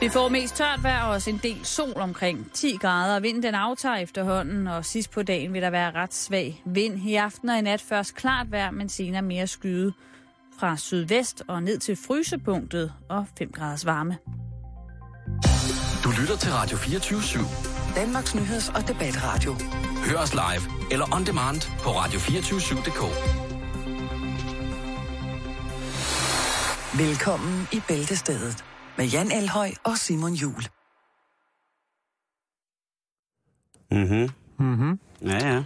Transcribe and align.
Vi 0.00 0.08
får 0.08 0.28
mest 0.28 0.56
tørt 0.56 0.82
vejr 0.82 1.02
og 1.02 1.10
også 1.10 1.30
en 1.30 1.40
del 1.42 1.64
sol 1.64 2.00
omkring 2.00 2.52
10 2.52 2.76
grader. 2.76 3.20
Vinden 3.20 3.42
den 3.42 3.54
aftager 3.54 3.96
efterhånden, 3.96 4.66
og 4.66 4.84
sidst 4.84 5.10
på 5.10 5.22
dagen 5.22 5.52
vil 5.52 5.62
der 5.62 5.70
være 5.70 5.90
ret 5.90 6.14
svag 6.14 6.62
vind. 6.66 7.08
I 7.08 7.14
aften 7.14 7.48
og 7.48 7.58
i 7.58 7.60
nat 7.60 7.80
først 7.80 8.14
klart 8.14 8.50
vejr, 8.50 8.70
men 8.70 8.88
senere 8.88 9.22
mere 9.22 9.46
skyde 9.46 9.92
fra 10.60 10.76
sydvest 10.76 11.42
og 11.48 11.62
ned 11.62 11.78
til 11.78 11.96
frysepunktet 12.06 12.92
og 13.08 13.26
5 13.38 13.52
graders 13.52 13.86
varme. 13.86 14.18
Du 16.04 16.10
lytter 16.20 16.36
til 16.36 16.52
Radio 16.52 16.76
24 16.76 17.20
/7. 17.20 17.94
Danmarks 17.96 18.34
Nyheds- 18.34 18.76
og 18.76 18.88
Debatradio. 18.88 19.56
Hør 20.06 20.18
os 20.18 20.34
live 20.34 20.90
eller 20.90 21.14
on 21.14 21.24
demand 21.26 21.60
på 21.80 21.90
radio247.dk. 21.90 23.02
Velkommen 26.98 27.68
i 27.72 27.80
Bæltestedet 27.88 28.64
med 29.00 29.08
Jan 29.08 29.32
Elhøj 29.32 29.70
og 29.84 29.98
Simon 29.98 30.32
Jul. 30.32 30.62
Mhm. 33.90 34.28
Mhm. 34.58 35.00
Ja, 35.22 35.48
ja. 35.54 35.64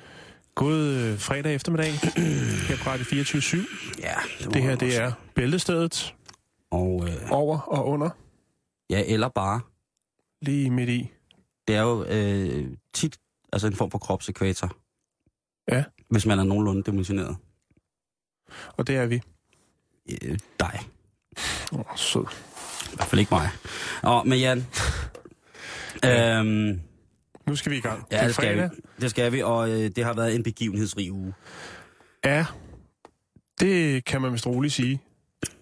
God 0.54 0.82
øh, 0.82 1.18
fredag 1.18 1.54
eftermiddag 1.54 1.92
her 2.68 2.76
på 2.76 2.90
Radio 2.90 3.04
24 3.04 3.66
Ja, 3.98 4.14
Det 4.44 4.62
her, 4.62 4.76
det 4.76 4.96
er 4.96 5.12
Bæltestedet 5.34 6.14
Og, 6.70 7.08
øh, 7.08 7.30
over 7.30 7.58
og 7.58 7.86
under, 7.88 8.10
ja, 8.90 9.02
eller 9.06 9.28
bare. 9.28 9.60
lige 10.42 10.70
midt 10.70 10.88
i. 10.90 11.10
Det 11.68 11.76
er 11.76 11.82
jo 11.82 12.04
øh, 12.04 12.76
tit 12.92 13.18
altså 13.52 13.66
en 13.66 13.74
form 13.76 13.90
for 13.90 13.98
kropsekvator. 13.98 14.76
Ja. 15.68 15.84
Hvis 16.10 16.26
man 16.26 16.38
er 16.38 16.44
nogenlunde 16.44 16.82
dimensioneret. 16.82 17.36
Og 18.68 18.86
det 18.86 18.96
er 18.96 19.06
vi. 19.06 19.22
Øh, 20.22 20.38
dig. 20.60 20.80
Åh, 21.72 21.78
oh, 21.80 21.96
sød. 21.96 22.26
I 22.94 22.96
hvert 22.96 23.08
fald 23.08 23.20
ikke 23.20 23.34
mig. 23.34 23.48
Og 24.02 24.28
med 24.28 24.38
Jan. 24.38 24.66
øhm, 26.06 26.80
Nu 27.46 27.56
skal 27.56 27.72
vi 27.72 27.76
i 27.76 27.80
gang. 27.80 28.06
ja, 28.12 28.26
det 28.26 28.34
skal, 28.34 28.56
vi. 28.56 28.68
det 29.00 29.10
skal 29.10 29.32
vi, 29.32 29.42
og 29.42 29.70
øh, 29.70 29.90
det 29.96 30.04
har 30.04 30.12
været 30.14 30.34
en 30.34 30.42
begivenhedsrig 30.42 31.12
uge. 31.12 31.34
Ja, 32.24 32.46
det 33.60 34.04
kan 34.04 34.22
man 34.22 34.32
vist 34.32 34.46
roligt 34.46 34.74
sige, 34.74 35.00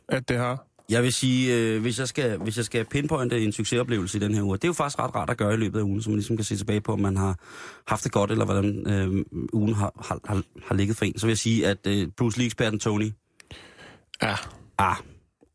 at 0.08 0.28
det 0.28 0.36
har. 0.36 0.66
Jeg 0.89 1.02
vil 1.02 1.12
sige, 1.12 1.55
øh, 1.56 1.80
hvis, 1.80 1.98
jeg 1.98 2.08
skal, 2.08 2.39
hvis 2.39 2.56
jeg 2.56 2.64
skal 2.64 2.84
pinpointe 2.84 3.41
en 3.44 3.52
succesoplevelse 3.52 4.19
i 4.19 4.20
den 4.20 4.34
her 4.34 4.42
uge, 4.42 4.56
det 4.56 4.64
er 4.64 4.69
jo 4.69 4.72
faktisk 4.72 4.98
ret 4.98 5.14
rart 5.14 5.30
at 5.30 5.36
gøre 5.36 5.55
i 5.55 5.56
løbet 5.56 5.78
af 5.78 5.83
ugen, 5.83 6.02
så 6.02 6.11
man 6.11 6.17
ligesom 6.17 6.36
kan 6.36 6.44
se 6.44 6.56
tilbage 6.56 6.80
på, 6.80 6.92
om 6.92 7.00
man 7.00 7.17
har 7.17 7.36
haft 7.86 8.05
det 8.05 8.12
godt, 8.12 8.30
eller 8.30 8.44
hvordan 8.44 8.86
øh, 8.92 9.24
ugen 9.52 9.74
har, 9.74 9.92
har, 10.08 10.20
har, 10.24 10.42
har 10.67 10.74
ligget 10.74 10.96
for 10.96 11.05
en. 11.05 11.19
Så 11.19 11.27
vil 11.27 11.30
jeg 11.30 11.39
sige, 11.39 11.67
at 11.67 11.86
øh, 11.86 12.08
Bruce 12.17 12.39
Lee-eksperten 12.39 12.78
Tony, 12.78 13.11
Ja, 14.22 14.34
ah, 14.78 14.96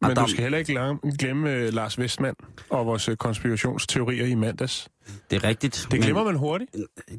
men 0.01 0.11
Adam, 0.11 0.25
du 0.25 0.31
skal 0.31 0.41
heller 0.41 0.57
ikke 0.57 0.97
glemme 1.19 1.67
uh, 1.67 1.73
Lars 1.73 1.99
Westman 1.99 2.35
og 2.69 2.85
vores 2.85 3.09
uh, 3.09 3.15
konspirationsteorier 3.15 4.25
i 4.25 4.35
mandags. 4.35 4.89
det 5.29 5.35
er 5.35 5.43
rigtigt. 5.43 5.87
Det 5.91 6.01
glemmer 6.01 6.23
man 6.23 6.35
hurtigt, 6.35 6.75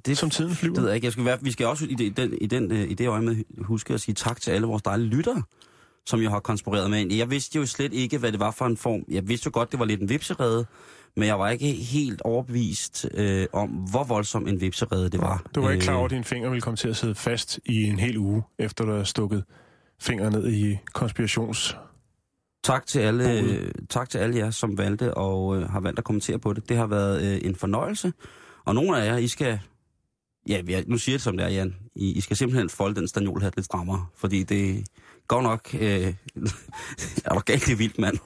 det, 0.06 0.18
som 0.18 0.30
tiden 0.30 0.54
flyver. 0.54 0.74
Det 0.74 0.82
ved 0.82 0.88
jeg 0.88 0.94
ikke. 0.94 1.04
Jeg 1.04 1.12
skal 1.12 1.24
være, 1.24 1.38
vi 1.42 1.50
skal 1.50 1.66
også 1.66 1.84
i 1.84 1.94
det, 1.94 2.16
den, 2.16 2.34
i, 2.40 2.46
den, 2.46 2.72
øh, 2.72 2.90
i 2.90 2.94
det 2.94 3.08
øje 3.08 3.22
med 3.22 3.36
huske 3.58 3.94
at 3.94 4.00
sige 4.00 4.14
tak 4.14 4.40
til 4.40 4.50
alle 4.50 4.66
vores 4.66 4.82
dejlige 4.82 5.08
lyttere, 5.08 5.42
som 6.06 6.22
jeg 6.22 6.30
har 6.30 6.40
konspireret 6.40 6.90
med. 6.90 7.12
Jeg 7.12 7.30
vidste 7.30 7.58
jo 7.58 7.66
slet 7.66 7.92
ikke, 7.92 8.18
hvad 8.18 8.32
det 8.32 8.40
var 8.40 8.50
for 8.50 8.66
en 8.66 8.76
form. 8.76 9.04
Jeg 9.08 9.28
vidste 9.28 9.46
jo 9.46 9.50
godt, 9.54 9.72
det 9.72 9.80
var 9.80 9.86
lidt 9.86 10.00
en 10.00 10.08
vipserede, 10.08 10.66
men 11.16 11.28
jeg 11.28 11.38
var 11.38 11.48
ikke 11.48 11.72
helt 11.72 12.22
overbevist 12.22 13.06
øh, 13.14 13.46
om, 13.52 13.68
hvor 13.68 14.04
voldsom 14.04 14.48
en 14.48 14.60
vipserede 14.60 15.10
det 15.10 15.20
var. 15.20 15.42
Du 15.54 15.60
var 15.60 15.70
ikke 15.70 15.82
klar 15.82 15.94
over, 15.94 16.02
Øh, 16.02 16.04
at 16.04 16.10
dine 16.10 16.24
fingre 16.24 16.50
ville 16.50 16.62
komme 16.62 16.76
til 16.76 16.88
at 16.88 16.96
sidde 16.96 17.14
fast 17.14 17.60
i 17.64 17.82
en 17.84 17.98
hel 17.98 18.18
uge, 18.18 18.42
efter 18.58 18.84
du 18.84 18.92
har 18.92 19.04
stukket 19.04 19.44
fingre 20.00 20.30
ned 20.30 20.52
i 20.52 20.78
konspirations... 20.94 21.76
Tak 22.64 22.86
til 22.86 22.98
alle, 22.98 23.40
øh, 23.40 23.70
tak 23.90 24.08
til 24.08 24.18
alle 24.18 24.36
jer, 24.36 24.50
som 24.50 24.78
valgte 24.78 25.14
og 25.14 25.56
øh, 25.56 25.70
har 25.70 25.80
valgt 25.80 25.98
at 25.98 26.04
kommentere 26.04 26.38
på 26.38 26.52
det. 26.52 26.68
Det 26.68 26.76
har 26.76 26.86
været 26.86 27.22
øh, 27.22 27.40
en 27.44 27.56
fornøjelse. 27.56 28.12
Og 28.64 28.74
nogle 28.74 29.02
af 29.02 29.06
jer, 29.06 29.16
I 29.16 29.28
skal... 29.28 29.60
Ja, 30.48 30.62
jeg, 30.68 30.84
nu 30.86 30.98
siger 30.98 31.12
jeg 31.12 31.18
det 31.18 31.22
som 31.22 31.36
det 31.36 31.46
er, 31.46 31.50
Jan. 31.50 31.76
I, 31.96 32.12
I 32.12 32.20
skal 32.20 32.36
simpelthen 32.36 32.68
folde 32.68 32.94
den 32.94 33.08
stanjolhat 33.08 33.56
lidt 33.56 33.66
strammere, 33.66 34.06
fordi 34.16 34.42
det 34.42 34.86
går 35.28 35.42
nok... 35.42 35.68
Øh, 35.74 35.80
er 37.24 37.34
du 37.34 37.40
galt, 37.40 37.66
det 37.66 37.78
vildt, 37.78 37.98
mand. 37.98 38.18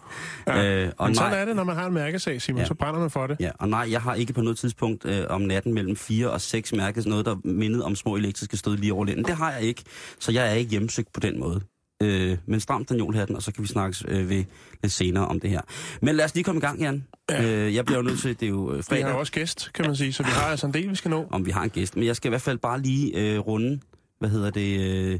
Ja. 0.46 0.84
Øh, 0.84 0.92
og 0.98 1.08
Men 1.08 1.14
sådan 1.14 1.30
nej, 1.30 1.40
er 1.40 1.44
det, 1.44 1.56
når 1.56 1.64
man 1.64 1.76
har 1.76 1.86
en 1.86 1.94
mærkesag, 1.94 2.42
Simon. 2.42 2.56
Ja. 2.56 2.62
Ja. 2.62 2.66
Så 2.66 2.74
brænder 2.74 3.00
man 3.00 3.10
for 3.10 3.26
det. 3.26 3.36
ja, 3.40 3.50
og 3.58 3.68
nej, 3.68 3.88
jeg 3.90 4.02
har 4.02 4.14
ikke 4.14 4.32
på 4.32 4.42
noget 4.42 4.58
tidspunkt 4.58 5.04
øh, 5.04 5.24
om 5.28 5.40
natten 5.40 5.74
mellem 5.74 5.96
4 5.96 6.30
og 6.30 6.40
6 6.40 6.72
mærket 6.72 7.06
noget, 7.06 7.26
der 7.26 7.36
mindede 7.44 7.84
om 7.84 7.96
små 7.96 8.16
elektriske 8.16 8.56
stød 8.56 8.76
lige 8.76 8.92
over 8.92 9.04
lænden. 9.04 9.24
Det 9.24 9.36
har 9.36 9.52
jeg 9.52 9.62
ikke, 9.62 9.82
så 10.18 10.32
jeg 10.32 10.48
er 10.48 10.52
ikke 10.52 10.70
hjemsøgt 10.70 11.12
på 11.12 11.20
den 11.20 11.40
måde. 11.40 11.60
Øh, 12.02 12.38
men 12.46 12.60
stram 12.60 12.84
stanjolhatten, 12.84 13.36
og 13.36 13.42
så 13.42 13.52
kan 13.52 13.62
vi 13.62 13.68
snakke 13.68 13.96
øh, 14.08 14.28
ved 14.30 14.44
lidt 14.82 14.92
senere 14.92 15.26
om 15.28 15.40
det 15.40 15.50
her. 15.50 15.60
Men 16.02 16.14
lad 16.16 16.24
os 16.24 16.34
lige 16.34 16.44
komme 16.44 16.58
i 16.58 16.60
gang, 16.60 16.80
Jan. 16.80 17.04
Ja. 17.30 17.44
Øh, 17.66 17.74
jeg 17.74 17.84
bliver 17.84 17.98
jo 17.98 18.02
nødt 18.04 18.20
til, 18.20 18.40
det 18.40 18.46
er 18.46 18.50
jo 18.50 18.68
øh, 18.70 18.72
Vi 18.72 18.76
har 18.76 18.82
fredag, 18.82 19.12
også 19.14 19.32
gæst, 19.32 19.70
kan 19.74 19.86
man 19.86 19.96
sige, 19.96 20.12
så 20.12 20.22
vi 20.22 20.28
har 20.30 20.42
altså 20.50 20.66
en 20.66 20.74
del, 20.74 20.90
vi 20.90 20.94
skal 20.94 21.10
nå. 21.10 21.26
om 21.30 21.46
vi 21.46 21.50
har 21.50 21.62
en 21.62 21.70
gæst. 21.70 21.96
Men 21.96 22.04
jeg 22.06 22.16
skal 22.16 22.28
i 22.28 22.30
hvert 22.30 22.42
fald 22.42 22.58
bare 22.58 22.80
lige 22.82 23.18
øh, 23.34 23.38
runde, 23.38 23.80
hvad 24.18 24.28
hedder 24.30 24.50
det, 24.50 24.80
øh, 24.80 25.18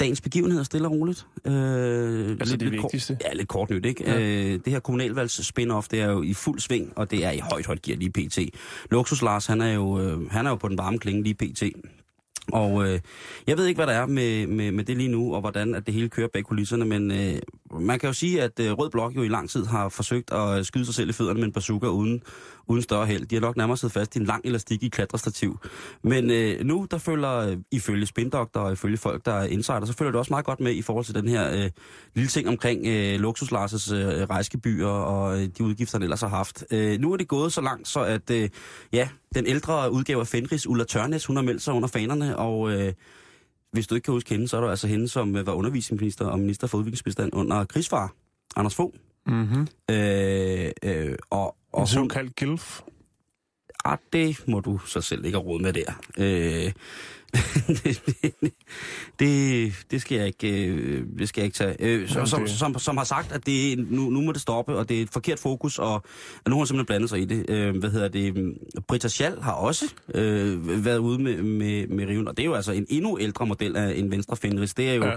dagens 0.00 0.20
begivenheder 0.20 0.62
stille 0.64 0.88
og 0.88 0.92
roligt. 0.92 1.26
Øh, 1.44 2.30
Altså 2.40 2.56
det 2.56 2.70
kort- 2.70 2.72
vigtigste. 2.72 3.18
Ja, 3.24 3.32
lidt 3.32 3.48
kort 3.48 3.70
nyt, 3.70 3.86
ikke? 3.86 4.04
Ja. 4.10 4.20
Øh, 4.20 4.52
det 4.64 4.72
her 4.72 4.80
kommunalvalgs 4.80 5.40
spin-off, 5.52 5.86
det 5.90 6.00
er 6.00 6.10
jo 6.10 6.22
i 6.22 6.34
fuld 6.34 6.60
sving, 6.60 6.92
og 6.96 7.10
det 7.10 7.24
er 7.24 7.30
i 7.30 7.38
højt, 7.38 7.66
højt 7.66 7.82
gear 7.82 7.96
lige 7.98 8.10
pt. 8.10 8.38
Luksus 8.90 9.22
Lars, 9.22 9.46
han 9.46 9.60
er 9.60 9.72
jo, 9.72 10.00
øh, 10.00 10.30
han 10.30 10.46
er 10.46 10.50
jo 10.50 10.56
på 10.56 10.68
den 10.68 10.78
varme 10.78 10.98
klinge 10.98 11.22
lige 11.22 11.34
pt. 11.34 11.62
Og 12.52 12.88
øh, 12.88 13.00
jeg 13.46 13.56
ved 13.56 13.66
ikke, 13.66 13.78
hvad 13.78 13.86
der 13.86 13.92
er 13.92 14.06
med, 14.06 14.46
med, 14.46 14.72
med 14.72 14.84
det 14.84 14.96
lige 14.96 15.08
nu, 15.08 15.34
og 15.34 15.40
hvordan 15.40 15.74
at 15.74 15.86
det 15.86 15.94
hele 15.94 16.08
kører 16.08 16.28
bag 16.32 16.44
kulisserne, 16.44 16.84
men 16.84 17.10
øh, 17.10 17.40
man 17.80 17.98
kan 17.98 18.06
jo 18.06 18.12
sige, 18.12 18.42
at 18.42 18.60
øh, 18.60 18.72
Rød 18.72 18.90
Blok 18.90 19.16
jo 19.16 19.22
i 19.22 19.28
lang 19.28 19.50
tid 19.50 19.66
har 19.66 19.88
forsøgt 19.88 20.32
at 20.32 20.66
skyde 20.66 20.84
sig 20.84 20.94
selv 20.94 21.10
i 21.10 21.12
fødderne 21.12 21.40
med 21.40 21.46
en 21.46 21.52
bazooka 21.52 21.86
uden, 21.86 22.22
uden 22.66 22.82
større 22.82 23.06
held. 23.06 23.26
De 23.26 23.34
har 23.34 23.40
nok 23.40 23.56
nærmere 23.56 23.76
siddet 23.76 23.92
fast 23.92 24.16
i 24.16 24.18
en 24.18 24.24
lang 24.24 24.46
elastik 24.46 24.82
i 24.82 24.88
klatrestativ. 24.88 25.58
Men 26.02 26.30
øh, 26.30 26.64
nu, 26.64 26.86
der 26.90 26.98
følger, 26.98 27.36
øh, 27.36 27.56
ifølge 27.70 28.06
spindokter 28.06 28.60
og 28.60 28.72
ifølge 28.72 28.96
folk, 28.96 29.26
der 29.26 29.32
er 29.32 29.44
insider, 29.44 29.84
så 29.84 29.92
følger 29.92 30.10
det 30.10 30.18
også 30.18 30.32
meget 30.32 30.44
godt 30.44 30.60
med 30.60 30.72
i 30.74 30.82
forhold 30.82 31.04
til 31.04 31.14
den 31.14 31.28
her 31.28 31.64
øh, 31.64 31.70
lille 32.14 32.28
ting 32.28 32.48
omkring 32.48 32.86
øh, 32.86 33.20
Luksus 33.20 33.52
øh, 33.52 33.58
rejsgebyr 34.30 34.86
og 34.86 35.40
øh, 35.40 35.48
de 35.58 35.64
udgifter, 35.64 35.98
han 35.98 36.02
ellers 36.02 36.20
har 36.20 36.28
haft. 36.28 36.64
Øh, 36.70 37.00
nu 37.00 37.12
er 37.12 37.16
det 37.16 37.28
gået 37.28 37.52
så 37.52 37.60
langt, 37.60 37.88
så 37.88 38.00
at 38.00 38.30
øh, 38.30 38.48
ja, 38.92 39.08
den 39.34 39.46
ældre 39.46 39.92
udgave 39.92 40.20
af 40.20 40.26
Fenris, 40.26 40.66
Ulla 40.66 40.84
Tørnes, 40.84 41.26
hun 41.26 41.36
har 41.36 41.42
meldt 41.42 41.62
sig 41.62 41.74
under 41.74 41.88
fanerne, 41.88 42.36
og 42.36 42.72
øh, 42.72 42.92
hvis 43.72 43.86
du 43.86 43.94
ikke 43.94 44.04
kan 44.04 44.14
huske 44.14 44.30
hende, 44.30 44.48
så 44.48 44.56
er 44.56 44.60
det 44.60 44.70
altså 44.70 44.86
hende, 44.86 45.08
som 45.08 45.36
øh, 45.36 45.46
var 45.46 45.52
undervisningsminister 45.52 46.26
og 46.26 46.38
minister 46.38 46.66
for 46.66 46.78
udviklingsbestand 46.78 47.30
under 47.34 47.64
krigsfar, 47.64 48.14
Anders 48.56 48.74
Fogh. 48.74 49.09
Mm-hmm. 49.26 49.66
Øh, 49.90 50.70
øh, 50.82 51.16
og, 51.30 51.56
Og 51.72 51.80
en 51.80 51.80
hun, 51.80 51.86
såkaldt 51.86 52.36
gilf. 52.36 52.80
Ah, 53.84 53.98
det 54.12 54.48
må 54.48 54.60
du 54.60 54.78
så 54.78 55.00
selv 55.00 55.24
ikke 55.24 55.38
have 55.38 55.46
råd 55.46 55.60
med 55.60 55.72
der. 55.72 55.92
Øh, 56.18 56.72
det, 59.20 59.72
det, 59.90 60.00
skal 60.00 60.18
jeg 60.18 60.26
ikke, 60.26 60.66
øh, 60.66 61.04
det 61.18 61.28
skal 61.28 61.40
jeg 61.40 61.44
ikke 61.44 61.56
tage. 61.56 61.76
Øh, 61.80 62.08
som, 62.08 62.26
som, 62.26 62.46
som, 62.46 62.78
som 62.78 62.96
har 62.96 63.04
sagt, 63.04 63.32
at 63.32 63.46
det, 63.46 63.78
nu, 63.90 64.10
nu 64.10 64.20
må 64.20 64.32
det 64.32 64.40
stoppe, 64.40 64.76
og 64.76 64.88
det 64.88 64.98
er 64.98 65.02
et 65.02 65.10
forkert 65.10 65.38
fokus, 65.38 65.78
og 65.78 65.94
at 65.94 66.02
nu 66.48 66.54
har 66.54 66.56
hun 66.56 66.66
simpelthen 66.66 66.86
blandet 66.86 67.10
sig 67.10 67.20
i 67.20 67.24
det. 67.24 67.50
Øh, 67.50 67.76
hvad 67.76 67.90
hedder 67.90 68.08
det? 68.08 68.54
Britta 68.88 69.08
Schall 69.08 69.40
har 69.40 69.52
også 69.52 69.84
øh, 70.14 70.84
været 70.84 70.98
ude 70.98 71.22
med, 71.22 71.42
med, 71.42 71.86
med 71.86 72.06
riven, 72.06 72.28
og 72.28 72.36
det 72.36 72.42
er 72.42 72.46
jo 72.46 72.54
altså 72.54 72.72
en 72.72 72.86
endnu 72.88 73.18
ældre 73.20 73.46
model 73.46 73.76
af 73.76 73.92
en 73.96 74.10
venstre 74.10 74.36
Fenris. 74.36 74.74
Det 74.74 74.90
er 74.90 74.94
jo 74.94 75.04
ja. 75.04 75.16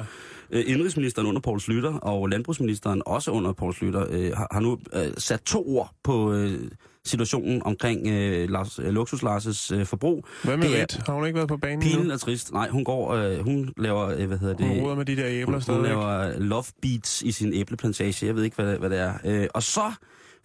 øh, 0.51 0.63
indrigsministeren 0.68 1.28
under 1.28 1.41
Poul 1.41 1.59
Slytter, 1.59 1.94
og 1.94 2.28
landbrugsministeren 2.28 3.01
også 3.06 3.31
under 3.31 3.53
Poul 3.53 3.74
Slytter, 3.74 4.06
øh, 4.09 4.31
har, 4.38 4.47
har 4.51 4.59
nu 4.59 4.80
øh, 4.94 5.12
sat 5.18 5.41
to 5.41 5.68
ord 5.78 5.94
på 6.03 6.34
øh, 6.34 6.59
situationen 7.06 7.64
omkring 7.66 8.08
øh, 8.08 8.50
Lars, 8.50 8.80
øh, 8.80 8.86
Luksus 8.86 9.24
Lars' 9.24 9.74
øh, 9.75 9.86
forbrug. 9.86 10.28
Hvad 10.44 10.58
med 10.58 10.69
Det 10.69 10.81
Rit? 10.81 11.00
Har 11.06 11.14
hun 11.14 11.25
ikke 11.25 11.36
været 11.36 11.47
på 11.50 11.58
banen 11.58 11.80
Pilen 11.81 12.06
nu? 12.08 12.14
er 12.14 12.18
trist. 12.18 12.52
Nej, 12.53 12.69
hun 12.69 12.84
går, 12.84 13.12
øh, 13.14 13.40
hun 13.40 13.74
laver, 13.78 14.08
øh, 14.18 14.28
hvad 14.28 14.38
hedder 14.38 14.56
det? 14.56 14.68
Hun 14.68 14.80
roder 14.80 14.96
med 14.96 15.06
de 15.06 15.16
der 15.16 15.25
æbler 15.28 15.46
hun, 15.46 15.53
hun 15.53 15.62
stadigvæk. 15.62 15.90
laver 15.90 16.40
love 16.40 16.63
beats 16.81 17.22
i 17.22 17.31
sin 17.31 17.53
æbleplantage. 17.53 18.25
Jeg 18.25 18.36
ved 18.36 18.44
ikke, 18.44 18.56
hvad 18.56 18.72
det, 18.72 18.80
hvad 18.80 18.90
det 18.90 19.00
er. 19.00 19.13
Øh, 19.25 19.47
og 19.53 19.63
så, 19.63 19.92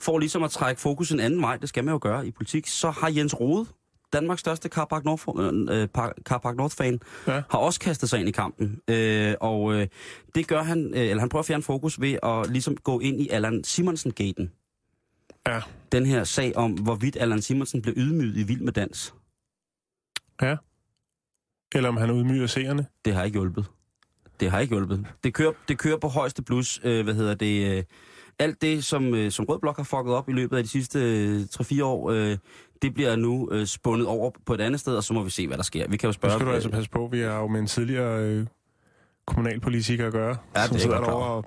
for 0.01 0.19
ligesom 0.19 0.43
at 0.43 0.51
trække 0.51 0.81
fokus 0.81 1.11
en 1.11 1.21
anden 1.21 1.41
vej, 1.43 1.57
det 1.57 1.69
skal 1.69 1.85
man 1.85 1.93
jo 1.93 1.99
gøre 2.03 2.27
i 2.27 2.31
politik, 2.31 2.67
så 2.67 2.91
har 2.91 3.09
Jens 3.17 3.41
Rode, 3.41 3.67
Danmarks 4.13 4.41
største 4.41 4.69
Carpark 4.69 5.05
North, 5.05 5.25
øh, 5.71 5.89
Par- 5.99 6.13
Carpark 6.23 6.57
North-fan, 6.57 7.01
Ja. 7.27 7.43
har 7.51 7.59
også 7.59 7.81
kastet 7.81 8.11
sig 8.11 8.21
ind 8.21 8.29
i 8.29 8.33
kampen. 8.33 8.79
Øh, 8.91 9.35
og 9.41 9.75
øh, 9.75 9.87
det 10.35 10.47
gør 10.49 10.63
han, 10.63 10.93
øh, 10.95 11.01
eller 11.01 11.21
han 11.21 11.29
prøver 11.29 11.41
at 11.43 11.47
fjerne 11.47 11.63
fokus 11.63 12.01
ved 12.01 12.19
at 12.23 12.51
ligesom 12.51 12.77
gå 12.77 13.01
ind 13.01 13.21
i 13.21 13.29
Allan 13.29 13.65
Simonsen-gaten. 13.65 14.51
Ja. 15.49 15.61
Den 15.93 16.07
her 16.07 16.25
sag 16.25 16.57
om, 16.57 16.73
hvorvidt 16.73 17.17
Allan 17.21 17.43
Simonsen 17.43 17.83
blev 17.83 17.95
ydmyget 17.97 18.37
i 18.37 18.43
Vild 18.43 18.61
med 18.61 18.73
Dans. 18.73 19.15
Ja. 20.43 20.57
Eller 21.75 21.89
om 21.89 21.97
han 21.97 22.11
udmyger 22.11 22.47
seerne. 22.47 22.87
Det 23.05 23.15
har 23.15 23.25
ikke 23.25 23.35
hjulpet. 23.39 23.67
Det 24.41 24.51
har 24.51 24.59
ikke 24.61 24.75
hjulpet. 24.75 25.07
Det 25.25 25.35
kører, 25.35 25.53
det 25.69 25.79
kører 25.79 25.97
på 25.99 26.09
højeste 26.09 26.43
plus, 26.43 26.81
øh, 26.85 27.05
hvad 27.05 27.15
hedder 27.15 27.35
det, 27.35 27.77
øh, 27.79 27.85
alt 28.39 28.63
det, 28.63 28.85
som, 28.85 29.15
øh, 29.15 29.31
som 29.31 29.45
Rød 29.45 29.59
Blok 29.61 29.77
har 29.77 29.85
fucket 29.85 30.15
op 30.15 30.29
i 30.29 30.33
løbet 30.33 30.57
af 30.57 30.63
de 30.63 30.69
sidste 30.69 30.99
øh, 30.99 31.41
3-4 31.41 31.85
år, 31.85 32.11
øh, 32.11 32.37
det 32.83 32.95
bliver 32.95 33.17
nu 33.17 33.49
øh, 33.53 33.67
spundet 33.67 34.07
over 34.07 34.31
på 34.47 34.55
et 34.55 34.61
andet 34.61 34.81
sted, 34.81 34.97
og 34.97 35.05
så 35.05 35.15
må 35.15 35.23
vi 35.23 35.31
se, 35.31 35.47
hvad 35.47 35.57
der 35.57 35.63
sker. 35.63 35.89
Vi 35.89 35.97
kan 35.97 36.07
jo 36.07 36.09
Nu 36.09 36.13
spørge... 36.13 36.35
skal 36.35 36.47
du 36.47 36.53
altså 36.53 36.71
passe 36.71 36.91
på, 36.91 37.09
vi 37.13 37.21
er 37.21 37.35
jo 37.37 37.47
med 37.47 37.61
en 37.61 37.67
tidligere 37.67 38.23
øh, 38.23 38.47
kommunalpolitikere 39.29 40.07
at 40.07 40.13
gøre. 40.13 40.37
Ja, 40.57 40.67
som 40.67 40.75
det 40.75 40.77
er 40.77 40.83
sidder 40.83 41.01
derovre 41.01 41.29
og, 41.29 41.45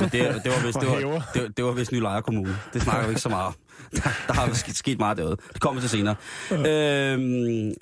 Men 0.00 0.08
det, 0.08 0.12
det, 0.12 0.52
var 0.52 0.62
vist, 0.66 0.80
det, 0.80 0.88
var, 0.88 1.30
det, 1.34 1.56
det 1.56 1.64
var 1.64 1.72
vist 1.72 1.92
Ny 1.92 2.02
Kommune. 2.24 2.56
Det 2.72 2.82
snakker 2.82 3.06
vi 3.06 3.10
ikke 3.10 3.20
så 3.20 3.28
meget 3.28 3.46
om. 3.46 3.54
Der, 3.96 4.00
der 4.26 4.32
har 4.34 4.52
sket, 4.54 4.76
sket 4.76 4.98
meget 4.98 5.16
derude. 5.16 5.36
Det 5.52 5.60
kommer 5.60 5.80
til 5.80 5.90
senere. 5.90 6.14
Øhm, 6.52 6.60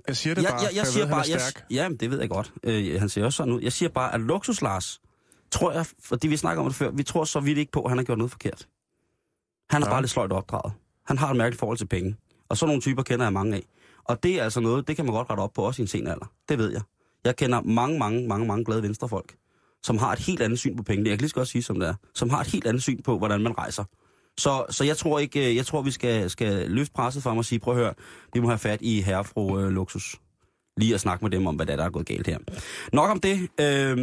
Jeg 0.08 0.16
siger 0.16 0.34
det 0.34 0.42
jeg, 0.42 0.50
bare, 0.50 0.60
jeg, 0.62 0.70
jeg 0.74 0.84
for 0.84 0.92
siger 0.92 1.04
ved, 1.04 1.12
bare, 1.12 1.24
jeg, 1.28 1.40
ja, 1.70 1.88
det 2.00 2.10
ved 2.10 2.20
jeg 2.20 2.28
godt. 2.30 2.52
Øh, 2.64 3.00
han 3.00 3.08
ser 3.08 3.24
også 3.24 3.36
sådan 3.36 3.52
ud. 3.52 3.60
Jeg 3.60 3.72
siger 3.72 3.88
bare, 3.88 4.14
at 4.14 4.20
Luksus 4.20 4.62
Lars, 4.62 5.00
tror 5.50 5.72
jeg, 5.72 5.86
fordi 6.04 6.28
vi 6.28 6.36
snakker 6.36 6.62
om 6.62 6.68
det 6.68 6.76
før, 6.76 6.90
vi 6.90 7.02
tror 7.02 7.24
så 7.24 7.40
vidt 7.40 7.58
ikke 7.58 7.72
på, 7.72 7.82
at 7.82 7.90
han 7.90 7.98
har 7.98 8.04
gjort 8.04 8.18
noget 8.18 8.30
forkert. 8.30 8.68
Han 9.70 9.82
er 9.82 9.86
Ja. 9.86 9.92
bare 9.92 10.02
lidt 10.02 10.10
sløjt 10.10 10.32
opdraget. 10.32 10.72
Han 11.06 11.18
har 11.18 11.30
et 11.30 11.36
mærkeligt 11.36 11.60
forhold 11.60 11.78
til 11.78 11.86
penge. 11.86 12.16
Og 12.48 12.56
sådan 12.56 12.68
nogle 12.68 12.82
typer 12.82 13.02
kender 13.02 13.24
jeg 13.26 13.32
mange 13.32 13.56
af. 13.56 13.62
Og 14.04 14.22
det 14.22 14.34
er 14.40 14.44
altså 14.44 14.60
noget, 14.60 14.88
det 14.88 14.96
kan 14.96 15.04
man 15.04 15.14
godt 15.14 15.30
rette 15.30 15.40
op 15.40 15.52
på 15.52 15.62
også 15.62 15.82
i 15.82 15.84
en 15.84 15.88
sen 15.88 16.06
alder. 16.06 16.26
Det 16.48 16.58
ved 16.58 16.72
jeg. 16.72 16.80
Jeg 17.28 17.36
kender 17.36 17.60
mange, 17.60 17.98
mange, 17.98 18.28
mange, 18.28 18.46
mange 18.46 18.64
glade 18.64 18.82
venstrefolk, 18.82 19.34
som 19.82 19.98
har 19.98 20.12
et 20.12 20.18
helt 20.18 20.42
andet 20.42 20.58
syn 20.58 20.76
på 20.76 20.82
pengene. 20.82 21.10
Jeg 21.10 21.18
kan 21.18 21.22
lige 21.22 21.28
så 21.28 21.34
godt 21.34 21.48
sige, 21.48 21.62
som 21.62 21.80
det 21.80 21.88
er. 21.88 21.94
Som 22.14 22.30
har 22.30 22.40
et 22.40 22.46
helt 22.46 22.66
andet 22.66 22.82
syn 22.82 23.02
på, 23.02 23.18
hvordan 23.18 23.42
man 23.42 23.58
rejser. 23.58 23.84
Så, 24.38 24.64
så 24.70 24.84
jeg 24.84 24.96
tror 24.96 25.18
ikke, 25.18 25.48
øh, 25.48 25.56
jeg 25.56 25.66
tror, 25.66 25.82
vi 25.82 25.90
skal, 25.90 26.30
skal 26.30 26.70
løfte 26.70 26.92
presset 26.92 27.22
for 27.22 27.30
mig 27.30 27.38
og 27.38 27.44
sige, 27.44 27.58
prøv 27.58 27.74
at 27.74 27.80
høre, 27.80 27.94
vi 28.34 28.40
må 28.40 28.48
have 28.48 28.58
fat 28.58 28.78
i 28.82 29.00
herrefru 29.00 29.48
fru 29.48 29.60
øh, 29.60 29.68
Luksus. 29.68 30.16
Lige 30.76 30.94
at 30.94 31.00
snakke 31.00 31.24
med 31.24 31.30
dem 31.30 31.46
om, 31.46 31.56
hvad 31.56 31.66
der 31.66 31.72
er, 31.72 31.76
der 31.76 31.84
er 31.84 31.90
gået 31.90 32.06
galt 32.06 32.26
her. 32.26 32.38
Nok 32.92 33.10
om 33.10 33.20
det. 33.20 33.48
Øh, 33.60 33.96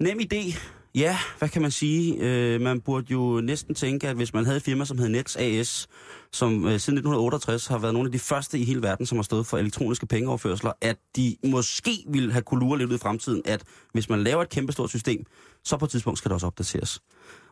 nem 0.00 0.20
idé. 0.20 0.58
Ja, 0.94 1.18
hvad 1.38 1.48
kan 1.48 1.62
man 1.62 1.70
sige? 1.70 2.16
Øh, 2.20 2.60
man 2.60 2.80
burde 2.80 3.12
jo 3.12 3.40
næsten 3.40 3.74
tænke, 3.74 4.08
at 4.08 4.16
hvis 4.16 4.34
man 4.34 4.44
havde 4.44 4.56
et 4.56 4.62
firma, 4.62 4.84
som 4.84 4.98
hed 4.98 5.08
Nets 5.08 5.36
AS, 5.36 5.88
som 6.32 6.52
øh, 6.54 6.60
siden 6.60 6.74
1968 6.98 7.66
har 7.66 7.78
været 7.78 7.94
nogle 7.94 8.08
af 8.08 8.12
de 8.12 8.18
første 8.18 8.58
i 8.58 8.64
hele 8.64 8.82
verden, 8.82 9.06
som 9.06 9.18
har 9.18 9.22
stået 9.22 9.46
for 9.46 9.58
elektroniske 9.58 10.06
pengeoverførsler, 10.06 10.72
at 10.80 10.96
de 11.16 11.36
måske 11.46 12.04
ville 12.08 12.32
have 12.32 12.42
kunne 12.42 12.60
lure 12.60 12.78
lidt 12.78 12.90
ud 12.90 12.94
i 12.96 12.98
fremtiden, 12.98 13.42
at 13.44 13.62
hvis 13.92 14.08
man 14.08 14.22
laver 14.22 14.42
et 14.42 14.48
kæmpestort 14.48 14.90
system, 14.90 15.24
så 15.64 15.76
på 15.76 15.84
et 15.84 15.90
tidspunkt 15.90 16.18
skal 16.18 16.28
det 16.28 16.34
også 16.34 16.46
opdateres. 16.46 17.00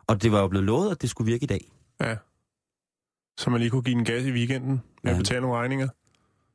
Og 0.07 0.23
det 0.23 0.31
var 0.31 0.39
jo 0.41 0.47
blevet 0.47 0.65
lovet, 0.65 0.91
at 0.91 1.01
det 1.01 1.09
skulle 1.09 1.31
virke 1.31 1.43
i 1.43 1.47
dag. 1.47 1.71
Ja. 2.01 2.15
Så 3.37 3.49
man 3.49 3.59
lige 3.59 3.69
kunne 3.69 3.81
give 3.81 3.95
den 3.95 4.05
gas 4.05 4.25
i 4.25 4.31
weekenden 4.31 4.71
med 4.71 4.81
Ja. 5.05 5.09
at 5.11 5.17
betale 5.17 5.41
nogle 5.41 5.57
regninger. 5.57 5.87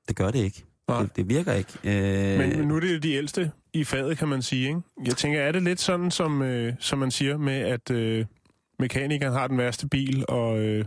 Det 0.09 0.17
gør 0.17 0.31
det 0.31 0.39
ikke. 0.39 0.65
Nej. 0.89 1.03
Det, 1.03 1.17
det 1.17 1.29
virker 1.29 1.53
ikke. 1.53 1.73
Øh, 1.85 2.39
Men, 2.39 2.59
men 2.59 2.69
nu 2.69 2.77
er 2.77 2.81
det 2.81 2.95
jo 2.95 2.99
de 2.99 3.13
ældste 3.13 3.51
i 3.73 3.85
faget, 3.85 4.19
kan 4.19 4.29
man 4.29 4.43
sige. 4.43 4.69
Ikke? 4.69 4.81
Jeg 5.07 5.17
tænker, 5.17 5.41
er 5.41 5.53
det 5.53 5.63
lidt 5.63 5.81
sådan, 5.81 6.11
som, 6.11 6.43
øh, 6.43 6.73
som 6.81 6.99
man 6.99 7.11
siger 7.11 7.37
med, 7.37 7.61
at 7.61 7.91
øh, 7.91 8.25
mekanikeren 8.79 9.33
har 9.33 9.47
den 9.47 9.59
værste 9.59 9.89
bil, 9.89 10.25
og 10.29 10.59
øh, 10.59 10.85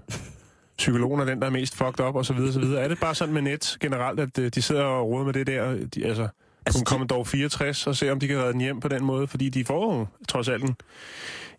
psykologen 0.77 1.21
er 1.21 1.25
den, 1.25 1.39
der 1.41 1.47
er 1.47 1.51
mest 1.51 1.75
fucked 1.75 2.05
up, 2.05 2.15
og 2.15 2.25
så 2.25 2.33
videre, 2.33 2.53
så 2.53 2.59
videre. 2.59 2.81
Er 2.83 2.87
det 2.87 2.99
bare 2.99 3.15
sådan 3.15 3.33
med 3.33 3.41
net 3.41 3.77
generelt, 3.79 4.19
at 4.19 4.39
øh, 4.39 4.51
de 4.55 4.61
sidder 4.61 4.83
og 4.83 5.09
råder 5.09 5.25
med 5.25 5.33
det 5.33 5.47
der, 5.47 5.85
de, 5.95 6.05
altså, 6.05 6.27
Altså, 6.67 6.79
altså 6.79 6.79
de- 6.79 6.85
Commodore 6.89 7.25
64, 7.25 7.87
og 7.87 7.95
ser, 7.95 8.11
om 8.11 8.19
de 8.19 8.27
kan 8.27 8.37
redde 8.37 8.53
den 8.53 8.61
hjem 8.61 8.79
på 8.79 8.87
den 8.87 9.03
måde, 9.05 9.27
fordi 9.27 9.49
de 9.49 9.65
får 9.65 9.97
jo 9.97 10.05
trods 10.29 10.47
alt 10.47 10.63
en, 10.63 10.75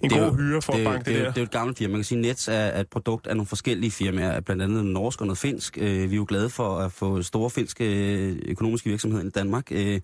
en 0.01 0.11
Det 0.11 0.19
god 0.19 0.27
jo- 0.27 0.35
hyre 0.35 0.63
for 0.63 0.73
det, 0.73 0.79
at 0.81 0.85
banke 0.85 0.99
det, 0.99 1.07
det, 1.07 1.21
jo- 1.21 1.25
der. 1.25 1.31
det 1.31 1.37
er 1.37 1.41
jo 1.41 1.45
et 1.45 1.51
gammelt 1.51 1.79
firma. 1.79 1.93
Man 1.93 1.99
kan 1.99 2.05
sige, 2.05 2.19
at 2.19 2.23
Nets 2.25 2.49
er, 2.49 2.53
er 2.53 2.81
et 2.81 2.89
produkt 2.89 3.27
af 3.27 3.37
nogle 3.37 3.47
forskellige 3.47 3.91
firmaer, 3.91 4.41
blandt 4.41 4.63
andet 4.63 4.85
norsk 4.85 5.21
og 5.21 5.27
noget 5.27 5.39
finsk. 5.39 5.79
Øh, 5.81 6.11
vi 6.11 6.15
er 6.15 6.17
jo 6.17 6.27
glade 6.29 6.51
for 6.51 6.79
at 6.79 6.93
få 6.93 7.23
store 7.23 7.51
finske 7.51 7.85
øh, 8.15 8.37
økonomiske 8.47 8.91
virksomheder 8.91 9.25
i 9.25 9.31
Danmark. 9.31 9.65
Øh, 9.73 10.01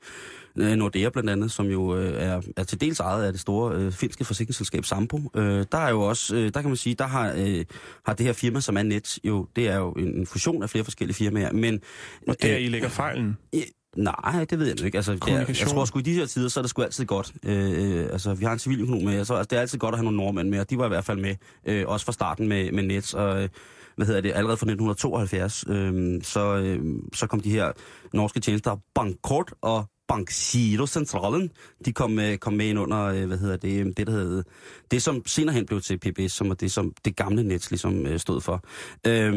øh, 0.56 0.72
Nordea 0.76 1.08
blandt 1.08 1.30
andet, 1.30 1.52
som 1.52 1.66
jo 1.66 1.96
øh, 1.96 2.22
er, 2.22 2.40
er 2.56 2.64
til 2.64 2.80
dels 2.80 3.00
ejet 3.00 3.24
af 3.24 3.32
det 3.32 3.40
store 3.40 3.74
øh, 3.76 3.92
finske 3.92 4.24
forsikringsselskab 4.24 4.84
Sampo. 4.84 5.20
Øh, 5.36 5.64
der 5.72 5.78
er 5.78 5.90
jo 5.90 6.00
også, 6.02 6.36
øh, 6.36 6.50
der 6.54 6.60
kan 6.60 6.70
man 6.70 6.76
sige, 6.76 6.94
der 6.94 7.06
har, 7.06 7.32
øh, 7.36 7.64
har 8.06 8.14
det 8.14 8.26
her 8.26 8.32
firma, 8.32 8.60
som 8.60 8.76
er 8.76 8.82
Nets, 8.82 9.20
jo, 9.24 9.46
det 9.56 9.68
er 9.68 9.76
jo 9.76 9.92
en, 9.92 10.26
fusion 10.26 10.62
af 10.62 10.70
flere 10.70 10.84
forskellige 10.84 11.14
firmaer. 11.16 11.52
Men, 11.52 11.80
Og 12.28 12.36
der 12.42 12.54
øh, 12.54 12.60
i 12.62 12.68
ligger 12.68 12.88
fejlen. 12.88 13.36
Ja, 13.52 13.58
Nej, 13.96 14.44
det 14.50 14.58
ved 14.58 14.67
jeg 14.67 14.76
nu 14.81 14.87
ikke. 14.87 14.99
Altså, 14.99 15.12
jeg 15.12 15.20
Kommunikation. 15.20 15.69
tror 15.69 15.85
sgu 15.85 15.99
i 15.99 16.02
de 16.02 16.14
her 16.14 16.26
tider, 16.26 16.49
så 16.49 16.61
er 16.61 16.62
det 16.62 16.70
sgu 16.70 16.82
altid 16.82 17.05
godt. 17.05 17.32
Øh, 17.44 18.00
øh, 18.00 18.08
altså, 18.12 18.35
vi 18.35 18.44
har 18.44 18.52
en 18.52 18.58
civiløkonom 18.58 19.02
med, 19.05 19.25
så 19.25 19.35
altså, 19.35 19.49
det 19.50 19.56
er 19.56 19.61
altid 19.61 19.79
godt 19.79 19.93
at 19.93 19.99
have 19.99 20.05
nogle 20.05 20.17
nordmænd 20.17 20.49
med, 20.49 20.61
og 20.61 20.70
de 20.70 20.79
var 20.79 20.85
i 20.85 20.88
hvert 20.88 21.05
fald 21.05 21.20
med, 21.20 21.35
øh, 21.67 21.85
også 21.88 22.06
fra 22.06 22.12
starten 22.12 22.49
med, 22.49 22.73
med 22.73 22.82
Nets, 22.82 23.14
og 23.14 23.43
øh, 23.43 23.49
hvad 23.96 24.06
hedder 24.06 24.20
det, 24.20 24.32
allerede 24.35 24.56
fra 24.56 24.67
1972, 24.67 25.64
øh, 25.69 26.23
så, 26.23 26.56
øh, 26.56 26.81
så 27.14 27.26
kom 27.26 27.41
de 27.41 27.50
her 27.50 27.73
norske 28.12 28.41
tjenester, 28.41 28.76
Bankort 28.94 29.55
og 29.62 29.85
Bankgiro 30.08 30.86
Centralen, 30.86 31.50
de 31.84 31.92
kom, 31.92 32.18
øh, 32.18 32.38
kom 32.38 32.52
med 32.52 32.66
ind 32.66 32.78
under, 32.78 33.02
øh, 33.04 33.26
hvad 33.26 33.38
hedder 33.38 33.56
det, 33.56 33.96
det 33.96 34.06
der 34.06 34.12
hedder, 34.12 34.42
det 34.90 35.02
som 35.02 35.22
senere 35.26 35.54
hen 35.54 35.66
blev 35.66 35.80
til 35.80 35.98
PBS, 35.98 36.32
som 36.32 36.50
er 36.50 36.54
det, 36.54 36.72
som 36.72 36.92
det 37.04 37.16
gamle 37.16 37.42
Nets 37.42 37.70
ligesom 37.70 38.06
øh, 38.06 38.18
stod 38.20 38.40
for. 38.40 38.64
Øh, 39.06 39.32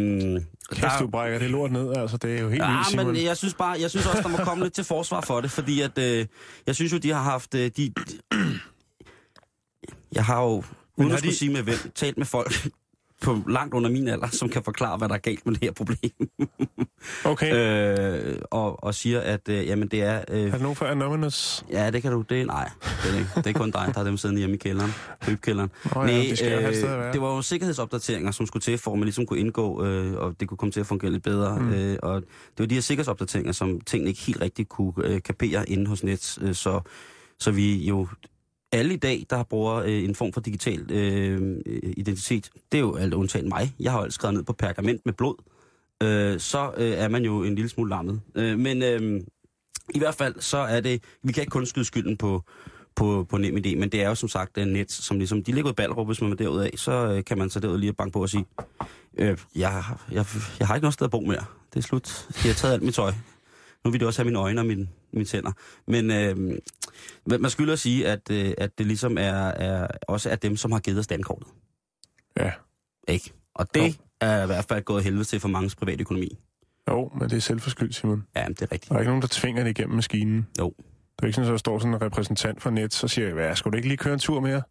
Kæft, 0.72 0.94
du 1.00 1.08
brækker 1.08 1.40
det 1.40 1.50
lort 1.52 1.72
ned, 1.72 1.94
altså. 1.96 2.18
Det 2.18 2.38
er 2.38 2.42
jo 2.42 2.50
helt 2.50 2.64
Ja, 2.64 2.84
vildt, 2.92 3.08
men 3.08 3.24
jeg 3.24 3.38
synes 3.38 3.54
bare, 3.54 3.78
jeg 3.82 3.90
synes 3.90 4.06
også, 4.06 4.22
der 4.22 4.30
må 4.30 4.38
komme 4.38 4.64
lidt 4.64 4.74
til 4.74 4.84
forsvar 4.84 5.22
for 5.22 5.42
det, 5.42 5.52
fordi 5.52 5.82
at, 5.82 5.98
øh, 5.98 6.26
jeg 6.68 6.76
synes 6.76 6.94
jo, 6.94 6.98
de 6.98 7.10
har 7.10 7.22
haft, 7.24 7.56
øh, 7.56 7.72
de, 7.78 7.94
jeg 10.12 10.26
har 10.26 10.44
jo, 10.44 10.64
uden 10.98 11.12
at 11.12 11.20
skulle 11.20 11.36
sige 11.36 11.54
med 11.54 11.62
hvem, 11.62 11.78
talt 11.96 12.18
med 12.18 12.26
folk 12.26 12.68
på 13.22 13.42
langt 13.50 13.74
under 13.74 13.90
min 13.90 14.08
alder, 14.08 14.28
som 14.28 14.50
kan 14.50 14.64
forklare, 14.64 14.98
hvad 14.98 15.10
der 15.10 15.16
er 15.16 15.20
galt 15.20 15.46
med 15.46 15.54
det 15.54 15.64
her 15.64 15.72
problem. 15.72 16.12
Okay. 17.26 17.54
øh, 18.30 18.40
og, 18.52 18.84
og 18.84 18.96
siger, 18.96 19.20
at 19.22 19.50
øh, 19.50 19.68
jamen, 19.68 19.88
det 19.88 20.04
er... 20.04 20.24
Øh, 20.30 20.42
Er 20.42 20.52
der 20.52 20.58
nogen 20.60 20.76
for 20.76 20.86
Anonymous? 20.86 21.66
ja, 21.72 21.92
det 21.92 22.02
kan 22.02 22.12
du... 22.12 22.22
Det, 22.30 22.48
nej, 22.48 22.70
det 22.82 22.90
er, 23.08 23.12
det 23.12 23.20
ikke. 23.20 23.30
det 23.36 23.48
er 23.48 23.54
kun 23.60 23.72
dig, 23.72 23.82
der 23.88 23.94
har 23.96 24.04
dem 24.04 24.18
siddende 24.18 24.40
hjemme 24.40 24.56
i 24.56 24.60
kælderen. 24.60 24.92
Købkælderen. 25.26 25.72
Nå 25.96 26.04
ja, 26.04 26.18
de 26.20 26.36
skal 26.38 26.52
jo 26.54 26.60
have 26.60 26.70
et 26.72 26.78
sted 26.78 26.90
at 26.94 27.00
være. 27.00 27.14
det 27.14 27.22
var 27.22 27.36
jo 27.36 27.42
sikkerhedsopdateringer, 27.42 28.32
som 28.32 28.46
skulle 28.46 28.62
til, 28.62 28.78
for 28.78 28.92
at 28.92 28.98
man 28.98 29.04
ligesom 29.06 29.26
kunne 29.26 29.40
indgå, 29.40 29.86
øh, 29.86 30.14
og 30.18 30.36
det 30.40 30.48
kunne 30.48 30.58
komme 30.58 30.72
til 30.72 30.80
at 30.80 30.86
fungere 30.86 31.12
lidt 31.12 31.24
bedre. 31.24 31.60
Mm. 31.60 31.74
Øh, 31.74 31.98
og 32.04 32.22
det 32.22 32.60
var 32.60 32.66
de 32.66 32.74
her 32.76 32.82
sikkerhedsopdateringer, 32.82 33.52
som 33.52 33.82
tingene 33.82 34.10
ikke 34.10 34.22
helt 34.22 34.42
rigtigt 34.42 34.70
kunne 34.70 34.94
øh, 35.04 35.22
kapere 35.22 35.70
inde 35.70 35.88
hos 35.88 36.04
Nets. 36.04 36.40
Øh, 36.42 36.54
så, 36.56 36.82
så 37.40 37.52
vi 37.52 37.76
jo 37.88 38.08
alle 38.72 38.94
i 38.94 38.98
dag, 38.98 39.26
der 39.30 39.44
bruger 39.44 39.76
øh, 39.76 40.04
en 40.04 40.16
form 40.16 40.34
for 40.34 40.42
digital 40.42 40.92
øh, 40.92 41.62
identitet, 41.98 42.50
det 42.72 42.78
er 42.78 42.82
jo 42.82 42.96
alt 42.96 43.14
undtagen 43.14 43.50
mig. 43.50 43.74
Jeg 43.80 43.92
har 43.92 44.00
jo 44.00 44.04
alt 44.04 44.14
skrevet 44.14 44.34
ned 44.34 44.44
på 44.44 44.54
pergament 44.54 45.02
med 45.06 45.14
blod. 45.14 45.36
Øh, 46.04 46.40
så 46.40 46.72
øh, 46.78 46.92
er 46.92 47.08
man 47.08 47.26
jo 47.26 47.44
en 47.44 47.56
lille 47.56 47.70
smule 47.70 47.90
lammet. 47.90 48.22
Øh, 48.36 48.60
men 48.60 48.84
øh, 48.84 49.22
i 49.96 50.00
hvert 50.00 50.16
fald, 50.16 50.36
så 50.40 50.58
er 50.58 50.82
det... 50.82 51.04
Vi 51.24 51.32
kan 51.32 51.42
ikke 51.42 51.52
kun 51.52 51.66
skyde 51.66 51.86
skylden 51.86 52.18
på, 52.18 52.44
på, 52.96 53.26
på 53.30 53.38
nem 53.38 53.58
idé, 53.58 53.76
men 53.76 53.90
det 53.90 54.04
er 54.04 54.10
jo 54.10 54.16
som 54.16 54.30
sagt 54.30 54.58
øh, 54.58 54.66
net, 54.66 54.92
som 54.92 55.18
ligesom... 55.18 55.44
De 55.44 55.52
ligger 55.52 55.72
i 55.72 55.74
Ballerup, 55.74 56.08
hvis 56.08 56.22
man 56.22 56.32
er 56.32 56.36
derude 56.36 56.66
af, 56.66 56.72
så 56.76 56.92
øh, 56.92 57.24
kan 57.24 57.38
man 57.38 57.50
så 57.50 57.60
derud 57.60 57.78
lige 57.78 57.94
banke 57.94 58.14
på 58.14 58.22
og 58.22 58.30
sige, 58.30 58.46
øh, 59.18 59.38
jeg, 59.56 59.84
jeg, 60.12 60.26
jeg 60.60 60.68
har 60.68 60.76
ikke 60.76 60.84
noget 60.84 60.94
sted 60.94 61.06
at 61.06 61.12
bo 61.12 61.20
mere. 61.20 61.46
Det 61.74 61.80
er 61.80 61.82
slut. 61.82 62.28
Jeg 62.44 62.52
har 62.52 62.54
taget 62.54 62.74
alt 62.74 62.84
mit 62.84 62.94
tøj. 62.94 63.14
Nu 63.86 63.92
vil 63.92 64.00
det 64.00 64.08
også 64.08 64.22
have 64.22 64.26
mine 64.26 64.40
øjne 64.40 64.62
og 64.62 64.66
mine, 64.66 64.88
mine 65.14 65.26
tænder. 65.26 65.52
Men 65.88 66.12
øh, 66.12 66.58
men 67.26 67.42
man 67.42 67.52
skylder 67.52 67.74
at 67.74 67.80
sige, 67.80 68.08
at, 68.08 68.32
øh, 68.32 68.54
at 68.58 68.78
det 68.78 68.86
ligesom 68.86 69.18
er, 69.18 69.48
er 69.48 69.88
også 70.08 70.30
er 70.30 70.36
dem, 70.36 70.58
som 70.58 70.72
har 70.72 70.80
givet 70.80 71.00
os 71.00 71.08
dankortet. 71.08 71.48
Ja. 72.38 72.52
Ikke? 73.08 73.34
Og 73.56 73.68
det 73.74 73.88
Jo. 73.88 73.94
er 74.22 74.44
i 74.44 74.46
hvert 74.46 74.66
fald 74.66 74.84
gået 74.84 75.04
helvede 75.04 75.24
til 75.24 75.40
for 75.40 75.48
mange 75.48 75.76
private 75.78 76.02
økonomi. 76.02 76.38
Jo, 76.90 77.12
men 77.20 77.30
det 77.30 77.38
er 77.38 77.42
selvforskyldt, 77.42 77.96
Simon. 77.96 78.24
Ja, 78.36 78.46
det 78.48 78.62
er 78.62 78.72
rigtigt. 78.72 78.90
Der 78.90 78.96
er 78.96 79.00
ikke 79.00 79.10
nogen, 79.10 79.22
der 79.22 79.28
tvinger 79.32 79.64
det 79.64 79.70
igennem 79.70 79.96
maskinen. 79.96 80.48
Jo. 80.60 80.74
Det 80.78 81.24
er 81.24 81.28
ikke 81.28 81.36
sådan, 81.36 81.48
at 81.48 81.52
der 81.52 81.58
står 81.58 81.80
sådan 81.80 81.94
en 81.94 82.02
repræsentant 82.02 82.62
for 82.62 82.70
net, 82.70 82.94
så 82.94 83.08
siger 83.08 83.26
jeg, 83.26 83.34
hvad, 83.34 83.56
skulle 83.56 83.72
du 83.72 83.76
ikke 83.78 83.88
lige 83.88 83.98
køre 83.98 84.14
en 84.14 84.20
tur 84.20 84.40
mere? 84.40 84.62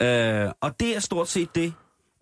øh, 0.46 0.52
og 0.60 0.80
det 0.80 0.96
er 0.96 1.00
stort 1.00 1.28
set 1.28 1.54
det, 1.54 1.72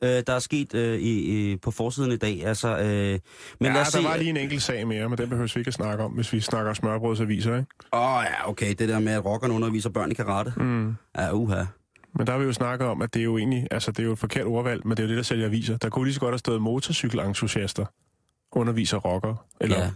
øh, 0.03 0.23
der 0.27 0.33
er 0.33 0.39
sket 0.39 0.75
øh, 0.75 0.99
i, 1.01 1.57
på 1.57 1.71
forsiden 1.71 2.13
i 2.13 2.17
dag. 2.17 2.47
Altså, 2.47 2.69
øh, 2.79 2.85
men 2.85 2.89
Men 2.91 3.21
lad 3.61 3.73
ja, 3.73 3.81
os 3.81 3.89
der 3.93 3.99
se. 3.99 4.05
var 4.05 4.17
lige 4.17 4.31
en 4.31 4.37
enkelt 4.37 4.63
sag 4.63 4.87
mere, 4.87 5.09
men 5.09 5.19
den 5.19 5.29
behøver 5.29 5.53
vi 5.55 5.61
ikke 5.61 5.69
at 5.69 5.75
snakke 5.75 6.05
om, 6.05 6.13
hvis 6.13 6.33
vi 6.33 6.41
snakker 6.41 6.75
smørbrødsaviser, 6.75 7.57
ikke? 7.57 7.67
Åh 7.93 8.01
oh, 8.17 8.25
ja, 8.29 8.49
okay, 8.49 8.75
det 8.79 8.89
der 8.89 8.99
med, 8.99 9.13
at 9.13 9.25
rockerne 9.25 9.55
underviser 9.55 9.91
børn 9.91 10.11
i 10.11 10.15
karate. 10.15 10.53
Mm. 10.57 10.95
Ja, 11.19 11.33
uha. 11.33 11.65
Men 12.15 12.27
der 12.27 12.33
har 12.33 12.39
vi 12.39 12.45
jo 12.45 12.53
snakket 12.53 12.89
om, 12.89 13.03
at 13.03 13.15
det 13.15 13.21
er 13.21 13.25
jo 13.25 13.39
egentlig, 13.39 13.67
altså 13.71 13.91
det 13.93 13.99
er 13.99 14.05
jo 14.05 14.13
et 14.13 14.19
forkert 14.19 14.47
ordvalg, 14.47 14.87
men 14.87 14.97
det 14.97 14.99
er 14.99 15.05
jo 15.05 15.09
det, 15.09 15.17
der 15.17 15.23
sælger 15.23 15.47
aviser. 15.47 15.77
Der 15.77 15.89
kunne 15.89 16.05
lige 16.05 16.15
så 16.15 16.21
godt 16.21 16.33
have 16.33 16.39
stået 16.39 16.63
motorcykelentusiaster, 16.63 17.85
underviser 18.53 18.97
rockere, 18.97 19.37
eller 19.61 19.77
Ja. 19.79 19.83
ja. 19.83 19.91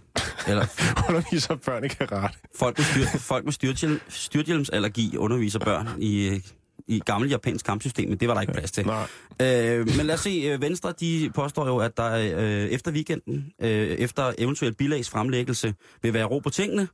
Eller 0.49 0.66
underviser 1.08 1.54
børn 1.54 1.84
i 1.84 1.88
karate. 1.88 2.38
folk 2.58 2.78
med, 2.78 2.84
styr, 2.84 3.18
folk 3.18 3.44
med 3.44 3.52
styrthjelm, 3.52 4.00
styrthjelmsallergi 4.08 5.16
underviser 5.16 5.58
børn 5.58 5.88
i, 5.99 6.28
øh, 6.28 6.40
i 6.88 6.99
gammel 7.07 7.31
japansk 7.31 7.67
kampsystem, 7.67 8.09
men 8.09 8.19
det 8.19 8.29
var 8.29 8.35
der 8.35 8.41
ikke 8.41 8.53
plads 8.53 8.73
til. 8.73 8.87
Nej, 8.87 9.07
Øh, 9.43 9.87
men 9.97 10.07
lad 10.07 10.14
os 10.14 10.21
se, 10.21 10.31
øh, 10.31 10.61
Venstre 10.62 10.93
de 11.00 11.31
påstår 11.35 11.67
jo, 11.67 11.76
at 11.79 11.97
der 11.97 12.12
øh, 12.37 12.64
efter 12.71 12.91
weekenden, 12.93 13.53
øh, 13.62 13.69
efter 13.88 14.33
eventuelt 14.38 14.76
bilags 14.76 15.11
fremlæggelse, 15.11 15.75
vil 16.03 16.14
være 16.14 16.25
ro 16.25 16.38
på 16.38 16.50
tingene, 16.50 16.88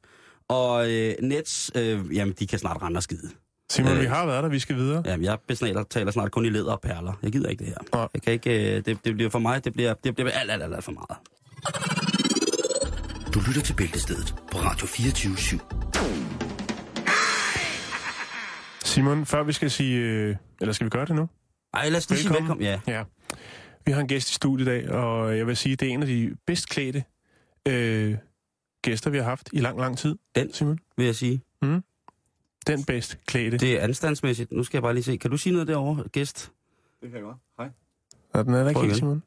og 0.48 0.90
øh, 0.92 1.14
Nets, 1.22 1.70
øh, 1.74 2.00
jamen 2.16 2.34
de 2.38 2.46
kan 2.46 2.58
snart 2.58 2.82
rende 2.82 2.98
og 2.98 3.02
skide. 3.02 3.30
Simon, 3.70 3.92
Øh. 3.92 4.00
vi 4.00 4.06
har 4.06 4.26
været 4.26 4.42
der, 4.42 4.48
vi 4.50 4.58
skal 4.58 4.76
videre. 4.76 5.02
Jamen 5.06 5.24
jeg 5.24 5.38
besnaler, 5.48 5.82
taler 5.90 6.10
snart 6.12 6.30
kun 6.30 6.44
i 6.46 6.48
læder 6.50 6.72
og 6.72 6.80
perler. 6.80 7.12
Jeg 7.22 7.32
gider 7.32 7.48
ikke 7.48 7.64
det 7.64 7.68
her. 7.68 7.98
Nej. 7.98 8.08
Jeg 8.14 8.22
kan 8.22 8.32
ikke, 8.32 8.76
øh, 8.76 8.84
det, 8.84 8.98
det 9.04 9.14
bliver 9.14 9.30
for 9.30 9.38
mig, 9.38 9.64
det 9.64 9.72
bliver, 9.72 9.94
det 10.04 10.14
bliver 10.14 10.30
alt, 10.30 10.50
alt, 10.50 10.62
alt, 10.62 10.74
alt 10.74 10.84
for 10.84 10.92
meget. 10.92 11.18
Du 13.34 13.40
lytter 13.46 13.62
til 13.62 13.74
Bæltestedet 13.74 14.34
på 14.52 14.58
Radio 14.58 14.86
24 14.86 15.34
/7. 15.34 16.49
Simon, 18.90 19.26
før 19.26 19.42
vi 19.42 19.52
skal 19.52 19.70
sige, 19.70 19.98
øh, 19.98 20.36
eller 20.60 20.72
skal 20.72 20.84
vi 20.84 20.90
gøre 20.90 21.06
det 21.06 21.14
nu? 21.16 21.28
Ej, 21.74 21.88
lad 21.88 21.96
os 21.96 22.10
lige 22.10 22.20
sige 22.20 22.34
velkommen. 22.34 22.62
Ja. 22.66 22.80
Ja. 22.86 23.04
Vi 23.86 23.92
har 23.92 24.00
en 24.00 24.08
gæst 24.08 24.30
i 24.30 24.34
studiet 24.34 24.66
i 24.66 24.70
dag, 24.70 24.90
og 24.90 25.38
jeg 25.38 25.46
vil 25.46 25.56
sige, 25.56 25.76
det 25.76 25.88
er 25.88 25.92
en 25.92 26.00
af 26.02 26.06
de 26.06 26.36
bedst 26.46 26.68
klædte 26.68 27.04
øh, 27.68 28.16
gæster, 28.82 29.10
vi 29.10 29.16
har 29.18 29.24
haft 29.24 29.48
i 29.52 29.58
lang, 29.60 29.78
lang 29.78 29.98
tid. 29.98 30.18
Den. 30.34 30.52
Simon. 30.52 30.78
vil 30.96 31.06
jeg 31.06 31.14
sige. 31.14 31.42
Den 32.66 32.84
bedst 32.84 33.18
klædte. 33.26 33.50
Det... 33.50 33.60
Det 33.60 33.78
er 33.78 33.80
anstandsmæssigt. 33.84 34.52
Nu 34.52 34.64
skal 34.64 34.78
jeg 34.78 34.82
bare 34.82 34.94
lige 34.94 35.04
se. 35.04 35.16
Kan 35.16 35.30
du 35.30 35.36
sige 35.36 35.52
noget 35.52 35.68
derovre, 35.68 36.08
gæst? 36.08 36.52
Det 37.00 37.10
kan 37.10 37.16
jeg 37.16 37.24
godt. 37.24 37.36
Hej. 37.58 37.68
Er 38.34 38.42
den 38.42 38.54
er 38.54 38.62
der 38.62 38.68
ikke 38.68 38.80
helt. 38.80 38.96
Simon? 38.96 39.22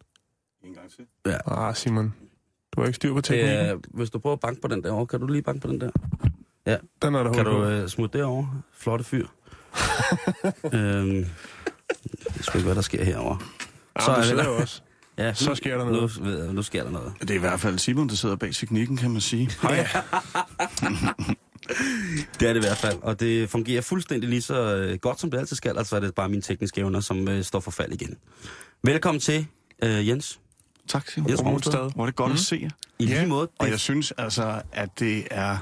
En 0.63 0.73
gang 0.73 0.91
til. 0.91 1.05
Ah, 1.45 1.75
Simon. 1.75 2.13
Du 2.71 2.81
har 2.81 2.87
ikke 2.87 2.95
styr 2.95 3.11
på 3.11 3.17
Det 3.17 3.23
teknikken. 3.25 3.65
er, 3.65 3.77
hvis 3.87 4.09
du 4.09 4.19
prøver 4.19 4.33
at 4.33 4.39
banke 4.39 4.61
på 4.61 4.67
den 4.67 4.83
derovre, 4.83 5.07
kan 5.07 5.19
du 5.19 5.27
lige 5.27 5.41
banke 5.41 5.61
på 5.61 5.67
den 5.67 5.81
der? 5.81 5.89
Den 7.01 7.15
er 7.15 7.23
der 7.23 7.33
Kan 7.33 7.45
du 7.45 7.65
øh, 7.65 7.87
smutte 7.89 8.17
derovre? 8.17 8.61
Flotte 8.71 9.05
fyr. 9.05 9.27
øhm, 10.73 11.17
jeg 12.35 12.41
skal 12.41 12.57
ikke, 12.59 12.65
hvad 12.65 12.75
der 12.75 12.81
sker 12.81 13.03
herovre. 13.03 13.39
Ah, 13.95 14.03
så 14.05 14.11
er 14.11 14.21
det 14.21 14.37
der. 14.37 14.47
også. 14.47 14.81
Ja, 15.17 15.33
Så 15.33 15.55
sker 15.55 15.77
der 15.77 15.85
noget. 15.85 16.17
Nu, 16.19 16.25
ved 16.25 16.43
jeg, 16.43 16.53
nu 16.53 16.61
sker 16.61 16.83
der 16.83 16.91
noget. 16.91 17.13
Det 17.21 17.29
er 17.29 17.35
i 17.35 17.37
hvert 17.37 17.59
fald 17.59 17.79
Simon, 17.79 18.09
der 18.09 18.15
sidder 18.15 18.35
bag 18.35 18.53
teknikken, 18.53 18.97
kan 18.97 19.11
man 19.11 19.21
sige. 19.21 19.49
Hej. 19.61 19.87
Det 22.39 22.49
er 22.49 22.53
det 22.53 22.55
i 22.55 22.65
hvert 22.65 22.77
fald, 22.77 22.97
og 23.01 23.19
det 23.19 23.49
fungerer 23.49 23.81
fuldstændig 23.81 24.29
lige 24.29 24.41
så 24.41 24.75
øh, 24.75 24.99
godt, 24.99 25.19
som 25.19 25.31
det 25.31 25.37
altid 25.37 25.55
skal. 25.55 25.77
Altså 25.77 25.95
er 25.95 25.99
det 25.99 26.15
bare 26.15 26.29
mine 26.29 26.41
tekniske 26.41 26.81
evner, 26.81 26.99
som 26.99 27.27
øh, 27.27 27.43
står 27.43 27.59
for 27.59 27.71
fald 27.71 27.91
igen. 27.91 28.17
Velkommen 28.83 29.21
til, 29.21 29.47
øh, 29.83 30.07
Jens. 30.07 30.39
Tak, 30.87 31.09
Simon. 31.09 31.35
Rungsted. 31.35 31.91
Hvor 31.95 32.03
er 32.03 32.05
det 32.05 32.15
godt 32.15 32.29
mm. 32.29 32.33
at 32.33 32.39
se 32.39 32.59
jer. 32.61 32.69
I 32.99 33.05
Ja, 33.05 33.17
lige 33.19 33.27
måde. 33.27 33.49
Og 33.59 33.65
Det, 33.65 33.71
jeg 33.71 33.79
synes 33.79 34.13
altså, 34.17 34.61
at 34.71 34.89
det 34.99 35.27
er 35.31 35.57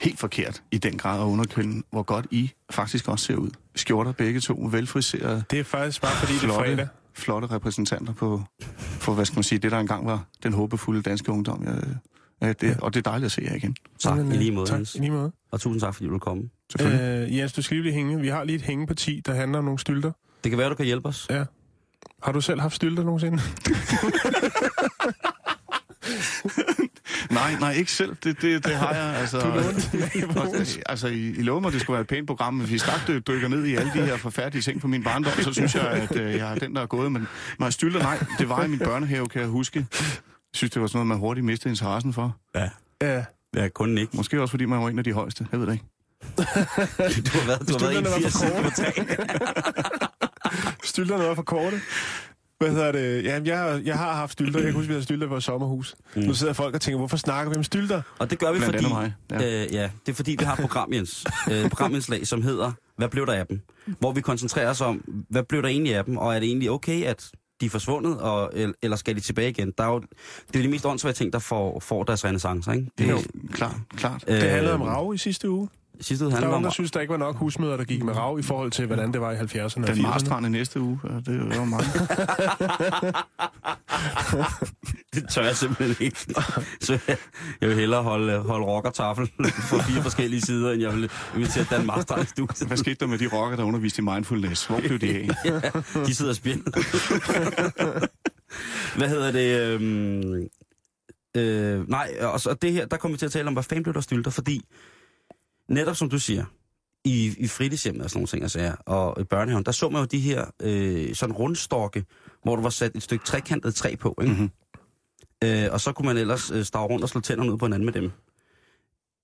helt 0.00 0.18
forkert 0.18 0.62
i 0.70 0.78
den 0.78 0.98
grad 0.98 1.20
at 1.20 1.24
underkende, 1.24 1.82
hvor 1.90 2.02
godt 2.02 2.26
I 2.30 2.50
faktisk 2.70 3.08
også 3.08 3.24
ser 3.24 3.36
ud. 3.36 3.50
Skjorter 3.74 4.12
begge 4.12 4.40
to, 4.40 4.68
velfriserede, 4.70 5.44
Det 5.50 5.58
er 5.60 5.64
faktisk 5.64 6.02
bare 6.02 6.12
fordi, 6.12 6.32
det 6.32 6.38
er 6.38 6.44
flotte, 6.44 6.70
fredag. 6.70 6.88
flotte 7.14 7.46
repræsentanter 7.50 8.12
på, 8.12 8.42
for, 8.78 9.14
hvad 9.14 9.24
skal 9.24 9.36
man 9.36 9.42
sige, 9.44 9.58
det 9.58 9.70
der 9.70 9.78
engang 9.78 10.06
var 10.06 10.24
den 10.42 10.52
håbefulde 10.52 11.02
danske 11.02 11.32
ungdom. 11.32 11.64
Jeg, 11.64 11.82
ja, 12.42 12.52
det, 12.52 12.76
og 12.80 12.94
det 12.94 13.06
er 13.06 13.10
dejligt 13.10 13.26
at 13.26 13.32
se 13.32 13.42
jer 13.44 13.54
igen. 13.54 13.76
tak, 13.98 14.16
Jamen, 14.18 14.32
i 14.32 14.36
lige 14.36 14.50
måde, 14.52 14.66
Tak, 14.66 14.80
i 14.80 14.98
lige 14.98 15.10
måde. 15.10 15.32
Og 15.50 15.60
tusind 15.60 15.80
tak, 15.80 15.94
fordi 15.94 16.08
du 16.08 16.18
komme. 16.18 16.48
Selvfølgelig. 16.72 17.28
Øh, 17.30 17.36
Jens, 17.36 17.52
du 17.52 17.62
skal 17.62 17.74
lige 17.74 17.82
blive 17.82 17.94
hængende. 17.94 18.20
Vi 18.20 18.28
har 18.28 18.44
lige 18.44 18.56
et 18.56 18.62
hængeparti, 18.62 19.22
der 19.26 19.34
handler 19.34 19.58
om 19.58 19.64
nogle 19.64 19.78
stylter. 19.78 20.12
Det 20.44 20.50
kan 20.50 20.58
være, 20.58 20.68
du 20.70 20.74
kan 20.74 20.86
hjælpe 20.86 21.08
os. 21.08 21.26
Ja. 21.30 21.44
Har 22.22 22.32
du 22.32 22.40
selv 22.40 22.60
haft 22.60 22.74
stylter 22.74 23.04
nogensinde? 23.04 23.38
Nej, 27.30 27.54
nej, 27.60 27.72
ikke 27.72 27.92
selv. 27.92 28.16
Det, 28.24 28.42
det, 28.42 28.64
det 28.64 28.74
har 28.76 28.94
jeg. 28.94 29.14
Altså, 29.16 29.40
Du 29.40 29.48
lånte 30.34 30.82
altså, 30.90 31.06
I, 31.08 31.28
I 31.28 31.42
lover 31.42 31.60
mig, 31.60 31.68
at 31.68 31.72
det 31.72 31.80
skulle 31.80 31.94
være 31.94 32.00
et 32.00 32.06
pænt 32.06 32.26
program, 32.26 32.54
men 32.54 32.60
hvis 32.60 32.72
vi 32.72 32.78
straks 32.78 33.04
dy- 33.08 33.20
dykker 33.32 33.48
ned 33.48 33.64
i 33.64 33.74
alle 33.74 33.92
de 33.94 34.02
her 34.06 34.16
forfærdelige 34.16 34.62
ting 34.62 34.80
fra 34.80 34.88
min 34.88 35.04
barndom, 35.04 35.32
så 35.42 35.52
synes 35.52 35.74
jeg, 35.74 35.86
at 35.86 36.16
øh, 36.16 36.32
jeg 36.34 36.50
er 36.50 36.54
den, 36.54 36.76
der 36.76 36.82
er 36.82 36.86
gået. 36.86 37.12
Men 37.12 37.26
jeg 37.60 37.72
stylter, 37.72 38.00
nej, 38.00 38.18
det 38.38 38.48
var 38.48 38.64
i 38.64 38.68
min 38.68 38.78
børnehave, 38.78 39.26
kan 39.28 39.40
jeg 39.40 39.48
huske. 39.48 39.86
Jeg 39.92 40.08
synes, 40.54 40.70
det 40.70 40.82
var 40.82 40.88
sådan 40.88 40.96
noget, 40.96 41.06
man 41.08 41.18
hurtigt 41.18 41.44
mistede 41.46 41.72
interessen 41.72 42.12
for. 42.12 42.36
Ja. 42.54 42.68
Ja. 43.02 43.24
Ja, 43.56 43.68
kun 43.68 43.98
ikke. 43.98 44.16
Måske 44.16 44.40
også, 44.42 44.50
fordi 44.50 44.64
man 44.64 44.80
var 44.80 44.88
en 44.88 44.98
af 44.98 45.04
de 45.04 45.12
højeste. 45.12 45.46
Jeg 45.52 45.60
ved 45.60 45.66
det 45.66 45.72
ikke. 45.72 45.84
Du 46.36 46.42
har 47.38 47.46
været, 47.46 47.68
du 47.68 47.72
har 47.72 47.78
været 47.78 47.98
81 47.98 48.44
for 48.44 48.62
på 48.62 48.70
tag. 48.70 49.18
Stylterne 50.84 51.24
var 51.24 51.34
for 51.34 51.42
korte. 51.42 51.80
Hvad 52.58 52.70
hedder 52.70 52.92
det? 52.92 53.24
Jamen, 53.24 53.46
jeg, 53.46 53.82
jeg 53.84 53.98
har 53.98 54.12
haft 54.14 54.32
stylter. 54.32 54.58
Jeg 54.58 54.66
kan 54.66 54.74
huske, 54.74 54.86
vi 54.88 54.92
havde 54.92 55.04
stylter 55.04 55.26
i 55.26 55.30
vores 55.30 55.44
sommerhus. 55.44 55.94
Mm. 56.16 56.22
Nu 56.22 56.34
sidder 56.34 56.52
folk 56.52 56.74
og 56.74 56.80
tænker, 56.80 56.98
hvorfor 56.98 57.16
snakker 57.16 57.50
vi 57.52 57.56
om 57.56 57.64
stylter? 57.64 58.02
Og 58.18 58.30
det 58.30 58.38
gør 58.38 58.52
vi, 58.52 58.58
Blandt 58.58 58.76
fordi... 58.76 58.88
mig, 58.88 59.14
ja. 59.30 59.36
Øh, 59.64 59.74
ja, 59.74 59.90
det 60.06 60.12
er 60.12 60.16
fordi, 60.16 60.36
vi 60.38 60.44
har 60.44 60.52
et 60.52 60.60
program, 60.60 60.92
Jens. 60.92 61.24
øh, 61.52 61.68
programindslag, 61.68 62.26
som 62.26 62.42
hedder 62.42 62.72
Hvad 62.96 63.08
blev 63.08 63.26
der 63.26 63.32
af 63.32 63.46
dem? 63.46 63.60
Hvor 63.98 64.12
vi 64.12 64.20
koncentrerer 64.20 64.70
os 64.70 64.80
om, 64.80 64.96
hvad 65.30 65.42
blev 65.42 65.62
der 65.62 65.68
egentlig 65.68 65.94
af 65.96 66.04
dem? 66.04 66.16
Og 66.16 66.34
er 66.34 66.40
det 66.40 66.46
egentlig 66.48 66.70
okay, 66.70 67.04
at 67.04 67.30
de 67.60 67.66
er 67.66 67.70
forsvundet, 67.70 68.18
og, 68.20 68.50
el- 68.54 68.74
eller 68.82 68.96
skal 68.96 69.14
de 69.16 69.20
tilbage 69.20 69.50
igen? 69.50 69.72
Der 69.78 69.84
er 69.84 69.88
jo, 69.88 69.98
det 69.98 70.56
er 70.56 70.58
jo 70.58 70.62
de 70.64 70.68
mest 70.68 70.86
åndssvage 70.86 71.12
ting, 71.12 71.32
der 71.32 71.38
får, 71.38 71.80
får 71.80 72.02
deres 72.04 72.24
renaissance, 72.24 72.74
ikke? 72.74 72.90
Det 72.98 73.06
er 73.06 73.10
jo 73.10 73.18
klart, 73.52 73.76
klart. 73.96 74.24
øh, 74.28 74.40
Det 74.40 74.50
handlede 74.50 74.74
om 74.74 74.82
rav 74.82 75.14
i 75.14 75.18
sidste 75.18 75.50
uge. 75.50 75.68
Sidste 76.00 76.24
uge 76.24 76.30
Der 76.30 76.36
handler 76.36 76.48
var 76.48 76.56
om... 76.56 76.62
nogen, 76.62 76.64
der 76.64 76.70
synes, 76.70 76.90
der 76.90 77.00
ikke 77.00 77.10
var 77.10 77.18
nok 77.18 77.36
husmøder, 77.36 77.76
der 77.76 77.84
gik 77.84 78.02
med 78.04 78.16
rav 78.16 78.38
i 78.38 78.42
forhold 78.42 78.70
til, 78.70 78.86
hvordan 78.86 79.12
det 79.12 79.20
var 79.20 79.32
i 79.32 79.36
70'erne 79.36 79.64
og 79.64 79.72
Den 79.76 79.84
80'erne. 79.84 80.02
Marstrand 80.02 80.46
i 80.46 80.48
næste 80.48 80.80
uge, 80.80 81.00
ja, 81.04 81.14
det 81.32 81.52
er 81.52 81.56
jo 81.56 81.64
mange. 81.64 81.86
Det 85.14 85.28
tør 85.28 85.42
jeg 85.44 85.56
simpelthen 85.56 86.06
ikke. 86.06 86.16
Så 86.80 86.98
jeg, 87.08 87.16
jeg 87.60 87.68
vil 87.68 87.76
hellere 87.76 88.02
holde, 88.02 88.38
holde 88.38 88.66
rockertafel 88.66 89.30
på 89.70 89.78
fire 89.78 90.02
forskellige 90.02 90.40
sider, 90.40 90.72
end 90.72 90.82
jeg 90.82 90.92
vil 90.94 91.10
invitere 91.36 91.64
Dan 91.70 91.86
Marstrand 91.86 92.22
i 92.22 92.26
studiet. 92.26 92.66
Hvad 92.68 92.76
skete 92.76 92.94
der 93.00 93.06
med 93.06 93.18
de 93.18 93.26
rockere, 93.32 93.56
der 93.56 93.64
underviste 93.64 94.02
i 94.02 94.04
mindfulness? 94.04 94.66
Hvor 94.66 94.80
blev 94.80 94.98
de 94.98 95.08
af? 95.14 95.28
De 96.06 96.14
sidder 96.14 96.30
og 96.32 96.36
spjælder. 96.36 96.70
Hvad 98.98 99.08
hedder 99.08 99.32
det? 99.32 99.60
Øhm, 99.60 100.48
øh, 101.36 101.88
nej, 101.88 102.14
og 102.20 102.40
så 102.40 102.54
det 102.62 102.72
her, 102.72 102.86
der 102.86 102.96
kommer 102.96 103.14
vi 103.14 103.18
til 103.18 103.26
at 103.26 103.32
tale 103.32 103.48
om, 103.48 103.52
hvad 103.52 103.62
fanden 103.62 103.82
blev 103.82 103.94
der 103.94 104.00
stylter, 104.00 104.30
fordi 104.30 104.62
netop 105.68 105.96
som 105.96 106.10
du 106.10 106.18
siger, 106.18 106.44
i, 107.06 107.34
i 107.38 107.46
fritidshjemmet 107.46 108.04
og 108.04 108.10
sådan 108.10 108.18
nogle 108.18 108.26
ting, 108.26 108.44
og, 108.44 108.50
sager, 108.50 108.74
og 108.74 109.20
i 109.20 109.24
børnehaven, 109.24 109.64
der 109.64 109.72
så 109.72 109.88
man 109.88 110.00
jo 110.00 110.06
de 110.06 110.18
her 110.18 110.44
øh, 110.62 111.14
sådan 111.14 111.32
rundstokke, 111.32 112.04
hvor 112.42 112.56
der 112.56 112.62
var 112.62 112.70
sat 112.70 112.96
et 112.96 113.02
stykke 113.02 113.24
trekantet 113.24 113.74
træ 113.74 113.94
på, 113.94 114.18
ikke? 114.20 114.32
Mhm. 114.32 114.50
Øh, 115.44 115.68
og 115.72 115.80
så 115.80 115.92
kunne 115.92 116.06
man 116.06 116.16
ellers 116.16 116.50
øh, 116.50 116.64
stave 116.64 116.86
rundt 116.86 117.02
og 117.02 117.08
slå 117.08 117.20
tænderne 117.20 117.52
ud 117.52 117.58
på 117.58 117.66
hinanden 117.66 117.84
med 117.84 117.92
dem. 117.92 118.10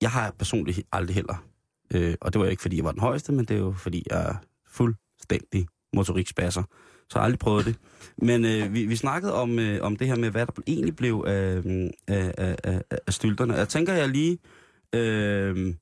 Jeg 0.01 0.11
har 0.11 0.31
personligt 0.39 0.81
aldrig 0.91 1.15
heller. 1.15 1.45
Øh, 1.93 2.15
og 2.21 2.33
det 2.33 2.41
var 2.41 2.47
ikke, 2.47 2.61
fordi 2.61 2.77
jeg 2.77 2.85
var 2.85 2.91
den 2.91 3.01
højeste, 3.01 3.31
men 3.31 3.45
det 3.45 3.55
er 3.55 3.59
jo, 3.59 3.73
fordi 3.77 4.03
jeg 4.09 4.21
er 4.21 4.35
fuldstændig 4.67 5.67
motorikspasser. 5.93 6.63
Så 7.09 7.19
jeg 7.19 7.21
har 7.21 7.25
aldrig 7.25 7.39
prøvet 7.39 7.65
det. 7.65 7.75
Men 8.17 8.45
øh, 8.45 8.73
vi, 8.73 8.85
vi 8.85 8.95
snakkede 8.95 9.33
om, 9.33 9.59
øh, 9.59 9.83
om 9.83 9.95
det 9.95 10.07
her 10.07 10.15
med, 10.15 10.29
hvad 10.29 10.45
der 10.45 10.51
egentlig 10.67 10.95
blev 10.95 11.23
af, 11.27 11.61
af, 12.07 12.33
af, 12.37 12.57
af, 12.63 12.81
af 13.07 13.13
stylterne. 13.13 13.53
Jeg 13.53 13.69
tænker, 13.69 13.93
jeg 13.93 14.09
lige 14.09 14.37
øh, 14.95 15.73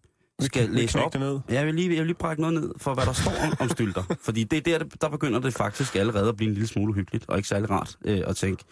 skal 0.46 0.70
Vi 0.72 0.76
læse 0.76 0.92
knækker 0.92 1.06
op. 1.06 1.16
ned. 1.20 1.40
Jeg 1.50 1.66
vil 1.66 1.76
lige, 1.76 1.90
jeg 1.90 1.98
vil 1.98 2.06
lige 2.06 2.18
brække 2.18 2.42
noget 2.42 2.62
ned 2.62 2.72
for, 2.78 2.94
hvad 2.94 3.06
der 3.06 3.14
står 3.14 3.32
om, 3.46 3.54
om 3.60 3.70
stylter. 3.70 4.04
Fordi 4.26 4.44
det 4.44 4.68
er 4.68 4.78
der, 4.78 4.86
der 5.02 5.10
begynder 5.10 5.40
det 5.40 5.54
faktisk 5.54 5.96
allerede 5.96 6.30
at 6.30 6.36
blive 6.38 6.48
en 6.48 6.54
lille 6.54 6.68
smule 6.68 6.94
hyggeligt, 6.94 7.26
og 7.28 7.38
ikke 7.38 7.50
særlig 7.50 7.70
rart 7.70 7.98
øh, 8.06 8.22
at 8.28 8.36
tænke. 8.36 8.64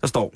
Der 0.00 0.06
står, 0.06 0.34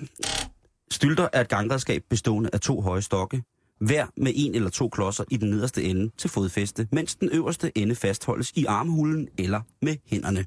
stylter 0.91 1.29
er 1.33 1.41
et 1.41 1.49
gangredskab 1.49 2.03
bestående 2.11 2.51
af 2.53 2.61
to 2.61 2.81
høje 2.81 3.03
stokke, 3.03 3.43
hver 3.81 4.07
med 4.17 4.33
en 4.35 4.55
eller 4.55 4.71
to 4.71 4.89
klodser 4.89 5.25
i 5.31 5.37
den 5.37 5.51
nederste 5.51 5.83
ende 5.83 6.11
til 6.19 6.31
fodfæste, 6.31 6.89
mens 6.93 7.15
den 7.15 7.29
øverste 7.33 7.79
ende 7.79 7.95
fastholdes 7.95 8.53
i 8.55 8.65
armhulen 8.65 9.29
eller 9.39 9.61
med 9.83 9.97
hænderne. 10.07 10.47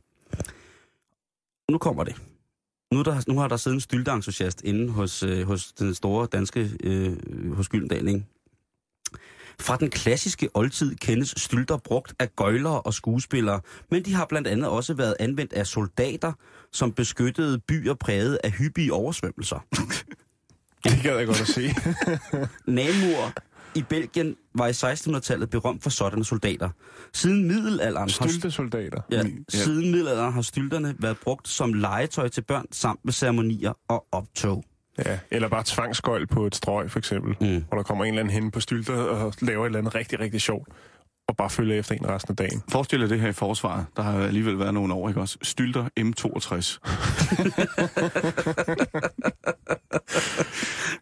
Nu 1.72 1.78
kommer 1.78 2.04
det. 2.04 2.16
Nu, 2.94 3.00
er 3.00 3.04
der, 3.04 3.22
nu 3.28 3.40
har 3.40 3.48
der 3.48 3.58
siddet 3.58 3.76
en 3.76 3.82
stylteentusiast 3.82 4.62
inde 4.64 4.90
hos, 4.90 5.24
øh, 5.24 5.48
hos 5.48 5.74
den 5.74 5.94
store 5.96 6.28
danske, 6.32 6.70
øh, 6.84 7.18
hos 7.56 7.70
Gyldendal, 7.70 8.08
ikke? 8.08 8.26
Fra 9.60 9.76
den 9.78 9.90
klassiske 9.90 10.50
oldtid 10.54 10.96
kendes 10.96 11.34
stylter 11.38 11.78
brugt 11.78 12.14
af 12.20 12.36
gøjlere 12.36 12.82
og 12.82 12.94
skuespillere, 12.94 13.62
men 13.92 14.06
de 14.06 14.14
har 14.14 14.26
blandt 14.26 14.48
andet 14.48 14.68
også 14.70 14.94
været 14.94 15.16
anvendt 15.20 15.54
af 15.54 15.68
soldater, 15.68 16.34
som 16.72 16.92
beskyttede 16.92 17.60
byer 17.60 17.94
præget 17.94 18.40
af 18.44 18.52
hyppige 18.52 18.94
oversvømmelser. 18.94 19.66
Det 20.84 21.00
gad 21.04 21.18
jeg 21.18 21.28
godt 21.28 21.42
at 21.42 21.48
se. 21.48 21.76
Namur 22.68 23.34
i 23.76 23.84
Belgien 23.90 24.36
var 24.56 24.68
i 24.68 24.72
1600-tallet 24.72 25.50
berømt 25.50 25.84
for 25.84 25.90
sådanne 25.90 26.26
soldater. 26.26 26.70
Siden 27.14 27.48
middelalderen 27.48 28.10
har, 28.20 28.28
Styltesoldater. 28.28 29.02
ja, 29.12 29.18
ja. 29.18 29.24
siden 29.50 29.92
middelalderen 29.92 30.34
har 30.34 30.42
stylterne 30.42 30.96
været 31.00 31.18
brugt 31.18 31.48
som 31.48 31.74
legetøj 31.74 32.28
til 32.28 32.42
børn 32.42 32.66
samt 32.72 33.00
ved 33.04 33.14
ceremonier 33.14 33.74
og 33.88 34.06
optog. 34.12 34.64
Ja, 35.06 35.20
eller 35.32 35.48
bare 35.48 35.64
tvangsgøjl 35.66 36.28
på 36.28 36.46
et 36.46 36.56
strøg, 36.56 36.92
for 36.92 37.00
eksempel. 37.00 37.36
Mm. 37.42 37.64
Hvor 37.68 37.78
der 37.78 37.84
kommer 37.84 38.06
en 38.06 38.10
eller 38.10 38.20
anden 38.20 38.34
hen 38.34 38.52
på 38.52 38.60
stylter 38.60 38.94
og 38.94 39.34
laver 39.42 39.66
et 39.66 39.66
eller 39.66 39.80
andet 39.80 39.96
rigtig, 39.96 40.20
rigtig 40.20 40.42
sjovt. 40.42 40.68
Og 41.34 41.38
bare 41.38 41.50
følger 41.50 41.80
efter 41.80 41.96
en 41.96 42.10
resten 42.10 42.32
af 42.32 42.36
dagen. 42.36 42.64
Forestil 42.70 43.00
dig 43.00 43.10
det 43.10 43.20
her 43.20 43.30
i 43.30 43.34
forsvaret. 43.34 43.86
Der 43.98 44.04
har 44.04 44.20
alligevel 44.20 44.60
været 44.60 44.74
nogle 44.74 44.94
år, 44.94 45.08
ikke 45.10 45.22
også? 45.22 45.38
Stylter 45.42 45.90
M62. 46.00 46.80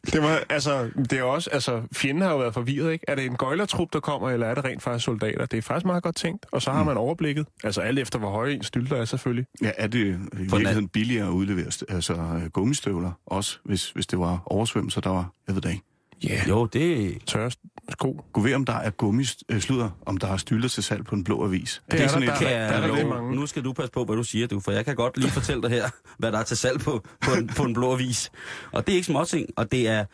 Det 0.14 0.22
var, 0.22 0.44
altså, 0.50 0.90
det 0.98 1.14
er 1.14 1.24
også, 1.24 1.50
altså, 1.50 1.82
fjenden 1.94 2.24
har 2.24 2.32
jo 2.32 2.38
været 2.38 2.54
forvirret, 2.54 2.92
ikke? 2.92 3.06
Er 3.08 3.16
det 3.16 3.26
en 3.26 3.36
gøjlertrup, 3.36 3.94
der 3.94 4.00
kommer, 4.00 4.30
eller 4.30 4.48
er 4.48 4.56
det 4.56 4.66
rent 4.66 4.84
faktisk 4.84 5.06
soldater? 5.06 5.46
Det 5.46 5.58
er 5.58 5.62
faktisk 5.62 5.86
meget 5.86 6.04
godt 6.04 6.16
tænkt. 6.16 6.46
Og 6.52 6.62
så 6.62 6.72
har 6.72 6.84
man 6.84 6.98
overblikket. 6.98 7.48
Altså, 7.64 7.82
alt 7.82 8.00
efter, 8.00 8.20
hvor 8.20 8.30
høje 8.30 8.54
en 8.54 8.64
stylter 8.64 8.96
er, 8.96 9.06
selvfølgelig. 9.06 9.46
Ja, 9.62 9.72
er 9.78 9.88
det 9.88 10.20
i 10.34 10.38
virkeligheden 10.38 10.88
billigere 10.88 11.28
at 11.28 11.32
udlevere 11.32 11.72
altså, 11.90 12.42
gummistøvler 12.54 13.12
også, 13.26 13.60
hvis, 13.66 13.90
hvis 13.90 14.08
det 14.08 14.20
var 14.20 14.44
oversvømmelser, 14.46 15.02
der 15.02 15.10
var, 15.10 15.32
jeg 15.48 15.56
ved 15.56 15.62
det 15.62 15.70
ikke. 15.70 15.84
Ja, 16.24 16.34
yeah. 16.34 16.50
Jo, 16.50 16.66
det, 16.66 17.18
tørre 17.26 17.52
sko. 17.90 18.26
Gå 18.34 18.42
ved, 18.42 18.54
om 18.54 18.66
der 18.66 18.74
er 18.74 18.90
gummisluder, 18.90 19.90
om 20.06 20.18
der 20.18 20.28
er 20.28 20.38
stylter 20.38 20.70
til 20.70 20.84
salg 20.84 21.06
på 21.06 21.16
en 21.16 21.24
blå 21.24 21.46
avis. 21.46 21.82
Det 21.92 22.02
er 22.02 22.08
sådan 22.08 22.28
der, 22.28 22.34
et- 22.34 22.40
der 22.40 22.46
kan 22.48 22.58
er 22.58 22.74
jeg 22.74 22.84
rigtig 22.84 23.04
love. 23.04 23.10
mange. 23.16 23.36
Nu 23.36 23.46
skal 23.46 23.64
du 23.64 23.74
passe 23.74 23.92
på, 23.92 24.06
hvad 24.06 24.16
du 24.16 24.24
siger, 24.24 24.48
du, 24.48 24.60
for 24.60 24.72
jeg 24.72 24.86
kan 24.86 24.96
godt 24.96 25.18
lige 25.18 25.32
fortælle 25.32 25.62
dig 25.62 25.70
her, 25.70 25.90
hvad 26.18 26.32
der 26.32 26.38
er 26.40 26.44
til 26.44 26.58
salg 26.58 26.80
på, 26.80 27.04
på, 27.22 27.32
en, 27.34 27.48
på 27.48 27.64
en 27.64 27.74
blå 27.74 27.94
avis. 27.94 28.32
Og 28.72 28.88
det 28.88 28.92
er 28.94 28.96
ikke 28.96 29.06
småting, 29.06 29.50
og 29.58 29.72
det 29.72 29.88
er... 29.88 30.06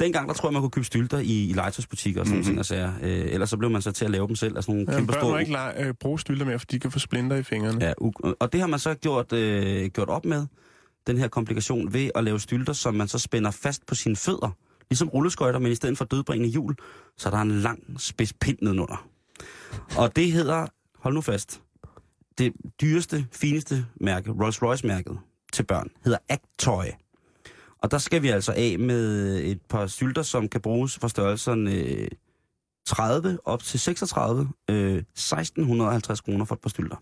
Dengang, 0.00 0.28
der 0.28 0.34
tror 0.34 0.48
jeg, 0.48 0.52
man 0.52 0.62
kunne 0.62 0.70
købe 0.70 0.86
stylter 0.86 1.18
i, 1.18 1.48
i 1.48 1.52
legetøjsbutikker 1.52 2.20
og 2.20 2.26
sådan 2.26 2.36
mm-hmm. 2.38 2.46
ting, 2.50 2.58
og 2.58 2.66
sager. 2.66 2.92
Øh, 3.02 3.24
ellers 3.32 3.50
så 3.50 3.56
blev 3.56 3.70
man 3.70 3.82
så 3.82 3.92
til 3.92 4.04
at 4.04 4.10
lave 4.10 4.26
dem 4.26 4.36
selv 4.36 4.56
af 4.56 4.62
sådan 4.64 4.74
nogle 4.74 4.92
Ja, 4.92 4.96
kæmpe 4.98 5.12
børn 5.12 5.22
må 5.22 5.28
store... 5.28 5.40
ikke 5.40 5.52
lege, 5.52 5.84
øh, 5.86 5.94
bruge 5.94 6.20
stylter 6.20 6.46
mere, 6.46 6.58
for 6.58 6.66
de 6.66 6.80
kan 6.80 6.90
få 6.90 6.98
splinter 6.98 7.36
i 7.36 7.42
fingrene. 7.42 7.84
Ja, 7.84 7.92
u- 8.00 8.34
og 8.40 8.52
det 8.52 8.60
har 8.60 8.66
man 8.66 8.78
så 8.78 8.94
gjort, 8.94 9.32
øh, 9.32 9.86
gjort 9.90 10.08
op 10.08 10.24
med, 10.24 10.46
den 11.06 11.18
her 11.18 11.28
komplikation, 11.28 11.92
ved 11.92 12.10
at 12.14 12.24
lave 12.24 12.40
stylter, 12.40 12.72
som 12.72 12.94
man 12.94 13.08
så 13.08 13.18
spænder 13.18 13.50
fast 13.50 13.86
på 13.86 13.94
sine 13.94 14.16
fødder, 14.16 14.56
Ligesom 14.90 15.08
rulleskøjter, 15.08 15.58
men 15.58 15.72
i 15.72 15.74
stedet 15.74 15.98
for 15.98 16.04
dødbringende 16.04 16.52
hjul, 16.52 16.76
så 17.16 17.28
er 17.28 17.30
der 17.30 17.40
en 17.40 17.50
lang 17.50 18.00
spids 18.00 18.32
pind 18.32 18.58
nedenunder. 18.62 19.06
Og 19.98 20.16
det 20.16 20.32
hedder, 20.32 20.66
hold 20.98 21.14
nu 21.14 21.20
fast, 21.20 21.62
det 22.38 22.52
dyreste, 22.80 23.26
fineste 23.32 23.86
mærke, 24.00 24.30
Rolls-Royce-mærket 24.30 25.18
til 25.52 25.62
børn, 25.62 25.90
hedder 26.04 26.18
Actoy. 26.28 26.84
Og 27.82 27.90
der 27.90 27.98
skal 27.98 28.22
vi 28.22 28.28
altså 28.28 28.52
af 28.56 28.76
med 28.78 29.36
et 29.44 29.60
par 29.68 29.86
sylter, 29.86 30.22
som 30.22 30.48
kan 30.48 30.60
bruges 30.60 30.98
for 30.98 31.08
størrelserne 31.08 31.72
øh, 31.72 32.08
30 32.86 33.38
op 33.44 33.62
til 33.62 33.80
36, 33.80 34.48
øh, 34.70 34.96
1650 34.96 36.20
kroner 36.20 36.44
for 36.44 36.54
et 36.54 36.60
par 36.60 36.68
stylter. 36.68 36.96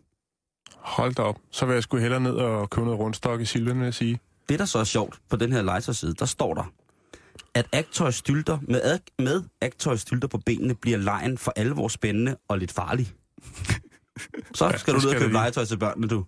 Hold 0.77 1.15
da 1.15 1.23
op. 1.23 1.39
Så 1.51 1.67
vil 1.67 1.75
jeg 1.75 1.83
sgu 1.83 1.97
hellere 1.97 2.21
ned 2.21 2.33
og 2.33 2.71
købe 2.71 2.85
noget 2.85 3.01
rundstok 3.01 3.41
i 3.41 3.45
Silvan, 3.45 3.79
vil 3.79 3.85
jeg 3.85 3.95
sige. 3.95 4.21
Det, 4.49 4.59
der 4.59 4.65
så 4.65 4.79
er 4.79 4.85
sjovt 4.85 5.21
på 5.29 5.37
den 5.37 5.53
her 5.53 5.63
legetøjside, 5.63 6.15
der 6.15 6.27
står 6.27 6.55
der, 6.55 6.73
at 7.55 7.67
Actoy 7.73 8.11
stylter, 8.11 8.59
med, 8.69 8.83
ad- 8.83 8.99
med 9.25 9.43
Actoy 9.61 9.97
stylter 9.97 10.29
på 10.29 10.39
benene, 10.39 10.75
bliver 10.75 10.99
lejen 10.99 11.39
for 11.39 11.53
alvor 11.57 11.89
spændende 11.89 12.37
og 12.49 12.59
lidt 12.59 12.73
farlig. 12.73 13.13
Så 14.55 14.65
Ja, 14.67 14.77
skal 14.79 14.95
du 14.95 14.99
ned 14.99 15.09
og 15.09 15.17
købe 15.17 15.33
legetøj 15.33 15.65
til 15.65 15.79
børnene, 15.79 16.09
du. 16.09 16.25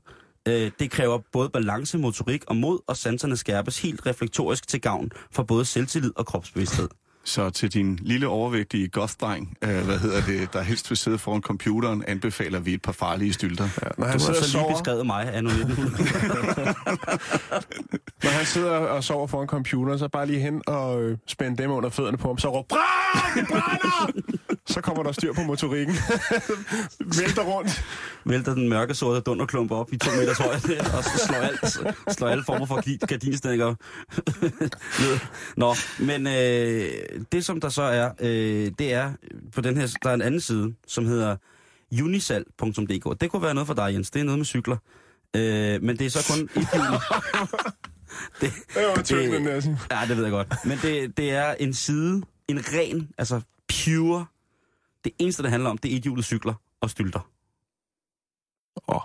Øh, 0.49 0.71
det 0.79 0.91
kræver 0.91 1.19
både 1.33 1.51
balance, 1.51 1.99
motorik 1.99 2.45
og 2.47 2.57
mod, 2.57 2.79
og 2.87 2.97
sanserne 2.97 3.37
skærpes 3.37 3.83
helt 3.83 4.07
reflektorisk 4.07 4.69
til 4.69 4.81
gavn 4.81 5.11
for 5.33 5.43
både 5.43 5.65
selvtillid 5.65 6.13
og 6.17 6.27
kropsbevidsthed. 6.27 6.89
Så 7.25 7.51
til 7.51 7.73
din 7.73 7.99
lille 8.03 8.29
overvægtige 8.29 8.89
goth-dreng, 8.97 9.55
øh, 9.63 9.85
hvad 9.85 9.99
hedder 9.99 10.21
det, 10.27 10.53
der 10.53 10.63
helst 10.63 10.91
vil 10.91 10.97
sidde 10.99 11.19
foran 11.19 11.43
computeren, 11.43 12.05
anbefaler 12.09 12.61
vi 12.61 12.75
et 12.75 12.83
par 12.83 12.93
farlige 12.93 13.33
stylter. 13.33 13.69
Ja, 13.83 13.89
når, 13.89 13.95
Du 13.97 14.03
han 14.03 14.11
har 14.11 14.19
sidder 14.19 14.41
og 14.41 14.45
så 14.45 14.59
lige 14.59 14.63
sover, 14.63 14.73
beskrevet 14.73 15.07
mig 15.07 15.23
1900. 15.23 15.93
når 18.25 18.31
han 18.31 18.47
sidder 18.47 18.71
og 18.71 19.05
sover 19.05 19.27
foran 19.27 19.49
computeren, 19.49 19.99
så 19.99 20.09
bare 20.09 20.27
lige 20.27 20.41
hen 20.41 20.63
og 20.67 21.03
øh, 21.03 21.19
spænde 21.27 21.63
dem 21.63 21.71
under 21.71 21.91
fødderne 21.91 22.17
på 22.17 22.29
ham, 22.29 22.39
så 22.39 22.65
brænd, 22.69 23.37
det 23.37 23.49
brænder! 23.49 24.11
så 24.75 24.81
kommer 24.81 25.03
der 25.03 25.13
styr 25.13 25.33
på 25.33 25.41
motorikken. 25.43 25.95
Vælter 27.21 27.43
rundt. 27.43 27.85
vælter 28.25 28.55
den 28.55 28.69
mørke 28.69 28.95
sorte 28.95 29.21
dunderklump 29.21 29.71
op 29.71 29.93
i 29.93 29.97
to 29.99 30.11
meters 30.11 30.39
højde, 30.39 30.81
og 30.97 31.05
så 31.05 31.27
slår, 31.27 31.37
alt, 31.37 31.79
slår 32.17 32.29
alle 32.29 32.45
former 32.45 32.67
for 32.67 33.07
gardinstænger 33.07 33.75
ned. 35.01 35.19
Nå, 35.57 35.75
men 35.99 36.27
øh, 36.27 36.91
det 37.33 37.45
som 37.45 37.61
der 37.61 37.69
så 37.69 37.83
er, 37.83 38.11
øh, 38.21 38.73
det 38.79 38.93
er 38.93 39.13
på 39.53 39.61
den 39.61 39.77
her, 39.77 39.97
der 40.03 40.11
er 40.11 40.15
en 40.15 40.23
anden 40.23 40.41
side, 40.41 40.75
som 40.87 41.07
hedder 41.07 41.37
unisal.dk. 42.03 43.21
Det 43.21 43.31
kunne 43.31 43.43
være 43.43 43.55
noget 43.55 43.67
for 43.67 43.75
dig, 43.75 43.93
Jens. 43.95 44.11
Det 44.11 44.21
er 44.21 44.25
noget 44.25 44.39
med 44.39 44.47
cykler. 44.47 44.77
Øh, 45.37 45.83
men 45.83 45.99
det 45.99 46.07
er 46.07 46.11
så 46.11 46.33
kun 46.33 46.45
et 46.45 46.69
hjul. 46.73 46.85
det, 48.41 48.53
Det 48.71 48.97
Det- 48.97 49.63
sådan. 49.63 49.79
Ja, 49.91 50.01
det 50.09 50.17
ved 50.17 50.25
jeg 50.25 50.31
godt. 50.31 50.55
Men 50.65 50.79
det, 50.83 51.17
det 51.17 51.31
er 51.31 51.55
en 51.55 51.75
side, 51.75 52.23
en 52.49 52.59
ren, 52.73 53.11
altså 53.19 53.41
pure. 53.69 54.27
Det 55.05 55.13
eneste, 55.19 55.43
det 55.43 55.51
handler 55.51 55.71
om, 55.71 55.79
det 55.79 55.93
er 55.93 55.97
ethjulet 55.97 56.25
cykler 56.25 56.55
og 56.81 56.91
stylter. 56.91 57.31
Åh, 58.89 59.01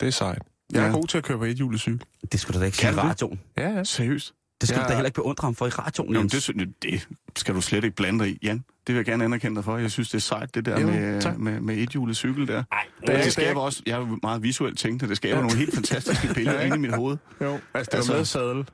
det 0.00 0.06
er 0.06 0.10
sejt. 0.12 0.42
Jeg 0.72 0.82
er 0.82 0.86
Ja. 0.86 0.92
god 0.92 1.06
til 1.06 1.18
at 1.18 1.24
køre 1.24 1.38
på 1.38 1.44
et 1.44 1.56
hjulet 1.56 1.80
cykel. 1.80 2.02
Det 2.32 2.40
skulle 2.40 2.54
du 2.54 2.60
da 2.60 2.64
ikke 2.66 2.76
sige 2.76 2.86
Kan 2.86 2.94
i 2.94 2.96
det? 2.96 3.04
radioen. 3.04 3.40
Ja, 3.56 3.68
ja. 3.70 3.84
Seriøst? 3.84 4.34
Det 4.62 4.68
skal 4.68 4.78
Ja. 4.78 4.84
du 4.84 4.88
da 4.88 4.94
heller 4.94 5.06
ikke 5.06 5.14
beundre 5.14 5.46
ham 5.46 5.54
for 5.54 5.66
i 5.66 5.68
radioen, 5.68 6.12
Jamen, 6.14 6.28
det, 6.28 6.42
synes 6.42 6.58
jeg- 6.58 6.68
det 6.82 7.08
skal 7.36 7.54
du 7.54 7.60
slet 7.60 7.84
ikke 7.84 7.96
blande 7.96 8.24
dig 8.24 8.32
i, 8.32 8.38
Jan. 8.42 8.56
Det 8.58 8.64
vil 8.94 8.94
jeg 8.96 9.04
gerne 9.04 9.24
anerkende 9.24 9.56
dig 9.56 9.64
for. 9.64 9.76
Jeg 9.78 9.90
synes, 9.90 10.08
det 10.10 10.14
er 10.18 10.20
sejt, 10.22 10.54
det 10.54 10.64
der 10.66 10.80
Jo, 10.80 10.86
med, 10.86 11.20
tak. 11.22 11.38
med, 11.38 11.60
med 11.60 11.76
ethjulet 11.78 12.16
cykel 12.16 12.48
der. 12.48 12.54
det 12.54 12.64
er- 12.72 12.86
det, 13.00 13.08
det 13.16 13.26
er- 13.26 13.30
skaber 13.30 13.60
også, 13.60 13.82
jeg 13.86 13.98
er 14.00 14.18
meget 14.22 14.42
visuelt 14.42 14.78
tænkt, 14.78 15.00
det 15.08 15.16
skaber 15.16 15.36
Ja. 15.36 15.42
nogle 15.42 15.58
helt 15.58 15.74
fantastiske 15.74 16.28
billeder 16.34 16.58
Ja. 16.60 16.64
inde 16.66 16.76
i 16.76 16.80
mit 16.80 16.94
hoved. 16.94 17.16
Jo, 17.40 17.46
altså 17.52 17.60
det 17.74 17.76
Altså- 17.76 18.12
altså, 18.12 18.12
med 18.12 18.24
sadel. 18.24 18.56
nu, 18.56 18.64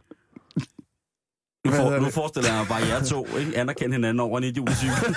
hvad 1.70 1.80
for, 1.80 1.98
nu 1.98 2.04
det? 2.04 2.14
forestiller 2.14 2.50
jeg 2.50 2.58
mig 2.58 2.68
bare 2.68 2.86
jer 2.86 3.04
to, 3.04 3.26
ikke? 3.36 3.56
Anerkende 3.56 3.92
hinanden 3.94 4.20
over 4.20 4.38
en 4.38 4.44
idiotcykel. 4.44 5.16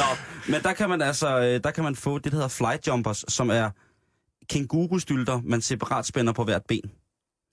Nå, 0.00 0.04
men 0.48 0.62
der 0.62 0.72
kan 0.72 0.88
man 0.88 1.02
altså, 1.02 1.38
øh, 1.40 1.60
der 1.64 1.70
kan 1.70 1.84
man 1.84 1.96
få 1.96 2.18
det, 2.18 2.24
der 2.24 2.30
hedder 2.38 2.48
flight 2.48 2.86
jumpers, 2.86 3.24
som 3.28 3.50
er 3.50 3.70
kængurustylter, 4.50 5.40
man 5.44 5.60
separat 5.60 6.06
spænder 6.06 6.32
på 6.32 6.44
hvert 6.44 6.62
ben. 6.68 6.90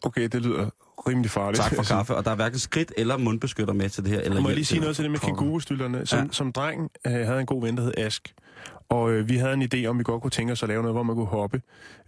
Okay, 0.03 0.27
det 0.32 0.41
lyder 0.41 0.70
rimelig 1.08 1.31
farligt. 1.31 1.63
Tak 1.63 1.76
for 1.76 1.84
kaffe. 1.95 2.15
Og 2.15 2.26
der 2.26 2.32
er 2.32 2.36
hverken 2.36 2.60
skridt 2.60 2.93
eller 2.97 3.17
mundbeskytter 3.17 3.73
med 3.73 3.89
til 3.89 4.04
det 4.04 4.12
her. 4.12 4.19
Eller 4.21 4.41
Må 4.41 4.49
jeg 4.49 4.56
lige 4.56 4.65
sige 4.65 4.80
noget 4.82 4.95
til 4.95 5.04
det 5.04 5.12
med 5.12 5.19
kængurustylterne? 5.19 6.06
Som, 6.06 6.19
Ja. 6.19 6.26
som 6.32 6.52
dreng 6.52 6.91
øh, 7.08 7.12
havde 7.13 7.39
en 7.39 7.45
god 7.45 7.62
ven, 7.62 7.78
der 7.78 7.84
hed 7.84 7.93
Ask. 7.97 8.34
Og 8.89 9.12
øh, 9.12 9.30
vi 9.30 9.38
havde 9.38 9.54
en 9.54 9.62
idé 9.73 9.86
om, 9.86 9.99
vi 9.99 10.04
godt 10.04 10.21
kunne 10.21 10.32
tænke 10.32 10.52
os 10.54 10.63
at 10.63 10.69
lave 10.69 10.82
noget, 10.82 10.95
hvor 10.95 11.04
man 11.04 11.15
kunne 11.15 11.26
hoppe. 11.26 11.62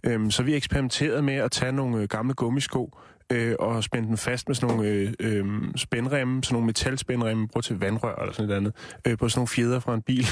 Øhm, 0.04 0.30
så 0.30 0.42
vi 0.42 0.54
eksperimenterede 0.54 1.22
med 1.22 1.34
at 1.34 1.50
tage 1.50 1.72
nogle 1.72 1.98
øh, 2.02 2.08
gamle 2.08 2.34
gummisko 2.34 2.98
øh, 3.30 3.54
og 3.58 3.84
spænde 3.84 4.08
den 4.08 4.16
fast 4.16 4.48
med 4.48 4.54
sådan 4.54 4.76
nogle 4.76 4.90
øh, 4.90 5.12
øh, 5.20 5.44
spændremme, 5.76 6.44
sådan 6.44 6.54
nogle 6.54 6.66
metalspændremme, 6.66 7.48
brugt 7.48 7.66
til 7.66 7.80
vandrør 7.80 8.14
eller 8.14 8.32
sådan 8.32 8.48
noget 8.48 8.60
andet, 8.60 8.72
øh, 9.06 9.18
på 9.18 9.28
sådan 9.28 9.38
nogle 9.38 9.48
fjeder 9.48 9.80
fra 9.80 9.94
en 9.94 10.02
bil. 10.02 10.24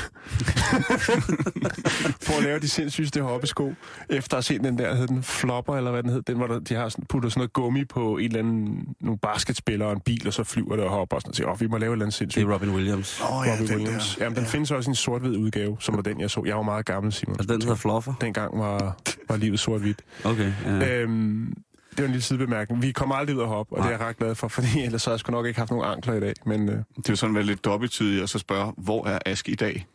for 2.26 2.38
at 2.38 2.42
lave 2.44 2.60
de 2.60 2.68
sindssygste 2.68 3.22
hoppesko. 3.22 3.74
Efter 4.10 4.36
at 4.36 4.36
have 4.36 4.42
set 4.42 4.64
den 4.64 4.78
der, 4.78 4.94
hed 4.94 5.06
den 5.06 5.22
Flopper, 5.22 5.76
eller 5.76 5.90
hvad 5.90 6.02
den 6.02 6.10
hed, 6.10 6.22
den 6.22 6.36
hvor 6.36 6.46
der, 6.46 6.58
de 6.58 6.74
har 6.74 6.88
sådan, 6.88 7.04
puttet 7.08 7.32
sådan 7.32 7.40
noget 7.40 7.52
gummi 7.52 7.84
på 7.84 8.16
en 8.16 8.24
eller 8.24 8.38
anden, 8.38 8.86
nogle 9.00 9.18
basketspillere 9.18 9.88
og 9.88 9.94
en 9.94 10.00
bil, 10.00 10.26
og 10.26 10.32
så 10.32 10.44
flyver 10.44 10.76
det 10.76 10.84
og 10.84 10.90
hopper 10.90 11.16
og 11.16 11.22
sådan 11.22 11.44
noget. 11.44 11.54
Åh, 11.54 11.60
vi 11.60 11.66
må 11.66 11.78
lave 11.78 11.90
et 11.90 11.92
eller 11.92 12.04
andet 12.04 12.14
sindssygt. 12.14 12.40
Det 12.40 12.48
er 12.50 12.54
Robin 12.54 12.70
Williams. 12.70 13.20
Åh 13.20 13.40
oh, 13.40 13.46
ja, 13.46 13.56
den 13.56 13.76
Williams. 13.76 14.16
der. 14.16 14.24
Jamen, 14.24 14.36
den 14.36 14.46
findes 14.46 14.70
også 14.70 14.88
i 14.88 14.90
en 14.90 14.94
sort-hvid 14.94 15.36
udgave, 15.36 15.76
som 15.80 15.96
var 15.96 16.02
den, 16.02 16.20
jeg 16.20 16.30
så. 16.30 16.42
Jeg 16.46 16.56
var 16.56 16.62
meget 16.62 16.86
gammel, 16.86 17.12
Simon. 17.12 17.36
Altså 17.38 17.52
den 17.52 17.62
hedder 17.62 17.76
Fluffer. 17.76 18.14
Dengang 18.20 18.58
var, 18.58 18.96
var 19.28 19.36
livet 19.36 19.60
sort-hvidt. 19.60 19.98
Okay, 20.24 20.52
ja. 20.64 20.76
Ja. 20.76 20.98
Øhm, 21.00 21.54
det 21.96 21.98
var 21.98 22.04
en 22.04 22.10
lille 22.10 22.22
sidebemærkning. 22.22 22.82
Vi 22.82 22.92
kommer 22.92 23.14
aldrig 23.14 23.36
ud 23.36 23.42
at 23.42 23.48
hoppe, 23.48 23.72
og 23.72 23.78
Nej. 23.78 23.86
det 23.88 23.94
er 23.94 23.98
jeg 23.98 24.08
ret 24.08 24.16
glad 24.16 24.34
for, 24.34 24.48
fordi 24.58 24.80
ellers 24.84 25.04
havde 25.04 25.12
jeg 25.14 25.20
sgu 25.20 25.32
nok 25.32 25.46
ikke 25.46 25.58
haft 25.58 25.70
nogen 25.70 25.86
ankler 25.86 26.14
i 26.14 26.20
dag. 26.20 26.32
Men 26.46 26.68
øh, 26.68 26.74
Det 26.74 27.08
er 27.08 27.12
jo 27.12 27.16
sådan 27.16 27.34
været 27.34 27.46
lidt 27.46 27.64
dobbelttydigt 27.64 28.22
at 28.22 28.30
så 28.30 28.38
spørge, 28.38 28.72
hvor 28.76 29.06
er 29.06 29.18
Ask 29.26 29.48
i 29.48 29.54
dag? 29.54 29.86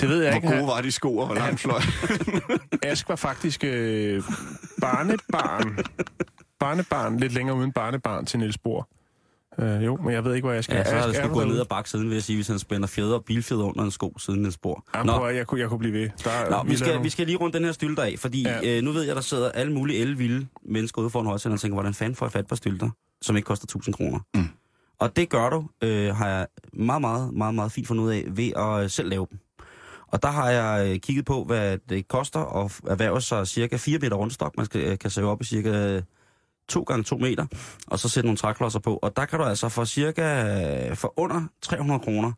det 0.00 0.08
ved 0.08 0.22
jeg 0.22 0.32
Hvor 0.32 0.36
ikke. 0.50 0.56
gode 0.60 0.66
var 0.66 0.80
de 0.80 0.92
sko, 0.92 1.16
og 1.16 1.26
hvor 1.26 1.34
langt 1.34 1.60
fløj? 1.60 1.80
Ask 2.82 3.08
var 3.08 3.16
faktisk 3.16 3.64
øh, 3.64 4.22
barnebarn. 4.80 5.78
barnebarn, 6.60 7.16
lidt 7.16 7.32
længere 7.32 7.56
uden 7.56 7.72
barnebarn 7.72 8.26
til 8.26 8.38
Niels 8.38 8.58
Bohr. 8.58 8.88
Øh, 9.60 9.84
jo, 9.84 9.96
men 9.96 10.12
jeg 10.14 10.24
ved 10.24 10.34
ikke, 10.34 10.46
hvor 10.46 10.52
jeg 10.54 10.64
skal. 10.64 10.76
Ja, 10.76 10.84
så 10.84 10.96
er 10.96 11.06
det 11.06 11.16
sgu 11.16 11.28
gået 11.28 11.48
ned 11.48 11.60
ad 11.60 11.64
baksiden, 11.64 12.08
vil 12.08 12.14
jeg 12.14 12.22
sige, 12.22 12.36
hvis 12.36 12.48
han 12.48 12.58
spænder 12.58 12.88
fjeder 12.88 13.14
og 13.14 13.24
bilfjeder 13.24 13.64
under 13.64 13.84
en 13.84 13.90
sko 13.90 14.14
siden 14.18 14.46
et 14.46 14.52
spor. 14.52 14.84
Jamen, 14.94 15.06
Nå, 15.06 15.12
prøv, 15.18 15.34
jeg, 15.34 15.46
kunne, 15.46 15.60
jeg 15.60 15.68
kunne 15.68 15.78
blive 15.78 15.92
ved. 15.94 16.08
Der, 16.24 16.30
er- 16.30 16.50
Nå, 16.50 16.62
vi, 16.70 16.76
skal, 16.76 16.88
nogle- 16.88 17.02
vi 17.02 17.10
skal 17.10 17.26
lige 17.26 17.36
rundt 17.38 17.54
den 17.56 17.64
her 17.64 17.72
stylter 17.72 18.02
af, 18.02 18.14
fordi 18.18 18.42
Ja. 18.42 18.58
ja. 18.62 18.76
øh, 18.78 18.82
nu 18.82 18.92
ved 18.92 19.02
jeg, 19.02 19.14
der 19.16 19.20
sidder 19.22 19.50
alle 19.50 19.72
mulige 19.72 19.98
elvilde 19.98 20.46
mennesker 20.64 21.02
ude 21.02 21.10
foran 21.10 21.26
højsenderen 21.26 21.54
og 21.54 21.60
tænker, 21.60 21.74
hvordan 21.74 21.94
fanden 21.94 22.16
får 22.16 22.26
jeg 22.26 22.32
fat 22.32 22.46
på 22.46 22.56
stylter, 22.56 22.90
som 23.22 23.36
ikke 23.36 23.46
koster 23.46 23.64
1000 23.66 23.94
kroner. 23.94 24.18
Mm. 24.34 24.44
Og 25.00 25.16
det 25.16 25.28
gør 25.28 25.50
du, 25.50 25.68
øh, 25.82 26.14
har 26.16 26.28
jeg 26.28 26.46
meget, 26.72 27.00
meget, 27.00 27.34
meget, 27.34 27.54
meget 27.54 27.72
fint 27.72 27.86
fundet 27.86 28.04
ud 28.04 28.10
af, 28.10 28.24
ved 28.28 28.52
at 28.56 28.84
øh, 28.84 28.90
selv 28.90 29.08
lave 29.08 29.26
dem. 29.30 29.38
Og 30.12 30.22
der 30.22 30.28
har 30.30 30.50
jeg 30.50 30.90
øh, 30.90 30.98
kigget 30.98 31.24
på, 31.24 31.44
hvad 31.44 31.78
det 31.88 32.08
koster 32.08 32.64
at 32.64 32.80
erhverve 32.88 33.20
sig 33.20 33.46
cirka 33.48 33.76
4 33.76 33.98
meter 33.98 34.16
rundstok. 34.16 34.56
Man 34.56 34.66
skal, 34.66 34.80
øh, 34.80 34.98
kan 34.98 35.10
save 35.10 35.30
op 35.30 35.40
i 35.40 35.44
cirka 35.44 36.00
2 36.70 36.82
gange 36.82 37.04
2 37.04 37.16
meter, 37.18 37.46
og 37.86 37.98
så 37.98 38.08
sætte 38.08 38.26
nogle 38.26 38.36
træklodser 38.36 38.78
på. 38.78 38.96
Og 38.96 39.16
der 39.16 39.24
kan 39.24 39.38
du 39.38 39.44
altså 39.44 39.68
for 39.68 39.84
cirka 39.84 40.92
for 40.94 41.12
under 41.16 41.42
300 41.62 42.00
kroner 42.00 42.32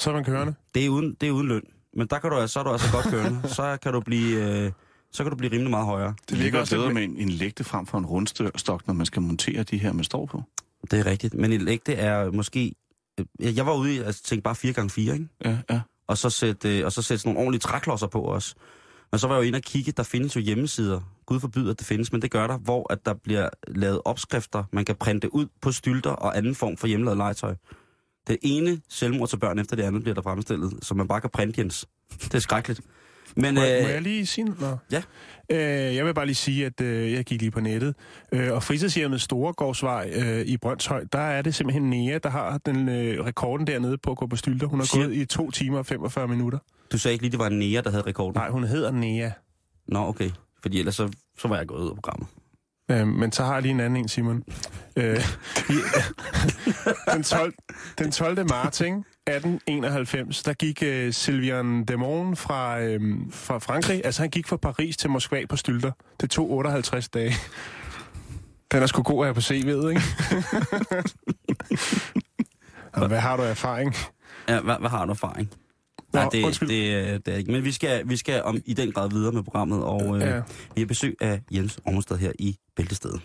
Så 0.00 0.10
er 0.10 0.14
man 0.14 0.24
kørende. 0.24 0.54
det 0.74 0.84
er 0.84 0.88
uden, 0.88 1.16
det 1.20 1.26
er 1.28 1.32
uden 1.32 1.48
løn. 1.48 1.62
Men 1.96 2.06
der 2.06 2.18
kan 2.18 2.30
du, 2.30 2.36
altså- 2.36 2.52
så 2.52 2.60
er 2.60 2.64
du 2.64 2.70
altså 2.70 2.92
godt 2.92 3.04
kørende. 3.06 3.48
så 3.58 3.78
kan 3.82 3.92
du 3.92 4.00
blive, 4.00 4.64
øh, 4.64 4.72
så 5.12 5.22
kan 5.24 5.30
du 5.30 5.36
blive 5.36 5.52
rimelig 5.52 5.70
meget 5.70 5.86
højere. 5.86 6.14
Det 6.28 6.38
ligger 6.38 6.60
også 6.60 6.76
bedre 6.76 6.94
med 6.94 7.04
en, 7.04 7.16
en 7.16 7.28
lægte 7.28 7.64
frem 7.64 7.86
for 7.86 7.98
en 7.98 8.06
rundstok, 8.06 8.86
når 8.86 8.94
man 8.94 9.06
skal 9.06 9.22
montere 9.22 9.62
de 9.62 9.78
her, 9.78 9.92
man 9.92 10.04
står 10.04 10.26
på. 10.26 10.42
Det 10.90 10.98
er 10.98 11.06
rigtigt. 11.06 11.34
Men 11.34 11.52
et 11.52 11.62
lægte 11.62 11.94
er 11.94 12.30
måske... 12.30 12.74
øh, 13.20 13.56
Jeg 13.56 13.66
var 13.66 13.74
ude 13.74 13.94
i 13.94 13.98
at 13.98 14.14
tænke 14.24 14.42
bare 14.42 14.54
4 14.54 14.72
gange 14.72 14.90
4 14.90 15.14
ikke? 15.14 15.28
Ja, 15.44 15.58
ja. 15.70 15.80
Og 16.06 16.18
så 16.18 16.30
sætte, 16.30 16.78
øh, 16.78 16.84
og 16.84 16.92
så 16.92 17.02
sætte 17.02 17.18
sådan 17.22 17.28
nogle 17.34 17.40
ordentlige 17.46 17.60
træklodser 17.60 18.06
på 18.06 18.24
os. 18.32 18.54
Men 19.12 19.18
så 19.18 19.28
var 19.28 19.34
jeg 19.34 19.42
jo 19.42 19.46
inde 19.46 19.56
og 19.56 19.62
kigge, 19.62 19.92
der 19.92 20.02
findes 20.02 20.36
jo 20.36 20.40
hjemmesider. 20.40 21.00
Gud 21.28 21.40
forbyder, 21.40 21.70
at 21.70 21.78
det 21.78 21.86
findes, 21.86 22.12
men 22.12 22.22
det 22.22 22.30
gør 22.30 22.46
der, 22.46 22.58
hvor 22.58 22.92
at 22.92 22.98
der 23.06 23.14
bliver 23.14 23.48
lavet 23.68 24.00
opskrifter, 24.04 24.64
man 24.72 24.84
kan 24.84 24.94
printe 24.96 25.34
ud 25.34 25.46
på 25.62 25.72
stylter 25.72 26.10
og 26.10 26.36
anden 26.36 26.54
form 26.54 26.76
for 26.76 26.86
hjemmelavet 26.86 27.16
legetøj. 27.16 27.54
Det 28.28 28.36
ene 28.42 28.80
selvmord 28.88 29.28
til 29.28 29.36
børn 29.38 29.58
efter 29.58 29.76
det 29.76 29.82
andet 29.82 30.02
bliver 30.02 30.14
der 30.14 30.22
fremstillet, 30.22 30.72
som 30.82 30.96
man 30.96 31.08
bare 31.08 31.20
kan 31.20 31.30
printe, 31.30 31.60
Jens. 31.60 31.86
Det 32.20 32.34
er 32.34 32.38
skrækkeligt. 32.38 32.80
Men, 33.36 33.54
Må, 33.54 33.60
øh, 33.60 33.76
øh, 33.76 33.82
må 33.82 33.88
jeg 33.88 34.02
lige 34.02 34.26
sige 34.26 34.44
noget? 34.44 34.78
Ja. 34.92 35.02
Øh, 35.52 35.94
jeg 35.96 36.04
vil 36.06 36.14
bare 36.14 36.26
lige 36.26 36.34
sige, 36.34 36.66
at 36.66 36.80
øh, 36.80 37.12
jeg 37.12 37.24
gik 37.24 37.40
lige 37.40 37.50
på 37.50 37.60
nettet, 37.60 37.94
øh, 38.32 38.52
og 38.52 38.62
fritidshjemmet 38.62 39.20
Storegårdsvej 39.20 40.12
øh, 40.14 40.40
i 40.46 40.56
Brøndshøj, 40.56 41.04
der 41.12 41.18
er 41.18 41.42
det 41.42 41.54
simpelthen 41.54 41.90
Nea, 41.90 42.18
der 42.22 42.28
har 42.30 42.58
den 42.58 42.88
øh, 42.88 43.24
rekorden 43.24 43.66
dernede 43.66 43.98
på 43.98 44.10
at 44.10 44.16
gå 44.16 44.26
på 44.26 44.36
stylter. 44.36 44.66
Hun 44.66 44.78
har 44.78 44.86
Siger- 44.86 45.04
gået 45.06 45.16
i 45.16 45.24
2 45.24 45.50
timer 45.50 45.78
og 45.78 45.86
45 45.86 46.28
minutter. 46.28 46.58
du 46.92 46.98
sagde 46.98 47.12
ikke 47.12 47.22
lige, 47.24 47.32
det 47.32 47.38
var 47.38 47.48
nære, 47.48 47.82
der 47.82 47.90
havde 47.90 48.02
rekorden. 48.02 48.34
Nej, 48.40 48.50
hun 48.50 48.64
hedder 48.64 48.90
Nea. 48.90 49.30
Nå, 49.88 49.98
okay. 49.98 50.30
Fordi 50.62 50.78
ellers 50.78 50.94
så, 50.94 51.12
så 51.38 51.48
var 51.48 51.56
jeg 51.56 51.66
gået 51.66 51.80
ud 51.80 51.88
af 51.88 51.94
programmet. 51.94 52.28
Øh, 52.90 53.06
men 53.06 53.32
så 53.32 53.44
har 53.44 53.52
jeg 53.52 53.62
lige 53.62 53.72
en 53.72 53.80
anden 53.80 53.96
en, 53.96 54.08
Simon. 54.08 54.44
Øh, 54.96 55.04
den, 57.14 57.22
12, 57.22 57.54
den 57.98 58.10
12. 58.10 58.48
marts, 58.48 58.80
ikke? 58.80 58.96
1891, 58.96 60.42
der 60.42 60.52
gik 60.52 60.82
øh, 60.82 61.12
Sylvian 61.12 61.84
Demon 61.84 62.36
fra, 62.36 62.80
øh, 62.80 63.00
fra 63.30 63.58
Frankrig, 63.58 64.02
altså 64.04 64.22
han 64.22 64.30
gik 64.30 64.46
fra 64.46 64.56
Paris 64.56 64.96
til 64.96 65.10
Moskva 65.10 65.46
på 65.48 65.56
stylter. 65.56 65.92
Det 66.20 66.30
tog 66.30 66.50
58 66.50 67.08
dage. 67.08 67.34
Den 68.72 68.82
er 68.82 68.86
sgu 68.86 69.02
god 69.02 69.24
her 69.26 69.32
på 69.32 69.40
CV'et, 69.40 69.88
ikke? 69.88 70.02
Og 73.02 73.08
hvad 73.08 73.20
har 73.20 73.36
du 73.36 73.42
erfaring? 73.42 73.94
Ja, 74.48 74.60
hvad, 74.60 74.76
hvad 74.80 74.90
har 74.90 75.04
du 75.04 75.10
erfaring? 75.10 75.50
Nå, 76.12 76.20
Nej, 76.20 76.28
det, 76.32 76.44
undskyld. 76.44 76.68
det, 76.68 77.06
det, 77.08 77.26
det 77.26 77.34
er 77.34 77.38
ikke. 77.38 77.52
Men 77.52 77.64
vi 77.64 77.72
skal, 77.72 78.08
vi 78.08 78.16
skal 78.16 78.42
om, 78.42 78.58
i 78.66 78.74
den 78.74 78.92
grad 78.92 79.10
videre 79.10 79.32
med 79.32 79.42
programmet, 79.42 79.84
og 79.84 80.16
øh, 80.16 80.20
Ja. 80.22 80.40
vi 80.74 80.80
har 80.80 80.86
besøg 80.86 81.16
af 81.20 81.40
Jens 81.50 81.78
Ormestad 81.84 82.16
her 82.16 82.32
i 82.38 82.56
Bæltestedet. 82.76 83.20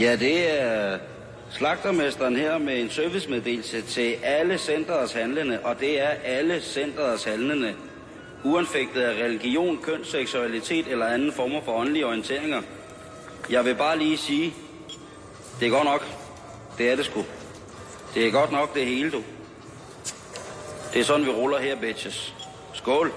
Ja, 0.00 0.16
det 0.16 0.62
er 0.62 0.98
slagtermesteren 1.50 2.36
her 2.36 2.58
med 2.58 2.80
en 2.80 2.90
servicemeddelelse 2.90 3.82
til 3.82 4.14
alle 4.22 4.58
centrets 4.58 5.12
handlende, 5.12 5.60
og 5.64 5.80
det 5.80 6.00
er 6.00 6.08
alle 6.08 6.60
centrets 6.60 7.24
handlende. 7.24 7.74
Uanfægtet 8.44 9.00
af 9.00 9.24
religion, 9.24 9.78
køn, 9.82 10.04
seksualitet 10.04 10.86
eller 10.88 11.06
anden 11.06 11.32
former 11.32 11.60
for 11.64 11.72
åndelige 11.72 12.06
orienteringer. 12.06 12.62
Jeg 13.50 13.64
vil 13.64 13.74
bare 13.74 13.98
lige 13.98 14.16
sige, 14.16 14.52
det 15.60 15.66
er 15.66 15.70
godt 15.70 15.84
nok. 15.84 16.06
Det 16.78 16.90
er 16.92 16.96
det 16.96 17.04
sgu. 17.04 17.24
Det 18.16 18.26
er 18.26 18.30
godt 18.30 18.52
nok 18.52 18.74
det 18.74 18.86
hele, 18.86 19.10
du. 19.10 19.22
Det 20.92 21.00
er 21.00 21.04
sådan, 21.04 21.26
vi 21.26 21.30
ruller 21.30 21.58
her, 21.58 21.80
bitches. 21.80 22.34
Skål. 22.74 23.12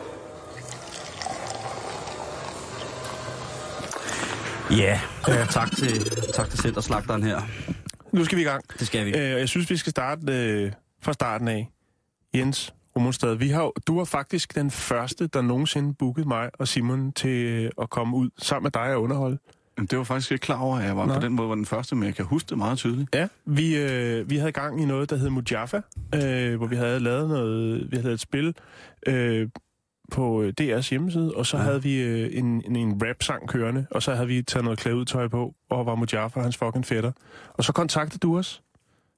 Ja, 4.71 4.99
ja. 5.27 5.45
Tak, 5.45 5.71
til, 5.77 6.05
tak 6.33 6.49
til 6.49 6.59
Centerslagteren 6.59 7.23
her. 7.23 7.41
Nu 8.11 8.25
skal 8.25 8.37
vi 8.37 8.41
i 8.41 8.45
gang. 8.45 8.63
Det 8.79 8.87
skal 8.87 9.05
vi. 9.05 9.11
Øh, 9.11 9.39
jeg 9.39 9.49
synes, 9.49 9.69
vi 9.69 9.77
skal 9.77 9.91
starte 9.91 10.21
øh, 10.33 10.71
fra 11.01 11.13
starten 11.13 11.47
af. 11.47 11.69
Jens 12.35 12.73
Rummelstad, 12.95 13.35
vi 13.35 13.49
har, 13.49 13.71
du 13.87 13.97
var 13.97 14.05
faktisk 14.05 14.55
den 14.55 14.71
første, 14.71 15.27
der 15.27 15.41
nogensinde 15.41 15.93
bookede 15.93 16.27
mig 16.27 16.49
og 16.53 16.67
Simon 16.67 17.11
til 17.11 17.45
øh, 17.45 17.71
at 17.81 17.89
komme 17.89 18.17
ud 18.17 18.29
sammen 18.37 18.63
med 18.63 18.71
dig 18.71 18.95
og 18.95 19.01
underholde. 19.01 19.37
Jamen, 19.79 19.87
det 19.87 19.97
var 19.97 20.03
faktisk 20.03 20.31
ikke 20.31 20.41
klar 20.41 20.59
over, 20.59 20.77
at 20.77 20.85
jeg 20.85 20.97
var 20.97 21.05
Nå. 21.05 21.13
på 21.13 21.19
den 21.19 21.33
måde 21.33 21.49
var 21.49 21.55
den 21.55 21.65
første, 21.65 21.95
men 21.95 22.03
jeg 22.05 22.15
kan 22.15 22.25
huske 22.25 22.49
det 22.49 22.57
meget 22.57 22.77
tydeligt. 22.77 23.09
Ja, 23.15 23.27
vi, 23.45 23.77
øh, 23.77 24.29
vi 24.29 24.37
havde 24.37 24.51
gang 24.51 24.81
i 24.81 24.85
noget, 24.85 25.09
der 25.09 25.15
hed 25.15 25.29
Mujaffa, 25.29 25.81
øh, 26.15 26.55
hvor 26.57 26.67
vi 26.67 26.75
havde 26.75 26.99
lavet 26.99 27.29
noget, 27.29 27.81
vi 27.91 27.95
havde 27.95 28.03
lavet 28.03 28.13
et 28.13 28.19
spil 28.19 28.55
øh, 29.07 29.49
på 30.11 30.51
DR's 30.61 30.89
hjemmeside, 30.89 31.33
og 31.35 31.45
så. 31.45 31.57
Ja. 31.57 31.63
havde 31.63 31.83
vi 31.83 32.01
øh, 32.01 32.29
en, 32.37 32.45
en, 32.65 32.75
en 32.75 33.01
rap-sang 33.07 33.47
kørende, 33.49 33.85
og 33.91 34.03
så 34.03 34.13
havde 34.15 34.27
vi 34.27 34.41
taget 34.41 34.63
noget 34.63 34.79
klædeudtøj 34.79 35.27
på, 35.27 35.55
og 35.69 35.85
var 35.85 35.95
Mujaffa 35.95 36.39
hans 36.39 36.57
fucking 36.57 36.85
fætter. 36.85 37.11
Og 37.53 37.63
så 37.63 37.73
kontaktede 37.73 38.19
du 38.19 38.37
os. 38.37 38.61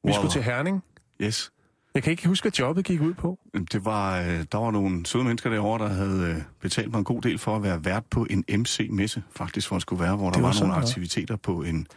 Vi 0.04 0.10
Wow. 0.10 0.14
skulle 0.16 0.32
til 0.32 0.44
Herning. 0.44 0.84
Yes. 1.22 1.52
Jeg 1.96 2.04
kan 2.04 2.12
ikke 2.12 2.28
huske, 2.28 2.44
hvad 2.44 2.52
jobbet 2.52 2.86
gik 2.86 3.02
ud 3.02 3.14
på. 3.14 3.40
Det 3.72 3.86
var, 3.86 4.20
øh, 4.20 4.46
der 4.52 4.58
var 4.58 4.72
nogle 4.72 5.06
søde 5.06 5.24
mennesker 5.24 5.50
derovre, 5.50 5.88
der 5.88 5.94
havde 5.94 6.36
øh, 6.36 6.42
betalt 6.62 6.92
mig 6.92 6.98
en 6.98 7.04
god 7.04 7.22
del 7.22 7.38
for 7.38 7.56
at 7.56 7.64
være 7.64 7.86
vært 7.86 8.06
på 8.06 8.28
en 8.30 8.44
MC-messe, 8.50 9.24
faktisk, 9.36 9.68
hvor 9.68 9.78
jeg 9.78 9.82
skulle 9.82 10.04
være, 10.04 10.16
hvor 10.16 10.26
der 10.26 10.32
Det 10.32 10.42
var 10.42 10.48
var, 10.48 10.54
sådan, 10.54 10.68
nogle 10.68 10.82
aktiviteter 10.82 11.36
på 11.36 11.64
en, 11.64 11.88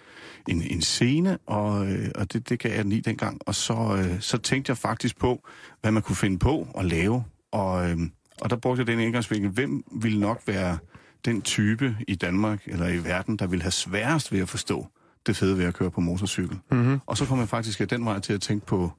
en, 0.49 0.63
en 0.63 0.83
scene, 0.83 1.39
og, 1.47 1.87
øh, 1.87 2.09
og 2.15 2.33
det, 2.33 2.49
det 2.49 2.59
gav 2.59 2.73
jeg 2.73 2.85
den 2.85 2.93
i 2.93 3.01
dengang. 3.01 3.41
Og 3.47 3.55
så, 3.55 4.07
så 4.21 4.39
tænkte 4.39 4.71
jeg 4.71 4.79
faktisk 4.79 5.19
på, 5.19 5.49
hvad 5.81 5.93
man 5.93 6.03
kunne 6.03 6.17
finde 6.17 6.39
på 6.39 6.69
at 6.79 6.85
lave, 6.85 7.25
og, 7.53 7.97
og 8.41 8.51
der 8.51 8.57
brugte 8.57 8.81
jeg 8.81 8.87
den 8.87 9.01
indgangsvinkel, 9.01 9.51
hvem 9.51 9.85
ville 9.93 10.21
nok 10.21 10.43
være 10.47 10.79
den 11.25 11.43
type 11.43 11.97
i 12.09 12.15
Danmark 12.15 12.63
eller 12.67 12.89
i 12.89 13.05
verden, 13.05 13.37
der 13.37 13.47
ville 13.47 13.63
have 13.63 13.73
sværest 13.73 14.33
ved 14.33 14.41
at 14.41 14.49
forstå 14.49 14.87
det 15.27 15.37
fede 15.37 15.59
ved 15.59 15.65
at 15.65 15.75
køre 15.75 15.91
på 15.91 16.01
motorcykel. 16.01 16.59
Mm-hmm. 16.71 17.01
Og 17.07 17.17
så 17.17 17.27
kom 17.27 17.39
jeg 17.39 17.49
faktisk 17.49 17.81
af 17.81 17.89
den 17.89 18.05
vej 18.05 18.19
til 18.19 18.33
at 18.33 18.41
tænke 18.41 18.67
på 18.67 18.93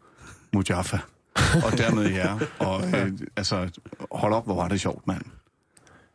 Mujaffa. 0.55 0.97
og 1.65 1.77
dermed 1.77 2.11
jer. 2.11 2.39
Og 2.59 2.83
øh, 2.87 3.11
altså, 3.35 3.69
hold 4.11 4.33
op, 4.33 4.45
hvor 4.45 4.55
var 4.55 4.67
det 4.67 4.81
sjovt, 4.81 5.07
mand. 5.07 5.21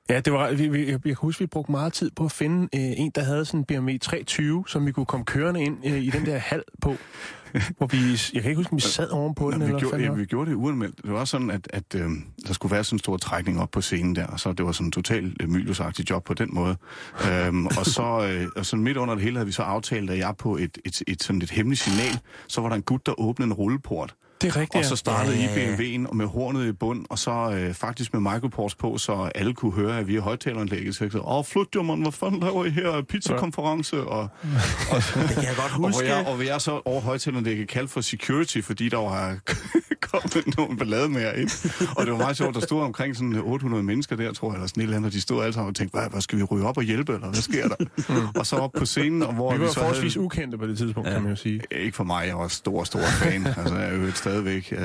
Ja, 0.08 0.20
det 0.20 0.32
var, 0.32 0.52
vi, 0.52 0.68
vi, 0.68 0.90
jeg 0.90 1.02
kan 1.02 1.14
huske, 1.14 1.40
vi 1.40 1.46
brugte 1.46 1.72
meget 1.72 1.92
tid 1.92 2.10
på 2.10 2.24
at 2.24 2.32
finde 2.32 2.62
øh, 2.62 2.92
en, 2.96 3.10
der 3.14 3.22
havde 3.22 3.44
sådan 3.44 3.60
en 3.60 3.64
BMW 3.64 3.98
320, 3.98 4.64
som 4.68 4.86
vi 4.86 4.92
kunne 4.92 5.06
komme 5.06 5.24
kørende 5.24 5.62
ind 5.62 5.86
øh, 5.86 6.02
i 6.02 6.10
den 6.10 6.26
der 6.26 6.38
hal 6.38 6.62
på. 6.82 6.96
hvor 7.78 7.86
vi, 7.86 7.96
jeg 8.34 8.42
kan 8.42 8.50
ikke 8.50 8.56
huske, 8.56 8.72
om 8.72 8.76
vi 8.76 8.82
sad 8.82 9.10
ovenpå 9.10 9.50
den, 9.50 9.58
Nå, 9.58 9.64
vi, 9.64 9.70
eller 9.70 9.78
hvad 9.78 9.90
gjorde, 9.90 10.04
ja, 10.04 10.12
vi 10.12 10.24
gjorde 10.24 10.50
det 10.50 10.56
uanmeldt. 10.56 11.02
Det 11.02 11.12
var 11.12 11.24
sådan, 11.24 11.50
at, 11.50 11.68
at 11.72 11.94
øh, 11.94 12.10
der 12.46 12.52
skulle 12.52 12.72
være 12.72 12.84
sådan 12.84 12.94
en 12.94 12.98
stor 12.98 13.16
trækning 13.16 13.60
op 13.60 13.70
på 13.70 13.80
scenen 13.80 14.16
der, 14.16 14.26
og 14.26 14.40
så 14.40 14.52
det 14.52 14.66
var 14.66 14.72
sådan 14.72 14.86
en 14.86 14.92
total 14.92 15.36
øh, 15.40 15.48
myldosagtig 15.48 16.10
job 16.10 16.24
på 16.24 16.34
den 16.34 16.48
måde. 16.54 16.76
øhm, 17.30 17.66
og 17.66 17.86
så 17.86 18.28
øh, 18.32 18.48
og 18.56 18.66
så 18.66 18.76
midt 18.76 18.96
under 18.96 19.14
det 19.14 19.22
hele 19.22 19.36
havde 19.36 19.46
vi 19.46 19.52
så 19.52 19.62
aftalt, 19.62 20.10
at 20.10 20.18
jeg 20.18 20.34
på 20.38 20.56
et, 20.56 20.78
et, 20.84 21.02
et, 21.08 21.22
sådan 21.22 21.42
et 21.42 21.50
hemmeligt 21.50 21.82
signal, 21.82 22.20
så 22.48 22.60
var 22.60 22.68
der 22.68 22.76
en 22.76 22.82
gut, 22.82 23.06
der 23.06 23.20
åbnede 23.20 23.46
en 23.46 23.52
rulleport. 23.52 24.14
Det 24.42 24.48
er 24.48 24.56
rigtigt, 24.56 24.76
Og 24.76 24.84
så 24.84 24.90
ja. 24.90 24.96
startede 24.96 25.36
Ja, 25.36 25.54
I 25.54 25.58
ja, 25.60 25.70
ja. 25.70 25.76
BMW'en 25.76 26.08
og 26.08 26.16
med 26.16 26.26
hornet 26.26 26.66
i 26.68 26.72
bund, 26.72 27.04
og 27.10 27.18
så 27.18 27.30
øh, 27.30 27.74
faktisk 27.74 28.12
med 28.12 28.32
microports 28.32 28.74
på, 28.74 28.98
så 28.98 29.30
alle 29.34 29.54
kunne 29.54 29.72
høre, 29.72 29.98
at 29.98 30.08
vi 30.08 30.16
er 30.16 30.20
højtaleranlægget. 30.20 30.94
Så 30.96 31.04
jeg 31.04 31.12
sagde, 31.12 31.24
åh, 31.26 31.44
flut 31.44 31.66
jo, 31.74 31.82
man, 31.82 32.00
hvad 32.02 32.12
fanden 32.12 32.40
laver 32.40 32.64
I 32.64 32.70
her? 32.70 33.02
Pizzakonference? 33.08 34.00
Og, 34.00 34.20
og, 34.20 34.28
Det 35.28 35.34
kan 35.34 35.44
jeg 35.44 35.54
godt 35.56 35.72
og, 35.72 35.78
hvor 35.78 35.88
huske. 35.88 36.06
jeg, 36.08 36.26
og 36.26 36.34
hvor 36.34 36.44
jeg 36.44 36.60
så 36.60 36.80
over 36.84 37.00
højtaleranlægget 37.00 37.68
kaldt 37.68 37.90
for 37.90 38.00
security, 38.00 38.60
fordi 38.60 38.88
der 38.88 38.96
var 38.96 39.38
kommet 40.12 40.56
nogle 40.56 40.76
ballade 40.76 41.08
med 41.08 41.20
jer 41.20 41.32
ind. 41.32 41.50
Og 41.96 42.06
det 42.06 42.12
var 42.12 42.18
meget 42.18 42.36
sjovt, 42.36 42.54
der 42.54 42.60
stod 42.60 42.82
omkring 42.82 43.16
sådan 43.16 43.34
800 43.34 43.82
mennesker 43.82 44.16
der, 44.16 44.32
tror 44.32 44.48
jeg, 44.50 44.54
eller 44.54 44.66
sådan 44.66 44.80
et 44.80 44.84
eller 44.84 44.96
andet, 44.96 45.08
og 45.08 45.12
de 45.12 45.20
stod 45.20 45.42
alle 45.42 45.52
sammen 45.52 45.68
og 45.68 45.74
tænkte, 45.76 45.98
hvad, 45.98 46.10
hvad 46.10 46.20
skal 46.20 46.38
vi 46.38 46.42
ryge 46.42 46.66
op 46.66 46.76
og 46.76 46.82
hjælpe, 46.82 47.14
eller 47.14 47.28
hvad 47.28 47.42
sker 47.42 47.68
der? 47.68 47.76
og 48.34 48.46
så 48.46 48.56
op 48.56 48.70
på 48.78 48.84
scenen, 48.86 49.22
og 49.22 49.34
hvor 49.34 49.52
Vi 49.52 49.58
vi, 49.58 49.62
var 49.64 49.68
så 49.68 49.74
forholdsvis 49.74 50.14
havde... 50.14 50.24
ukendte 50.24 50.58
på 50.58 50.66
det 50.66 50.78
tidspunkt, 50.78 51.08
ja. 51.08 51.14
kan 51.14 51.22
man 51.22 51.30
jo 51.30 51.36
sige. 51.36 51.60
Ikke 51.70 51.96
for 51.96 52.04
mig, 52.04 52.26
jeg 52.26 52.38
var 52.38 52.48
stor, 52.48 52.84
stor 52.84 53.00
fan. 53.00 53.46
altså, 53.58 53.74
jeg 53.76 53.88
er 53.88 53.96
jo 53.96 54.12
stadigvæk. 54.12 54.72
Øh, 54.72 54.78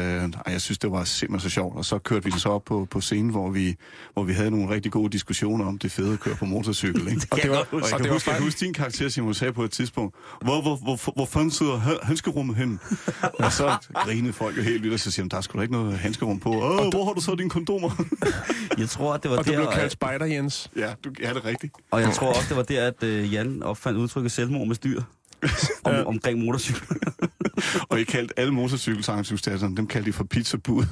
jeg 0.47 0.61
synes, 0.61 0.77
det 0.77 0.91
var 0.91 1.03
simpelthen 1.03 1.49
så 1.49 1.53
sjovt. 1.53 1.77
Og 1.77 1.85
så 1.85 1.97
kørte 1.97 2.25
vi 2.25 2.31
så 2.39 2.49
op 2.49 2.63
på, 2.65 2.87
på 2.91 3.01
scenen, 3.01 3.31
hvor 3.31 3.49
vi, 3.49 3.75
hvor 4.13 4.23
vi 4.23 4.33
havde 4.33 4.51
nogle 4.51 4.69
rigtig 4.69 4.91
gode 4.91 5.09
diskussioner 5.11 5.65
om 5.65 5.77
det 5.77 5.91
fede 5.91 6.13
at 6.13 6.19
køre 6.19 6.35
på 6.35 6.45
motorcykel. 6.45 7.07
Ikke? 7.07 7.27
Og 7.31 7.37
det 7.43 7.49
var, 7.51 7.57
Og 7.57 7.65
jeg 7.71 7.81
og 7.83 7.89
kan 7.89 7.99
det 7.99 8.07
var 8.07 8.13
huske, 8.13 8.25
faktisk, 8.29 8.43
huske 8.45 8.65
din 8.65 8.73
karakter, 8.73 9.09
Simon, 9.09 9.33
sagde 9.33 9.53
på 9.53 9.63
et 9.63 9.71
tidspunkt, 9.71 10.15
hvor, 10.41 10.61
hvor, 10.61 10.75
hvor, 10.75 11.13
hvor 11.15 11.25
fanden 11.25 11.51
sidder 11.51 11.77
ha- 11.77 11.93
handskerummet 12.03 12.55
hen? 12.55 12.79
og 13.45 13.51
så 13.51 13.75
grinede 13.95 14.33
folk 14.33 14.57
jo 14.57 14.61
helt 14.61 14.81
vildt, 14.83 14.93
og 14.93 14.99
så 14.99 15.11
siger 15.15 15.23
de, 15.23 15.29
der 15.29 15.37
er 15.37 15.41
sgu 15.41 15.57
da 15.57 15.61
ikke 15.61 15.73
noget 15.73 15.97
handskerum 15.97 16.39
på. 16.39 16.49
Åh, 16.49 16.89
hvor 16.89 17.05
har 17.05 17.13
du 17.13 17.21
så 17.21 17.35
dine 17.35 17.49
kondomer? 17.49 18.05
Jeg 18.77 18.89
tror, 18.89 19.13
at 19.13 19.23
det 19.23 19.31
var 19.31 19.37
og 19.37 19.45
du 19.45 19.51
der, 19.51 19.57
blev 19.57 19.67
kaldt 19.73 19.85
og, 19.85 19.91
Spider, 19.91 20.25
Jens. 20.25 20.71
ja, 20.75 20.93
du, 21.03 21.11
ja, 21.21 21.29
det 21.29 21.37
er 21.37 21.45
rigtigt. 21.45 21.73
og 21.91 22.01
jeg 22.01 22.11
tror 22.13 22.27
også, 22.27 22.45
det 22.49 22.57
var 22.57 22.63
der, 22.63 22.87
at 22.87 23.03
øh, 23.03 23.33
Jan 23.33 23.63
opfandt 23.63 23.97
udtrykket 23.99 24.31
selvmord 24.31 24.67
med 24.67 24.75
styr. 24.75 25.01
Om, 25.85 25.93
Ja. 25.93 26.03
omkring 26.03 26.39
motorcykel. 26.45 26.97
Og 27.89 27.99
I 27.99 28.03
kaldte 28.03 28.39
alle 28.39 28.53
motorcykelsangsudstatterne, 28.53 29.77
dem 29.77 29.87
kaldte 29.87 30.09
I 30.09 30.11
for 30.11 30.23
pizzabud. 30.23 30.83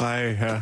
Nej, 0.00 0.36
ja. 0.40 0.54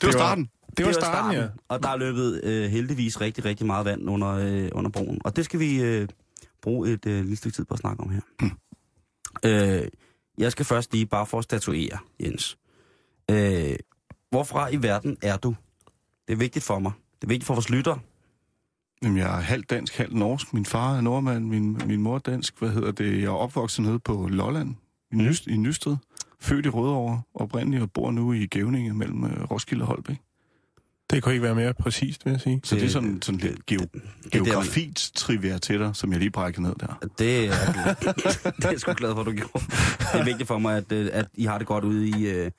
det 0.00 0.06
var 0.06 0.10
starten. 0.10 0.48
Det 0.76 0.86
var 0.86 0.92
starten, 0.92 1.32
ja. 1.40 1.46
Og 1.68 1.82
der 1.82 1.88
er 1.88 1.96
løbet 1.96 2.40
øh, 2.44 2.70
heldigvis 2.70 3.20
rigtig, 3.20 3.44
rigtig 3.44 3.66
meget 3.66 3.84
vand 3.86 4.10
under, 4.10 4.28
øh, 4.28 4.68
under 4.72 4.90
broen. 4.90 5.20
Og 5.24 5.36
det 5.36 5.44
skal 5.44 5.60
vi 5.60 5.80
øh, 5.82 6.08
bruge 6.62 6.92
et 6.92 7.06
øh, 7.06 7.20
lille 7.20 7.36
stykke 7.36 7.56
tid 7.56 7.64
på 7.64 7.74
at 7.74 7.80
snakke 7.80 8.02
om 8.02 8.10
her. 8.10 8.20
øh, 9.44 9.88
jeg 10.38 10.52
skal 10.52 10.64
først 10.66 10.92
lige 10.92 11.06
bare 11.06 11.26
for 11.26 11.38
at 11.38 11.44
statuere, 11.44 11.98
Jens. 12.20 12.58
Øh, 13.30 13.76
hvorfra 14.30 14.68
i 14.68 14.82
verden 14.82 15.16
er 15.22 15.36
du? 15.36 15.54
Det 16.28 16.32
er 16.34 16.38
vigtigt 16.38 16.64
for 16.64 16.78
mig. 16.78 16.92
Det 17.20 17.24
er 17.24 17.28
vigtigt 17.28 17.46
for 17.46 17.54
vores 17.54 17.70
lytter. 17.70 17.96
Jamen, 19.02 19.18
jeg 19.18 19.36
er 19.36 19.40
halvt 19.40 19.70
dansk, 19.70 19.96
halvt 19.96 20.14
norsk. 20.14 20.54
Min 20.54 20.66
far 20.66 20.96
er 20.96 21.00
nordmand, 21.00 21.44
min, 21.44 21.80
min 21.86 22.02
mor 22.02 22.14
er 22.14 22.18
dansk. 22.18 22.58
Hvad 22.58 22.70
hedder 22.70 22.92
det? 22.92 23.16
Jeg 23.20 23.24
er 23.26 23.30
opvokset 23.30 23.84
nede 23.84 23.98
på 23.98 24.28
Lolland, 24.30 24.70
i, 25.12 25.14
Mm. 25.14 25.22
Nyst, 25.22 25.46
i 25.46 25.56
Nysted. 25.56 25.96
Født 26.40 26.66
i 26.66 26.68
Rødovre 26.68 27.22
oprindeligt, 27.34 27.82
og 27.82 27.92
bor 27.92 28.10
nu 28.10 28.32
i 28.32 28.46
Gævninge 28.46 28.94
mellem 28.94 29.24
øh, 29.24 29.50
Roskilde 29.50 29.82
og 29.82 29.86
Holbæk. 29.86 30.16
Det 31.10 31.22
kunne 31.22 31.34
ikke 31.34 31.42
være 31.42 31.54
mere 31.54 31.74
præcist, 31.74 32.24
vil 32.24 32.30
jeg 32.30 32.40
sige. 32.40 32.60
Så 32.64 32.74
det, 32.74 32.82
det 32.82 32.88
er 32.88 32.92
sådan, 32.92 33.22
sådan 33.22 33.40
lidt 33.40 33.66
geo, 33.66 33.80
geografit 34.32 35.10
trivia 35.14 35.58
til 35.58 35.78
dig, 35.78 35.96
som 35.96 36.12
jeg 36.12 36.18
lige 36.18 36.30
brækker 36.30 36.60
ned 36.60 36.74
der. 36.80 37.08
Det 37.18 37.46
er, 37.46 37.50
det 38.56 38.64
er 38.64 38.70
jeg 38.70 38.80
sgu 38.80 38.92
glad 38.92 39.14
for, 39.14 39.20
at 39.20 39.26
du 39.26 39.32
gjorde. 39.32 39.64
Det 40.12 40.20
er 40.20 40.24
vigtigt 40.24 40.48
for 40.48 40.58
mig, 40.58 40.76
at, 40.76 40.92
øh, 40.92 41.10
at 41.12 41.26
I 41.34 41.44
har 41.44 41.58
det 41.58 41.66
godt 41.66 41.84
ude 41.84 42.08
i, 42.08 42.28
øh, 42.28 42.50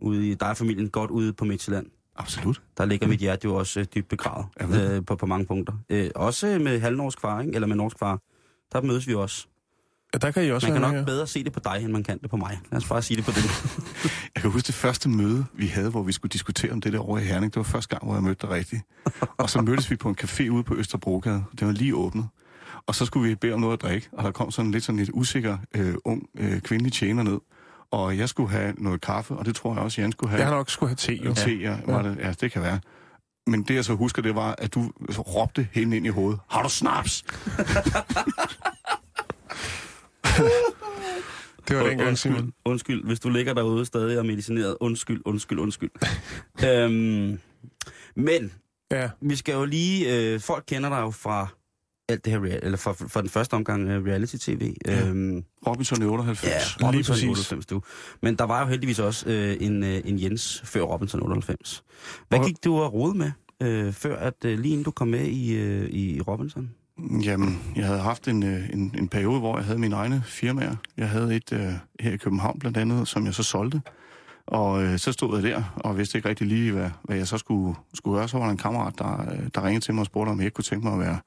ude 0.00 0.28
i 0.30 0.34
dig 0.34 0.50
og 0.50 0.56
familien, 0.56 0.88
godt 0.88 1.10
ude 1.10 1.32
på 1.32 1.44
Midtjylland. 1.44 1.86
Absolut. 2.16 2.62
Der 2.78 2.84
ligger 2.84 3.06
mit 3.06 3.20
hjerte 3.20 3.44
jo 3.44 3.54
også 3.54 3.80
øh, 3.80 3.86
dybt 3.94 4.08
begravet 4.08 4.46
øh, 4.60 5.04
på, 5.04 5.16
på 5.16 5.26
mange 5.26 5.46
punkter. 5.46 5.72
Øh, 5.90 6.10
også 6.14 6.58
med 6.58 6.80
halvnorsk 6.80 7.20
far, 7.20 7.40
ikke? 7.40 7.54
eller 7.54 7.68
med 7.68 7.76
norsk 7.76 7.98
far. 7.98 8.20
Der 8.72 8.82
mødes 8.82 9.06
vi 9.06 9.14
også. 9.14 9.46
Ja, 10.14 10.18
der 10.18 10.30
kan 10.30 10.44
I 10.44 10.50
også 10.50 10.66
Man 10.66 10.72
kan 10.72 10.82
nok 10.82 10.94
ja. 10.94 11.04
bedre 11.04 11.26
se 11.26 11.44
det 11.44 11.52
på 11.52 11.60
dig, 11.64 11.80
end 11.82 11.92
man 11.92 12.02
kan 12.02 12.18
det 12.18 12.30
på 12.30 12.36
mig. 12.36 12.60
Lad 12.72 12.78
os 12.78 12.88
bare 12.88 13.02
sige 13.02 13.16
det 13.16 13.24
på 13.24 13.30
det. 13.30 13.44
Jeg 14.34 14.42
kan 14.42 14.50
huske 14.50 14.66
det 14.66 14.74
første 14.74 15.08
møde, 15.08 15.46
vi 15.52 15.66
havde, 15.66 15.90
hvor 15.90 16.02
vi 16.02 16.12
skulle 16.12 16.30
diskutere 16.30 16.72
om 16.72 16.80
det 16.80 16.92
der 16.92 16.98
over 16.98 17.18
i 17.18 17.22
Herning. 17.22 17.54
Det 17.54 17.56
var 17.56 17.64
første 17.64 17.88
gang, 17.88 18.04
hvor 18.04 18.14
jeg 18.14 18.22
mødte 18.22 18.46
dig 18.46 18.50
rigtigt. 18.54 18.82
Og 19.36 19.50
så 19.50 19.60
mødtes 19.60 19.90
vi 19.90 19.96
på 19.96 20.08
en 20.08 20.16
café 20.22 20.48
ude 20.48 20.62
på 20.62 20.74
Østerbrogade. 20.76 21.44
Det 21.58 21.66
var 21.66 21.72
lige 21.72 21.94
åbnet. 21.94 22.28
Og 22.86 22.94
så 22.94 23.06
skulle 23.06 23.28
vi 23.28 23.34
bede 23.34 23.52
om 23.52 23.60
noget 23.60 23.72
at 23.72 23.82
drikke, 23.82 24.08
og 24.12 24.24
der 24.24 24.30
kom 24.30 24.50
sådan 24.50 24.70
lidt 24.70 24.84
sådan 24.84 24.98
lidt 24.98 25.10
usikker 25.12 25.58
øh, 25.74 25.94
ung 26.04 26.22
øh, 26.38 26.60
kvindelig 26.60 26.92
tjener 26.92 27.22
ned. 27.22 27.38
Og 27.90 28.18
jeg 28.18 28.28
skulle 28.28 28.50
have 28.50 28.74
noget 28.78 29.00
kaffe, 29.00 29.34
og 29.34 29.46
det 29.46 29.54
tror 29.54 29.74
jeg 29.74 29.82
også, 29.82 30.00
Jan 30.00 30.12
skulle 30.12 30.30
have. 30.30 30.40
Jeg 30.40 30.48
har 30.48 30.56
nok 30.56 30.70
skulle 30.70 30.90
have 30.90 30.96
te, 30.96 31.24
jo. 31.24 31.34
Te, 31.34 31.54
ja, 31.54 31.76
var 31.86 32.02
det, 32.02 32.16
ja, 32.18 32.32
det 32.40 32.52
kan 32.52 32.62
være. 32.62 32.80
Men 33.46 33.62
det, 33.62 33.74
jeg 33.74 33.84
så 33.84 33.94
husker, 33.94 34.22
det 34.22 34.34
var, 34.34 34.54
at 34.58 34.74
du 34.74 34.92
råbte 35.18 35.68
hende 35.72 35.96
ind 35.96 36.06
i 36.06 36.08
hovedet. 36.08 36.40
Har 36.50 36.62
du 36.62 36.68
snaps? 36.68 37.24
Det 41.68 41.76
var 41.76 41.86
dengang, 41.86 42.08
undskyld, 42.08 42.32
Simon. 42.32 42.52
undskyld, 42.64 43.04
hvis 43.04 43.20
du 43.20 43.28
ligger 43.28 43.54
derude 43.54 43.84
stadig 43.84 44.18
og 44.18 44.24
er 44.24 44.28
medicineret. 44.28 44.76
Undskyld, 44.80 45.22
undskyld, 45.24 45.58
undskyld. 45.58 45.90
øhm, 46.68 47.38
men 48.16 48.52
Ja, 48.90 49.10
vi 49.20 49.36
skal 49.36 49.52
jo 49.52 49.64
lige... 49.64 50.16
Øh, 50.16 50.40
folk 50.40 50.64
kender 50.68 50.88
dig 50.88 51.00
jo 51.00 51.10
fra 51.10 51.48
alt 52.08 52.24
det 52.24 52.32
her, 52.32 52.58
eller 52.62 52.78
for, 52.78 52.92
for 52.92 53.20
den 53.20 53.30
første 53.30 53.54
omgang 53.54 53.84
uh, 53.84 54.06
reality-tv. 54.06 54.74
Ja. 54.86 55.08
Øhm, 55.08 55.44
Robinson 55.66 56.02
i 56.02 56.04
98. 56.04 56.44
ja, 56.80 56.86
Robinson 56.86 57.12
præcis. 57.12 57.24
i 57.24 57.28
98, 57.28 57.66
du. 57.66 57.82
Men 58.22 58.36
der 58.36 58.44
var 58.44 58.60
jo 58.60 58.66
heldigvis 58.66 58.98
også 58.98 59.28
øh, 59.28 59.56
en, 59.60 59.82
øh, 59.82 60.00
en 60.04 60.22
Jens 60.22 60.62
før 60.64 60.82
Robinson 60.82 61.22
98. 61.22 61.84
Hvad 62.28 62.44
gik 62.46 62.64
du 62.64 62.76
og 62.76 62.92
rode 62.92 63.18
med, 63.18 63.30
øh, 63.62 63.92
før 63.92 64.16
at 64.16 64.44
øh, 64.44 64.58
lige 64.58 64.72
inden 64.72 64.84
du 64.84 64.90
kom 64.90 65.08
med 65.08 65.24
i, 65.26 65.54
øh, 65.54 65.90
i 65.90 66.20
Robinson? 66.20 66.70
Jamen, 66.98 67.58
jeg 67.76 67.86
havde 67.86 68.00
haft 68.00 68.28
en, 68.28 68.42
øh, 68.42 68.70
en, 68.72 68.94
en 68.98 69.08
periode, 69.08 69.38
hvor 69.38 69.56
jeg 69.56 69.66
havde 69.66 69.78
mine 69.78 69.96
egne 69.96 70.22
firmaer. 70.26 70.76
Jeg 70.96 71.08
havde 71.08 71.36
et 71.36 71.52
øh, 71.52 71.72
her 72.00 72.12
i 72.12 72.16
København 72.16 72.58
blandt 72.58 72.76
andet, 72.76 73.08
som 73.08 73.26
jeg 73.26 73.34
så 73.34 73.42
solgte. 73.42 73.82
Og 74.46 74.82
øh, 74.82 74.98
så 74.98 75.12
stod 75.12 75.34
jeg 75.34 75.50
der, 75.50 75.62
og 75.76 75.98
vidste 75.98 76.18
ikke 76.18 76.28
rigtig 76.28 76.46
lige, 76.46 76.72
hvad, 76.72 76.90
hvad 77.02 77.16
jeg 77.16 77.28
så 77.28 77.38
skulle, 77.38 77.74
skulle 77.94 78.18
gøre. 78.18 78.28
Så 78.28 78.38
var 78.38 78.44
der 78.44 78.50
en 78.50 78.58
kammerat, 78.58 78.94
der, 78.98 79.20
øh, 79.32 79.48
der 79.54 79.64
ringede 79.64 79.84
til 79.84 79.94
mig 79.94 80.00
og 80.00 80.06
spurgte, 80.06 80.30
om 80.30 80.38
jeg 80.38 80.44
ikke 80.44 80.54
kunne 80.54 80.64
tænke 80.64 80.86
mig 80.86 80.92
at 80.92 81.00
være 81.00 81.18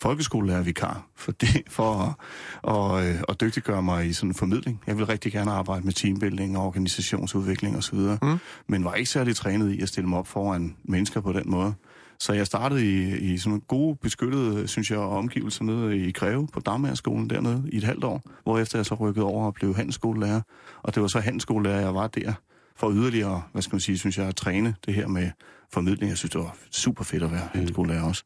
folkeskolelærervikar 0.00 1.06
for, 1.16 1.32
det, 1.32 1.62
for 1.68 1.94
at, 1.94 2.14
og, 2.62 3.06
øh, 3.06 3.22
at 3.28 3.40
dygtiggøre 3.40 3.82
mig 3.82 4.06
i 4.06 4.12
sådan 4.12 4.30
en 4.30 4.34
formidling. 4.34 4.82
Jeg 4.86 4.98
vil 4.98 5.06
rigtig 5.06 5.32
gerne 5.32 5.50
arbejde 5.50 5.84
med 5.84 5.92
teambuilding 5.92 6.58
og 6.58 6.66
organisationsudvikling 6.66 7.76
osv., 7.76 7.98
mm. 7.98 8.38
men 8.66 8.84
var 8.84 8.94
ikke 8.94 9.10
særlig 9.10 9.36
trænet 9.36 9.72
i 9.72 9.80
at 9.80 9.88
stille 9.88 10.08
mig 10.08 10.18
op 10.18 10.26
foran 10.26 10.76
mennesker 10.84 11.20
på 11.20 11.32
den 11.32 11.50
måde. 11.50 11.74
Så 12.22 12.32
jeg 12.32 12.46
startede 12.46 12.86
i, 12.86 13.18
i 13.32 13.38
sådan 13.38 13.50
nogle 13.50 13.62
gode, 13.68 13.96
beskyttede, 13.96 14.68
synes 14.68 14.90
jeg, 14.90 14.98
omgivelser 14.98 15.64
nede 15.64 15.96
i 15.96 16.12
Greve 16.12 16.48
på 16.52 16.60
Dagmagerskolen 16.60 17.30
dernede 17.30 17.64
i 17.72 17.76
et 17.76 17.84
halvt 17.84 18.04
år, 18.04 18.22
hvorefter 18.42 18.78
jeg 18.78 18.86
så 18.86 18.94
rykkede 18.94 19.26
over 19.26 19.46
og 19.46 19.54
blev 19.54 19.76
handelsskolelærer. 19.76 20.40
Og 20.82 20.94
det 20.94 21.02
var 21.02 21.08
så 21.08 21.20
handelsskolelærer, 21.20 21.80
jeg 21.80 21.94
var 21.94 22.06
der 22.06 22.32
for 22.76 22.92
yderligere, 22.92 23.42
hvad 23.52 23.62
skal 23.62 23.74
man 23.74 23.80
sige, 23.80 23.98
synes 23.98 24.18
jeg, 24.18 24.26
at 24.26 24.36
træne 24.36 24.74
det 24.86 24.94
her 24.94 25.06
med 25.06 25.30
formidling. 25.72 26.10
Jeg 26.10 26.18
synes, 26.18 26.30
det 26.30 26.40
var 26.40 26.56
super 26.70 27.04
fedt 27.04 27.22
at 27.22 27.32
være 27.32 27.48
handelsskolelærer 27.52 28.02
også. 28.02 28.24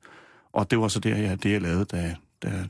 Og 0.53 0.71
det 0.71 0.79
var 0.79 0.89
så 0.89 1.01
der, 1.01 1.17
jeg, 1.17 1.43
det, 1.43 1.53
jeg 1.53 1.63
lavede, 1.63 1.85
da, 1.85 2.15
da 2.43 2.65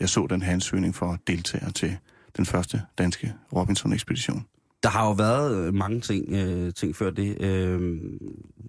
jeg 0.00 0.08
så 0.08 0.26
den 0.30 0.42
her 0.42 0.52
ansøgning 0.52 0.94
for 0.94 1.18
deltager 1.26 1.70
til 1.70 1.96
den 2.36 2.46
første 2.46 2.82
danske 2.98 3.34
Robinson-ekspedition. 3.52 4.46
Der 4.82 4.88
har 4.88 5.06
jo 5.06 5.12
været 5.12 5.74
mange 5.74 6.00
ting, 6.00 6.32
øh, 6.32 6.74
ting 6.74 6.96
før 6.96 7.10
det. 7.10 7.42
Øh, 7.42 8.00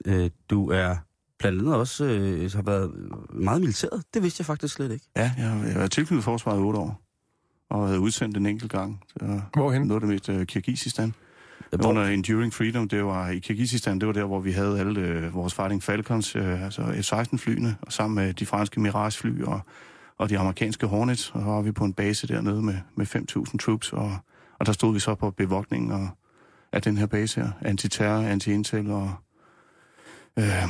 øh, 0.06 0.30
du 0.50 0.70
er 0.70 0.96
blandt 1.40 1.60
andet 1.60 1.76
også 1.76 2.06
øh, 2.06 2.52
har 2.56 2.62
været 2.62 2.92
meget 3.34 3.62
militæret. 3.62 4.04
Det 4.14 4.24
vidste 4.24 4.42
jeg 4.42 4.46
faktisk 4.46 4.74
slet 4.76 4.92
ikke. 4.92 5.06
Ja, 5.16 5.32
jeg, 5.38 5.50
har- 5.50 5.66
jeg 5.66 5.76
været 5.76 5.92
tilknyttet 5.92 6.24
forsvaret 6.24 6.58
i 6.58 6.62
otte 6.62 6.80
år, 6.80 7.02
og 7.70 7.86
været 7.86 7.98
udsendt 7.98 8.38
en 8.38 8.46
enkelt 8.46 8.72
gang. 8.72 9.04
Var 9.22 9.50
Hvorhen? 9.54 9.82
noget 9.82 10.04
af 10.04 10.08
det 10.08 10.10
mest 10.10 10.30
uh, 10.30 10.44
Kirgisistan. 10.44 11.14
Hvor- 11.70 11.90
Under 11.90 12.04
Enduring 12.06 12.54
Freedom, 12.54 12.88
det 12.88 13.06
var 13.06 13.30
i 13.30 13.40
Kirgisistan, 13.40 14.00
det 14.00 14.08
var 14.08 14.14
der, 14.14 14.24
hvor 14.26 14.40
vi 14.40 14.52
havde 14.52 14.80
alle 14.80 15.02
øh, 15.02 15.34
vores 15.34 15.54
Fighting 15.54 15.84
Falcons, 15.84 16.36
øh, 16.36 16.64
altså 16.64 16.82
F-16-flyene, 16.82 17.76
og 17.82 17.92
sammen 17.92 18.16
med 18.26 18.34
de 18.34 18.46
franske 18.46 18.80
Mirage-fly 18.80 19.44
og, 19.44 19.60
og 20.18 20.30
de 20.30 20.40
amerikanske 20.40 20.88
Hornets, 20.88 21.32
og 21.32 21.42
så 21.42 21.46
var 21.46 21.62
vi 21.62 21.72
på 21.72 21.84
en 21.86 21.94
base 21.94 22.28
dernede 22.28 22.62
med, 22.62 22.78
med 22.96 23.06
5.000 23.16 23.58
troops, 23.58 23.94
og, 23.94 24.18
og 24.60 24.66
der 24.66 24.72
stod 24.72 24.94
vi 24.94 25.00
så 25.00 25.16
på 25.16 25.32
bevogtningen 25.32 25.92
og, 25.92 26.10
af 26.72 26.82
den 26.82 26.98
her 26.98 27.06
base 27.06 27.42
her, 27.42 27.50
antiterror, 27.62 28.24
anti-intel 28.24 28.92
og 28.92 29.12
øh, 30.40 30.70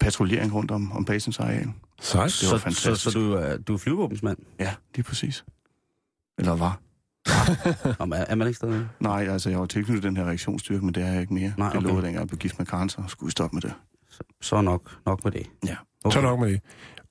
patruljering 0.00 0.54
rundt 0.54 0.70
om, 0.70 0.92
om 0.92 1.04
basens 1.04 1.40
areal. 1.40 1.68
Sejt. 2.00 2.12
Det 2.12 2.22
var 2.22 2.28
så, 2.28 2.46
så, 2.46 2.58
fantastisk. 2.58 3.02
så 3.12 3.18
du, 3.18 3.32
er, 3.32 3.56
du 3.56 3.74
er 3.74 3.78
flyvåbensmand? 3.78 4.38
Ja, 4.58 4.74
lige 4.94 5.04
præcis. 5.04 5.44
Eller 6.38 6.56
var. 6.56 6.80
Om, 7.98 8.12
er, 8.12 8.16
er 8.16 8.34
man 8.34 8.46
ikke 8.46 8.56
stadig? 8.56 8.88
Nej, 9.00 9.26
altså 9.28 9.50
jeg 9.50 9.60
var 9.60 9.66
tilknyttet 9.66 10.02
den 10.02 10.16
her 10.16 10.24
reaktionsstyrke, 10.24 10.84
men 10.84 10.94
det 10.94 11.02
er 11.02 11.12
jeg 11.12 11.20
ikke 11.20 11.34
mere. 11.34 11.52
Nej, 11.56 11.68
Det 11.68 11.76
okay. 11.76 11.86
lovede 11.86 12.06
dengang, 12.06 12.20
jeg 12.20 12.28
blev 12.28 12.38
gift 12.38 12.58
med 12.58 12.66
Karen, 12.66 12.88
så 12.88 13.02
skulle 13.08 13.28
vi 13.28 13.30
stoppe 13.30 13.56
med 13.56 13.62
det. 13.62 13.72
Så, 14.10 14.20
så 14.40 14.60
nok, 14.60 14.96
nok 15.06 15.24
med 15.24 15.32
det. 15.32 15.46
Ja. 15.66 15.76
Okay. 16.04 16.14
Så 16.14 16.20
nok 16.20 16.40
med 16.40 16.48
det. 16.48 16.60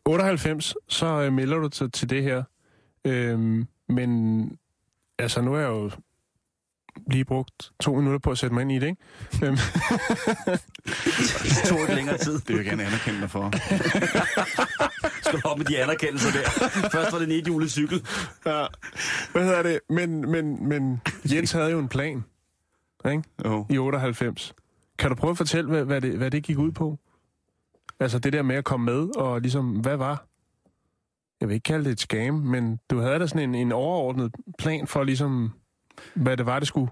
98, 0.05 0.75
så 0.87 1.05
øh, 1.21 1.33
melder 1.33 1.57
du 1.57 1.69
til, 1.69 1.91
til 1.91 2.09
det 2.09 2.23
her. 2.23 2.43
Øhm, 3.05 3.67
men 3.89 4.51
altså, 5.19 5.41
nu 5.41 5.51
har 5.51 5.59
jeg 5.59 5.69
jo 5.69 5.91
lige 7.11 7.25
brugt 7.25 7.71
to 7.79 7.95
minutter 7.95 8.19
på 8.19 8.31
at 8.31 8.37
sætte 8.37 8.53
mig 8.53 8.61
ind 8.61 8.71
i 8.71 8.79
det, 8.79 8.87
ikke? 8.87 9.01
Det 11.43 11.63
tog 11.65 11.79
ikke 11.79 11.95
længere 11.95 12.17
tid. 12.17 12.33
Det 12.33 12.49
vil 12.49 12.55
jeg 12.55 12.65
gerne 12.65 12.83
anerkende 12.85 13.21
dig 13.21 13.31
for. 13.31 13.51
Skal 15.27 15.39
du 15.39 15.47
op 15.47 15.57
med 15.57 15.65
de 15.65 15.77
anerkendelser 15.83 16.31
der. 16.31 16.69
Først 16.89 17.11
var 17.11 17.19
det 17.19 17.25
en 17.25 17.31
ethjulet 17.31 17.71
cykel. 17.71 18.05
ja. 18.45 18.65
Hvad 19.31 19.43
hedder 19.43 19.63
det? 19.63 19.79
Men, 19.89 20.31
men, 20.31 20.69
men 20.69 21.01
Jens 21.33 21.51
havde 21.51 21.71
jo 21.71 21.79
en 21.79 21.87
plan, 21.87 22.23
ikke? 23.11 23.23
Jo. 23.45 23.65
I 23.69 23.77
98. 23.77 24.53
Kan 24.99 25.09
du 25.09 25.15
prøve 25.15 25.31
at 25.31 25.37
fortælle, 25.37 25.69
hvad, 25.69 25.85
hvad, 25.85 26.01
det, 26.01 26.17
hvad 26.17 26.31
det 26.31 26.43
gik 26.43 26.57
ud 26.57 26.71
på? 26.71 26.97
Altså 27.99 28.19
det 28.19 28.33
der 28.33 28.41
med 28.41 28.55
at 28.55 28.65
komme 28.65 28.85
med, 28.85 29.15
og 29.15 29.41
ligesom, 29.41 29.71
hvad 29.71 29.97
var? 29.97 30.25
Jeg 31.41 31.47
vil 31.47 31.53
ikke 31.53 31.63
kalde 31.63 31.85
det 31.85 31.91
et 31.91 31.99
scam, 31.99 32.33
men 32.33 32.79
du 32.89 32.99
havde 32.99 33.19
da 33.19 33.27
sådan 33.27 33.49
en, 33.49 33.55
en 33.55 33.71
overordnet 33.71 34.31
plan 34.57 34.87
for 34.87 35.03
ligesom, 35.03 35.53
hvad 36.13 36.37
det 36.37 36.45
var, 36.45 36.59
det 36.59 36.67
skulle. 36.67 36.91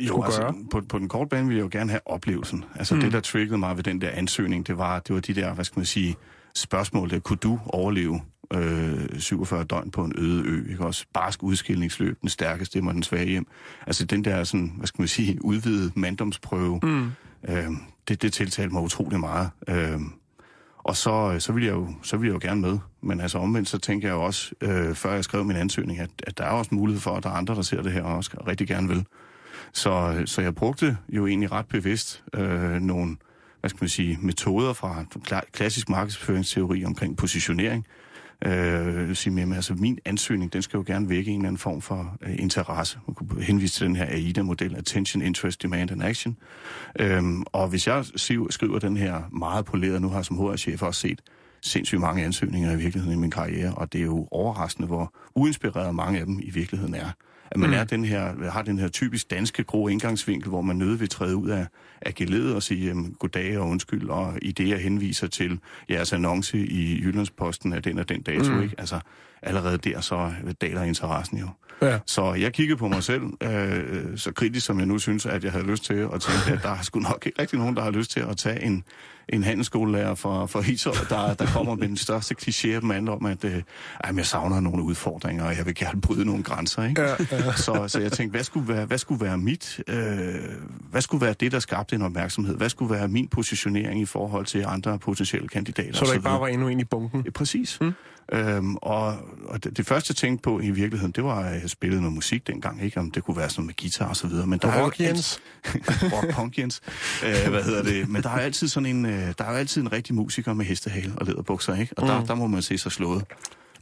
Jo, 0.00 0.06
skulle 0.06 0.24
altså, 0.24 0.40
gøre. 0.40 0.54
på, 0.70 0.80
på 0.88 0.98
den 0.98 1.08
korte 1.08 1.28
bane 1.28 1.46
ville 1.46 1.58
jeg 1.58 1.74
jo 1.74 1.78
gerne 1.78 1.90
have 1.90 2.00
oplevelsen. 2.06 2.64
Altså 2.74 2.94
mm. 2.94 3.00
det, 3.00 3.12
der 3.12 3.20
triggede 3.20 3.58
mig 3.58 3.76
ved 3.76 3.84
den 3.84 4.00
der 4.00 4.10
ansøgning, 4.10 4.66
det 4.66 4.78
var, 4.78 4.98
det 4.98 5.14
var 5.14 5.20
de 5.20 5.34
der, 5.34 5.54
hvad 5.54 5.64
skal 5.64 5.78
man 5.78 5.86
sige, 5.86 6.16
spørgsmål 6.54 7.10
der. 7.10 7.18
Kunne 7.18 7.36
du 7.36 7.60
overleve 7.66 8.20
øh, 8.54 9.20
47 9.20 9.64
døgn 9.64 9.90
på 9.90 10.04
en 10.04 10.12
øde 10.18 10.42
ø? 10.44 10.70
Ikke? 10.70 10.84
Også 10.84 11.06
barsk 11.14 11.42
udskillingsløb, 11.42 12.20
den 12.20 12.28
stærkeste 12.28 12.72
stemmer 12.72 12.92
den 12.92 13.02
svage 13.02 13.28
hjem. 13.28 13.46
Altså 13.86 14.04
den 14.04 14.24
der, 14.24 14.44
sådan, 14.44 14.72
hvad 14.76 14.86
skal 14.86 15.00
man 15.00 15.08
sige, 15.08 15.44
udvidede 15.44 15.92
manddomsprøve, 15.94 16.80
mm. 16.82 17.10
øh, 17.48 17.66
det, 18.08 18.22
det 18.22 18.32
tiltalte 18.32 18.72
mig 18.72 18.82
utrolig 18.82 19.20
meget. 19.20 19.50
Øh, 19.68 20.00
og 20.88 20.96
så, 20.96 21.32
øh, 21.34 21.40
så, 21.40 21.52
ville 21.52 21.66
jeg 21.66 21.74
jo, 21.74 21.88
så 22.02 22.16
ville 22.16 22.34
jeg 22.34 22.44
jo 22.44 22.48
gerne 22.48 22.60
med. 22.60 22.78
Men 23.00 23.20
altså 23.20 23.38
omvendt, 23.38 23.68
så 23.68 23.78
tænker 23.78 24.08
jeg 24.08 24.14
jo 24.14 24.22
også, 24.22 24.54
øh, 24.60 24.94
før 24.94 25.14
jeg 25.14 25.24
skrev 25.24 25.44
min 25.44 25.56
ansøgning, 25.56 25.98
at, 25.98 26.10
at 26.22 26.38
der 26.38 26.44
er 26.44 26.50
også 26.50 26.74
mulighed 26.74 27.00
for, 27.00 27.10
at 27.10 27.22
der 27.22 27.30
er 27.30 27.34
andre, 27.34 27.54
der 27.54 27.62
ser 27.62 27.82
det 27.82 27.92
her 27.92 28.02
og 28.02 28.16
også 28.16 28.30
rigtig 28.46 28.68
gerne 28.68 28.88
vil. 28.88 29.06
Så, 29.72 30.14
øh, 30.18 30.26
så 30.26 30.42
jeg 30.42 30.54
brugte 30.54 30.96
jo 31.08 31.26
egentlig 31.26 31.52
ret 31.52 31.66
bevidst 31.66 32.24
øh, 32.34 32.80
nogle 32.80 33.16
hvad 33.60 33.70
skal 33.70 33.82
man 33.82 33.88
sige, 33.88 34.18
metoder 34.22 34.72
fra 34.72 35.04
klassisk 35.52 35.88
markedsføringsteori 35.88 36.84
omkring 36.84 37.16
positionering. 37.16 37.86
Øh, 38.44 39.16
sige 39.16 39.46
med, 39.46 39.56
altså 39.56 39.74
min 39.74 39.98
ansøgning, 40.04 40.52
den 40.52 40.62
skal 40.62 40.78
jo 40.78 40.84
gerne 40.86 41.08
vække 41.08 41.30
en 41.30 41.36
eller 41.36 41.48
anden 41.48 41.58
form 41.58 41.80
for 41.80 42.16
øh, 42.22 42.34
interesse. 42.38 42.98
Man 43.06 43.14
kunne 43.14 43.42
henvise 43.42 43.74
til 43.74 43.86
den 43.86 43.96
her 43.96 44.04
AIDA-model, 44.04 44.76
Attention, 44.76 45.22
Interest, 45.22 45.62
Demand 45.62 45.90
and 45.90 46.02
Action. 46.02 46.36
Øhm, 47.00 47.44
og 47.52 47.68
hvis 47.68 47.86
jeg 47.86 48.04
skriver 48.50 48.78
den 48.78 48.96
her 48.96 49.22
meget 49.32 49.64
polerede, 49.64 50.00
nu 50.00 50.08
har 50.08 50.16
jeg 50.16 50.24
som 50.24 50.38
HR-chef 50.38 50.82
også 50.82 51.00
set 51.00 51.20
sindssygt 51.62 52.00
mange 52.00 52.24
ansøgninger 52.24 52.72
i 52.72 52.76
virkeligheden 52.76 53.18
i 53.18 53.20
min 53.20 53.30
karriere, 53.30 53.74
og 53.74 53.92
det 53.92 54.00
er 54.00 54.04
jo 54.04 54.28
overraskende, 54.30 54.86
hvor 54.86 55.14
uinspireret 55.34 55.94
mange 55.94 56.20
af 56.20 56.26
dem 56.26 56.40
i 56.42 56.50
virkeligheden 56.50 56.94
er. 56.94 57.10
At 57.50 57.56
man 57.56 57.70
mm. 57.70 57.76
er 57.76 57.84
den 57.84 58.04
her, 58.04 58.50
har 58.50 58.62
den 58.62 58.78
her 58.78 58.88
typisk 58.88 59.30
danske 59.30 59.64
grå 59.64 59.88
indgangsvinkel, 59.88 60.48
hvor 60.48 60.62
man 60.62 60.76
nødt 60.76 61.00
vil 61.00 61.08
træde 61.08 61.36
ud 61.36 61.48
af, 61.48 61.66
af 62.02 62.14
geledet 62.14 62.54
og 62.54 62.62
sige 62.62 62.86
jamen, 62.86 63.14
goddag 63.18 63.58
og 63.58 63.68
undskyld, 63.68 64.08
og 64.08 64.38
i 64.42 64.52
det 64.52 64.68
jeg 64.68 64.78
henviser 64.78 65.26
til 65.26 65.60
jeres 65.90 66.12
annonce 66.12 66.58
i 66.58 67.02
Jyllandsposten 67.02 67.72
af 67.72 67.82
den 67.82 67.98
og 67.98 68.08
den 68.08 68.22
dato, 68.22 68.52
mm. 68.52 68.62
ikke? 68.62 68.74
Altså 68.78 69.00
allerede 69.42 69.78
der 69.78 70.00
så 70.00 70.32
daler 70.60 70.82
interessen 70.82 71.38
jo. 71.38 71.48
Ja. 71.82 71.98
Så 72.06 72.34
jeg 72.34 72.52
kiggede 72.52 72.78
på 72.78 72.88
mig 72.88 73.02
selv, 73.02 73.22
øh, 73.42 74.18
så 74.18 74.32
kritisk 74.32 74.66
som 74.66 74.78
jeg 74.78 74.86
nu 74.86 74.98
synes, 74.98 75.26
at 75.26 75.44
jeg 75.44 75.52
havde 75.52 75.66
lyst 75.66 75.84
til, 75.84 76.06
og 76.06 76.20
tænkte, 76.20 76.52
at 76.52 76.62
der 76.62 76.70
er 76.70 76.82
sgu 76.82 77.00
nok 77.00 77.22
ikke 77.26 77.42
rigtig 77.42 77.58
nogen, 77.58 77.76
der 77.76 77.82
har 77.82 77.90
lyst 77.90 78.10
til 78.10 78.20
at 78.20 78.36
tage 78.36 78.62
en, 78.62 78.84
en 79.28 79.42
handelsskolelærer 79.42 80.14
fra, 80.14 80.46
fra 80.46 80.60
Ishøj, 80.68 80.94
der, 81.08 81.34
der 81.34 81.46
kommer 81.46 81.74
med 81.74 81.88
den 81.88 81.96
største 81.96 82.34
kliché 82.42 82.68
af 82.68 82.80
dem 82.80 82.90
andre 82.90 83.12
om, 83.12 83.26
at 83.26 83.44
øh, 83.44 83.62
jeg 84.16 84.26
savner 84.26 84.60
nogle 84.60 84.82
udfordringer, 84.82 85.44
og 85.44 85.56
jeg 85.56 85.66
vil 85.66 85.74
gerne 85.74 86.00
bryde 86.00 86.24
nogle 86.24 86.42
grænser. 86.42 86.84
Ikke? 86.84 87.02
Ja, 87.02 87.14
ja. 87.30 87.52
Så, 87.52 87.84
så 87.88 88.00
jeg 88.00 88.12
tænkte, 88.12 88.36
hvad 88.36 88.44
skulle 88.44 88.68
være, 88.68 88.86
hvad 88.86 88.98
skulle 88.98 89.24
være 89.24 89.38
mit, 89.38 89.80
øh, 89.88 90.34
hvad 90.90 91.00
skulle 91.00 91.26
være 91.26 91.34
det, 91.40 91.52
der 91.52 91.58
skabte 91.58 91.96
en 91.96 92.02
opmærksomhed? 92.02 92.56
Hvad 92.56 92.68
skulle 92.68 92.94
være 92.94 93.08
min 93.08 93.28
positionering 93.28 94.00
i 94.00 94.04
forhold 94.04 94.46
til 94.46 94.64
andre 94.68 94.98
potentielle 94.98 95.48
kandidater? 95.48 95.92
Så 95.92 96.04
der 96.04 96.12
ikke 96.12 96.24
bare 96.24 96.40
var 96.40 96.48
endnu 96.48 96.68
en 96.68 96.80
i 96.80 96.84
bunken. 96.84 97.22
Ja, 97.24 97.30
præcis. 97.30 97.78
Mm. 97.80 97.92
Øhm, 98.32 98.76
og 98.76 99.16
og 99.48 99.64
det, 99.64 99.76
det 99.76 99.86
første, 99.86 100.10
jeg 100.10 100.16
tænkte 100.16 100.42
på 100.42 100.60
i 100.60 100.70
virkeligheden, 100.70 101.12
det 101.12 101.24
var, 101.24 101.40
at 101.40 101.62
jeg 101.62 101.70
spillede 101.70 102.00
noget 102.00 102.14
musik 102.14 102.46
dengang, 102.46 102.82
ikke? 102.82 103.00
Om 103.00 103.10
det 103.10 103.24
kunne 103.24 103.36
være 103.36 103.50
sådan 103.50 103.66
med 103.66 103.74
guitar 103.80 104.08
og 104.08 104.16
så 104.16 104.26
videre. 104.26 104.46
Men 104.46 104.58
der 104.58 104.68
er 104.68 104.84
Rock 104.84 105.00
Jens. 105.00 105.40
rock 106.14 106.34
punk 106.34 106.58
Jens. 106.58 106.80
Øh, 107.24 107.50
hvad 107.50 107.62
hedder 107.62 107.82
det? 107.82 108.08
Men 108.08 108.22
der 108.22 108.28
er 108.28 108.38
altid 108.38 108.68
sådan 108.68 108.86
en, 108.86 109.06
øh, 109.06 109.34
der 109.38 109.44
er 109.44 109.48
altid 109.48 109.82
en 109.82 109.92
rigtig 109.92 110.14
musiker 110.14 110.52
med 110.52 110.64
hestehale 110.64 111.12
og 111.16 111.26
læderbukser, 111.26 111.74
ikke? 111.74 111.98
Og 111.98 112.06
der, 112.06 112.24
der 112.24 112.34
må 112.34 112.46
man 112.46 112.62
se 112.62 112.78
sig 112.78 112.92
slået. 112.92 113.24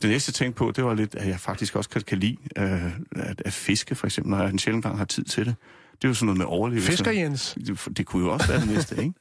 Det 0.03 0.11
næste, 0.11 0.31
jeg 0.31 0.35
tænkte 0.35 0.59
på, 0.59 0.73
det 0.77 0.85
var 0.85 0.95
lidt, 0.95 1.15
at 1.15 1.29
jeg 1.29 1.41
faktisk 1.41 1.77
også 1.77 1.91
kan, 1.91 2.03
kan 2.03 2.19
lide 2.19 2.37
øh, 2.59 2.85
at, 3.17 3.43
at 3.45 3.53
fiske, 3.53 3.95
for 3.95 4.07
eksempel, 4.07 4.31
når 4.31 4.39
jeg 4.41 4.51
en 4.51 4.59
sjældent 4.59 4.85
gang 4.85 4.99
har 4.99 5.05
tid 5.05 5.25
til 5.25 5.47
det. 5.47 5.55
Det 5.97 6.05
er 6.05 6.09
jo 6.09 6.15
sådan 6.15 6.27
noget 6.27 6.39
med 6.39 6.47
overlevelse. 6.47 6.91
Fisker 6.91 7.11
Jens. 7.11 7.57
Det, 7.67 7.89
det 7.97 8.07
kunne 8.07 8.25
jo 8.25 8.33
også 8.33 8.49
være 8.49 8.61
det 8.61 8.69
næste, 8.69 8.97
ikke? 8.99 9.13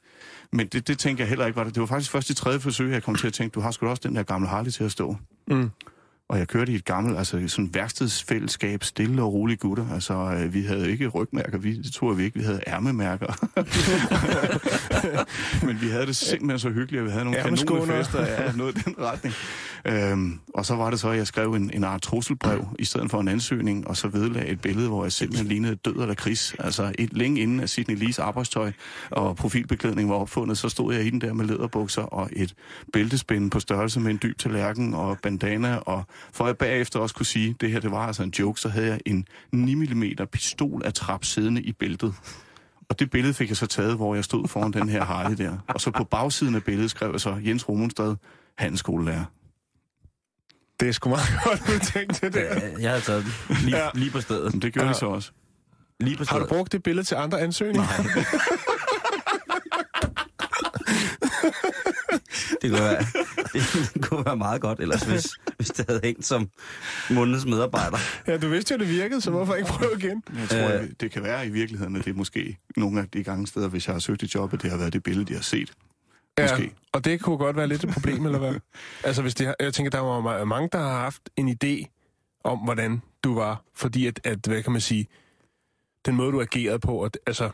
Men 0.52 0.66
det, 0.66 0.88
det 0.88 0.98
tænker 0.98 1.24
jeg 1.24 1.28
heller 1.28 1.46
ikke 1.46 1.56
var 1.56 1.64
det. 1.64 1.74
Det 1.74 1.80
var 1.80 1.86
faktisk 1.86 2.10
først 2.10 2.30
i 2.30 2.34
tredje 2.34 2.60
forsøg, 2.60 2.92
jeg 2.92 3.02
kom 3.02 3.14
til 3.14 3.26
at 3.26 3.32
tænke, 3.32 3.54
du 3.54 3.60
har 3.60 3.70
sgu 3.70 3.86
også 3.86 4.02
den 4.06 4.16
der 4.16 4.22
gamle 4.22 4.48
Harley 4.48 4.70
til 4.70 4.84
at 4.84 4.92
stå. 4.92 5.16
Mm. 5.48 5.70
Og 6.28 6.38
jeg 6.38 6.48
kørte 6.48 6.72
i 6.72 6.74
et 6.74 6.84
gammelt, 6.84 7.18
altså 7.18 7.48
sådan 7.48 7.70
værkstedsfællesskab, 7.74 8.84
stille 8.84 9.22
og 9.22 9.32
rolige 9.32 9.56
gutter. 9.56 9.86
Altså, 9.94 10.14
øh, 10.14 10.54
vi 10.54 10.62
havde 10.62 10.90
ikke 10.90 11.08
rygmærker, 11.08 11.58
vi, 11.58 11.78
det 11.78 11.92
tror 11.92 12.12
vi 12.12 12.24
ikke, 12.24 12.38
vi 12.38 12.44
havde 12.44 12.60
ærmemærker. 12.66 13.26
Men 15.66 15.80
vi 15.80 15.88
havde 15.88 16.06
det 16.06 16.16
simpelthen 16.16 16.58
så 16.58 16.70
hyggeligt, 16.70 17.00
at 17.00 17.06
vi 17.06 17.10
havde 17.10 17.24
nogle 17.24 17.38
kanonefester, 17.38 18.26
ja, 18.26 18.52
noget 18.52 18.78
i 18.78 18.80
den 18.80 18.94
retning. 18.98 19.34
Øhm, 19.86 20.40
og 20.54 20.66
så 20.66 20.74
var 20.74 20.90
det 20.90 21.00
så, 21.00 21.08
at 21.08 21.18
jeg 21.18 21.26
skrev 21.26 21.54
en, 21.54 21.70
en 21.74 21.84
art 21.84 22.02
trusselbrev 22.02 22.68
i 22.78 22.84
stedet 22.84 23.10
for 23.10 23.20
en 23.20 23.28
ansøgning, 23.28 23.88
og 23.88 23.96
så 23.96 24.08
vedlagde 24.08 24.48
et 24.48 24.60
billede, 24.60 24.88
hvor 24.88 25.04
jeg 25.04 25.12
simpelthen 25.12 25.48
lignede 25.48 25.74
død 25.74 25.96
eller 25.96 26.14
kris. 26.14 26.54
Altså 26.58 26.92
et 26.98 27.12
længe 27.12 27.40
inden, 27.40 27.60
at 27.60 27.70
Sidney 27.70 27.96
Lees 27.96 28.18
arbejdstøj 28.18 28.72
og 29.10 29.36
profilbeklædning 29.36 30.10
var 30.10 30.16
opfundet, 30.16 30.58
så 30.58 30.68
stod 30.68 30.94
jeg 30.94 31.04
i 31.04 31.10
den 31.10 31.20
der 31.20 31.32
med 31.32 31.44
læderbukser 31.44 32.02
og 32.02 32.30
et 32.32 32.54
bæltespænde 32.92 33.50
på 33.50 33.60
størrelse 33.60 34.00
med 34.00 34.10
en 34.10 34.18
dyb 34.22 34.38
tallerken 34.38 34.94
og 34.94 35.18
bandana, 35.22 35.76
og 35.76 36.04
for 36.32 36.46
jeg 36.46 36.56
bagefter 36.58 36.98
også 37.00 37.14
kunne 37.14 37.26
sige, 37.26 37.50
at 37.50 37.60
det 37.60 37.70
her 37.70 37.80
det 37.80 37.90
var 37.90 38.06
altså 38.06 38.22
en 38.22 38.32
joke, 38.38 38.60
så 38.60 38.68
havde 38.68 38.86
jeg 38.86 39.00
en 39.06 39.26
9 39.52 39.74
mm 39.74 40.04
pistol 40.32 40.82
af 40.84 40.92
trap 40.94 41.24
siddende 41.24 41.62
i 41.62 41.72
bæltet. 41.72 42.14
Og 42.88 42.98
det 42.98 43.10
billede 43.10 43.34
fik 43.34 43.48
jeg 43.48 43.56
så 43.56 43.66
taget, 43.66 43.96
hvor 43.96 44.14
jeg 44.14 44.24
stod 44.24 44.48
foran 44.48 44.72
den 44.72 44.88
her 44.88 45.04
Harley 45.04 45.36
der. 45.36 45.58
Og 45.68 45.80
så 45.80 45.90
på 45.90 46.04
bagsiden 46.04 46.54
af 46.54 46.64
billedet 46.64 46.90
skrev 46.90 47.10
jeg 47.12 47.20
så 47.20 47.36
Jens 47.44 47.68
Romunstad, 47.68 48.14
handelsskolelærer. 48.58 49.24
Det 50.80 50.88
er 50.88 50.92
sgu 50.92 51.08
meget 51.08 51.26
godt 51.44 51.60
udtænkt, 51.74 52.20
det 52.20 52.34
der. 52.34 52.54
Øh, 52.76 52.82
Jeg 52.82 52.92
har 52.92 53.00
taget 53.00 53.24
den 53.24 53.56
lige, 53.64 53.76
Ja. 53.76 53.88
lige 53.94 54.10
på 54.10 54.20
stedet. 54.20 54.52
Men 54.54 54.62
det 54.62 54.72
gjorde 54.72 54.84
Ja. 54.86 54.88
ja. 54.88 54.94
de 54.94 54.98
så 54.98 55.06
også. 55.06 55.30
Lige 56.00 56.16
på 56.16 56.24
Har 56.28 56.38
du 56.38 56.44
stedet. 56.44 56.48
brugt 56.56 56.72
det 56.72 56.82
billede 56.82 57.06
til 57.06 57.14
andre 57.14 57.40
ansøgninger? 57.40 57.86
Det 62.62 62.70
kunne, 62.70 62.80
være, 62.80 63.04
det 63.94 64.02
kunne 64.08 64.24
være 64.24 64.36
meget 64.36 64.60
godt, 64.60 64.80
ellers 64.80 65.02
hvis, 65.02 65.26
hvis 65.56 65.68
det 65.68 65.84
havde 65.88 66.00
hængt 66.04 66.24
som 66.24 66.50
månedens 67.10 67.46
medarbejder. 67.46 67.98
Ja, 68.26 68.36
du 68.38 68.48
vidste 68.48 68.74
jo, 68.74 68.78
det 68.78 68.88
virkede, 68.88 69.20
så 69.20 69.30
hvorfor 69.30 69.54
ikke 69.54 69.68
prøve 69.68 69.90
igen? 69.98 70.22
Jeg 70.38 70.48
tror, 70.48 70.78
Øh. 70.82 70.88
det 71.00 71.10
kan 71.10 71.22
være 71.22 71.46
i 71.46 71.50
virkeligheden, 71.50 71.96
at 71.96 72.04
det 72.04 72.10
er 72.10 72.14
måske 72.14 72.56
nogle 72.76 73.00
af 73.00 73.08
de 73.08 73.24
gange 73.24 73.46
steder, 73.46 73.68
hvis 73.68 73.86
jeg 73.86 73.94
har 73.94 74.00
søgt 74.00 74.22
et 74.22 74.34
job, 74.34 74.52
at 74.52 74.62
det 74.62 74.70
har 74.70 74.78
været 74.78 74.92
det 74.92 75.02
billede, 75.02 75.24
de 75.26 75.34
har 75.34 75.42
set. 75.42 75.72
Måske. 76.40 76.62
Ja, 76.62 76.68
og 76.92 77.04
det 77.04 77.20
kunne 77.20 77.36
godt 77.38 77.56
være 77.56 77.66
lidt 77.68 77.84
et 77.84 77.90
problem, 77.90 78.26
eller 78.26 78.38
hvad? 78.38 78.54
Altså, 79.04 79.22
hvis 79.22 79.34
det, 79.34 79.46
har- 79.46 79.56
jeg 79.60 79.74
tænker, 79.74 79.90
der 79.90 79.98
var 80.00 80.40
ma- 80.40 80.44
mange, 80.44 80.68
der 80.72 80.78
har 80.78 80.98
haft 81.00 81.30
en 81.36 81.48
idé 81.64 81.84
om, 82.44 82.58
hvordan 82.58 83.02
du 83.24 83.34
var, 83.34 83.62
fordi 83.74 84.06
at, 84.06 84.20
at 84.24 84.38
hvad 84.46 84.62
kan 84.62 84.72
man 84.72 84.80
sige, 84.80 85.06
den 86.06 86.16
måde, 86.16 86.32
du 86.32 86.40
agerede 86.40 86.78
på, 86.78 87.02
at, 87.02 87.18
altså, 87.26 87.50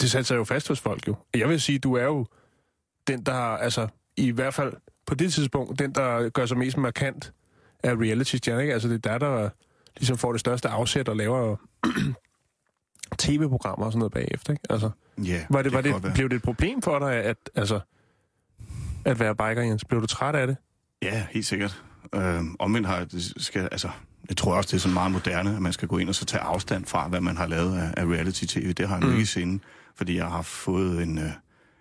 det 0.00 0.10
satte 0.10 0.24
sig 0.24 0.36
jo 0.36 0.44
fast 0.44 0.68
hos 0.68 0.80
folk 0.80 1.08
jo. 1.08 1.16
Jeg 1.34 1.48
vil 1.48 1.60
sige, 1.60 1.78
du 1.78 1.94
er 1.94 2.04
jo 2.04 2.26
den, 3.06 3.22
der, 3.26 3.34
altså, 3.34 3.88
i 4.26 4.30
hvert 4.30 4.54
fald 4.54 4.72
på 5.06 5.14
det 5.14 5.32
tidspunkt, 5.32 5.78
den, 5.78 5.92
der 5.92 6.28
gør 6.28 6.46
sig 6.46 6.58
mest 6.58 6.76
markant 6.76 7.32
af 7.82 7.94
reality-stjerner, 7.94 8.60
ikke? 8.60 8.72
Altså, 8.72 8.88
det 8.88 9.06
er 9.06 9.18
der, 9.18 9.28
der 9.28 9.48
ligesom 9.96 10.18
får 10.18 10.32
det 10.32 10.40
største 10.40 10.68
afsæt 10.68 11.08
og 11.08 11.16
laver 11.16 11.56
tv-programmer 13.18 13.86
og 13.86 13.92
sådan 13.92 13.98
noget 13.98 14.12
bagefter, 14.12 14.52
ikke? 14.52 14.62
Altså, 14.70 14.90
Ja, 15.24 15.46
var 15.50 15.62
det, 15.62 15.72
var 15.72 15.80
det, 15.80 16.02
være. 16.02 16.14
blev 16.14 16.28
det 16.28 16.36
et 16.36 16.42
problem 16.42 16.82
for 16.82 16.98
dig, 16.98 17.12
at, 17.14 17.36
altså, 17.54 17.80
at 19.04 19.20
være 19.20 19.34
biker, 19.34 19.62
Jens? 19.62 19.84
Blev 19.84 20.00
du 20.00 20.06
træt 20.06 20.34
af 20.34 20.46
det? 20.46 20.56
Ja, 21.02 21.26
helt 21.30 21.46
sikkert. 21.46 21.82
Øh, 22.14 22.40
omvendt 22.58 22.88
har 22.88 23.04
det 23.04 23.32
skal, 23.44 23.68
altså, 23.72 23.88
jeg 24.28 24.36
tror 24.36 24.54
også, 24.56 24.68
det 24.68 24.74
er 24.74 24.80
sådan 24.80 24.94
meget 24.94 25.12
moderne, 25.12 25.56
at 25.56 25.62
man 25.62 25.72
skal 25.72 25.88
gå 25.88 25.98
ind 25.98 26.08
og 26.08 26.14
så 26.14 26.24
tage 26.24 26.40
afstand 26.40 26.84
fra, 26.84 27.08
hvad 27.08 27.20
man 27.20 27.36
har 27.36 27.46
lavet 27.46 27.78
af, 27.78 27.94
af 27.96 28.04
reality-tv. 28.06 28.72
Det 28.72 28.88
har 28.88 28.96
jeg 28.96 29.04
Mm. 29.04 29.10
ikke 29.10 29.22
i 29.22 29.26
sinde, 29.26 29.62
fordi 29.96 30.16
jeg 30.16 30.26
har 30.26 30.42
fået 30.42 31.02
en, 31.02 31.18
øh, 31.18 31.30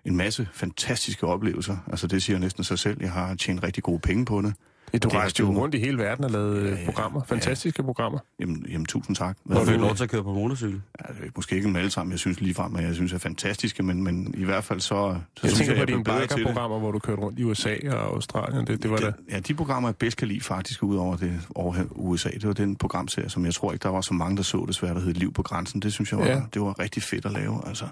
en 0.08 0.16
masse 0.18 0.48
fantastiske 0.54 1.28
oplevelser. 1.28 1.78
Altså, 1.92 2.08
det 2.08 2.24
siger 2.24 2.40
næsten 2.40 2.64
sig 2.64 2.80
selv. 2.80 2.98
Jeg 3.02 3.12
har 3.12 3.36
tjent 3.36 3.64
rigtig 3.64 3.84
gode 3.84 4.00
penge 4.00 4.26
på 4.26 4.42
det. 4.42 4.54
Ja, 4.94 4.98
du 4.98 5.08
Det 5.10 5.18
rejste 5.18 5.44
jo 5.44 5.50
rundt 5.62 5.76
i 5.76 5.80
hele 5.80 5.98
verden 5.98 6.24
og 6.26 6.32
lavede 6.32 6.62
Ja, 6.64 6.70
ja, 6.76 6.80
ja, 6.80 6.86
programmer. 6.86 7.22
Fantastiske 7.24 7.84
programmer. 7.84 8.20
Jamen, 8.40 8.66
jamen 8.70 8.86
tusind 8.86 9.16
tak. 9.16 9.38
Hvor 9.44 9.56
du 9.56 9.66
fik 9.66 9.70
Hvad- 9.70 9.78
lov 9.88 9.96
til 9.96 10.04
at 10.04 10.10
køre 10.10 10.24
på 10.24 10.34
motorcykel. 10.34 10.82
Ja, 11.08 11.14
det 11.14 11.26
er 11.26 11.30
måske 11.36 11.56
ikke 11.56 11.68
dem 11.68 11.76
alle 11.76 11.90
sammen, 11.90 12.12
jeg 12.12 12.20
synes 12.20 12.42
ligefrem, 12.42 12.76
at 12.76 12.84
jeg 12.84 12.96
synes 12.96 13.14
er 13.14 13.18
fantastiske, 13.18 13.84
men, 13.84 14.04
men 14.04 14.34
i 14.38 14.44
hvert 14.44 14.64
fald 14.64 14.80
så, 14.80 14.88
så 14.88 14.98
Jeg 15.44 15.52
synes 15.52 15.58
tænker 15.58 15.74
jeg, 15.74 15.78
på 15.88 15.92
jeg 15.94 16.06
dine 16.06 16.20
det. 16.22 16.30
biker-programmer, 16.30 16.80
hvor 16.80 16.92
du 16.92 17.00
kørte 17.00 17.22
rundt 17.22 17.40
i 17.40 17.44
USA 17.44 17.76
og 17.92 18.00
Australien. 18.16 18.68
Det, 18.68 18.84
det 18.84 18.92
var 18.92 18.98
da... 18.98 19.06
Det, 19.06 19.16
ja, 19.32 19.40
de 19.40 19.54
programmer, 19.54 19.90
jeg 19.90 19.96
bedst 19.96 20.18
kan 20.18 20.28
lide 20.28 20.42
faktisk, 20.42 20.84
udover 20.84 21.18
det 21.18 21.40
over 21.56 21.76
USA, 21.92 22.30
det 22.30 22.48
var 22.48 22.54
den 22.54 22.76
programserie, 22.76 23.30
som 23.30 23.46
jeg 23.46 23.54
tror 23.54 23.74
ikke, 23.74 23.84
der 23.84 23.90
var 23.90 24.02
så 24.02 24.14
mange, 24.14 24.38
der 24.38 24.44
så 24.44 24.66
desværre, 24.68 24.94
der 24.94 25.00
hed 25.02 25.14
Liv 25.14 25.34
på 25.34 25.44
grænsen. 25.44 25.82
Det 25.82 25.94
synes 25.94 26.12
jeg 26.12 26.20
var, 26.20 26.26
Ja. 26.26 26.34
ja. 26.36 26.42
det 26.54 26.62
var 26.62 26.80
rigtig 26.80 27.04
fedt 27.04 27.26
at 27.26 27.32
lave, 27.32 27.62
altså. 27.68 27.86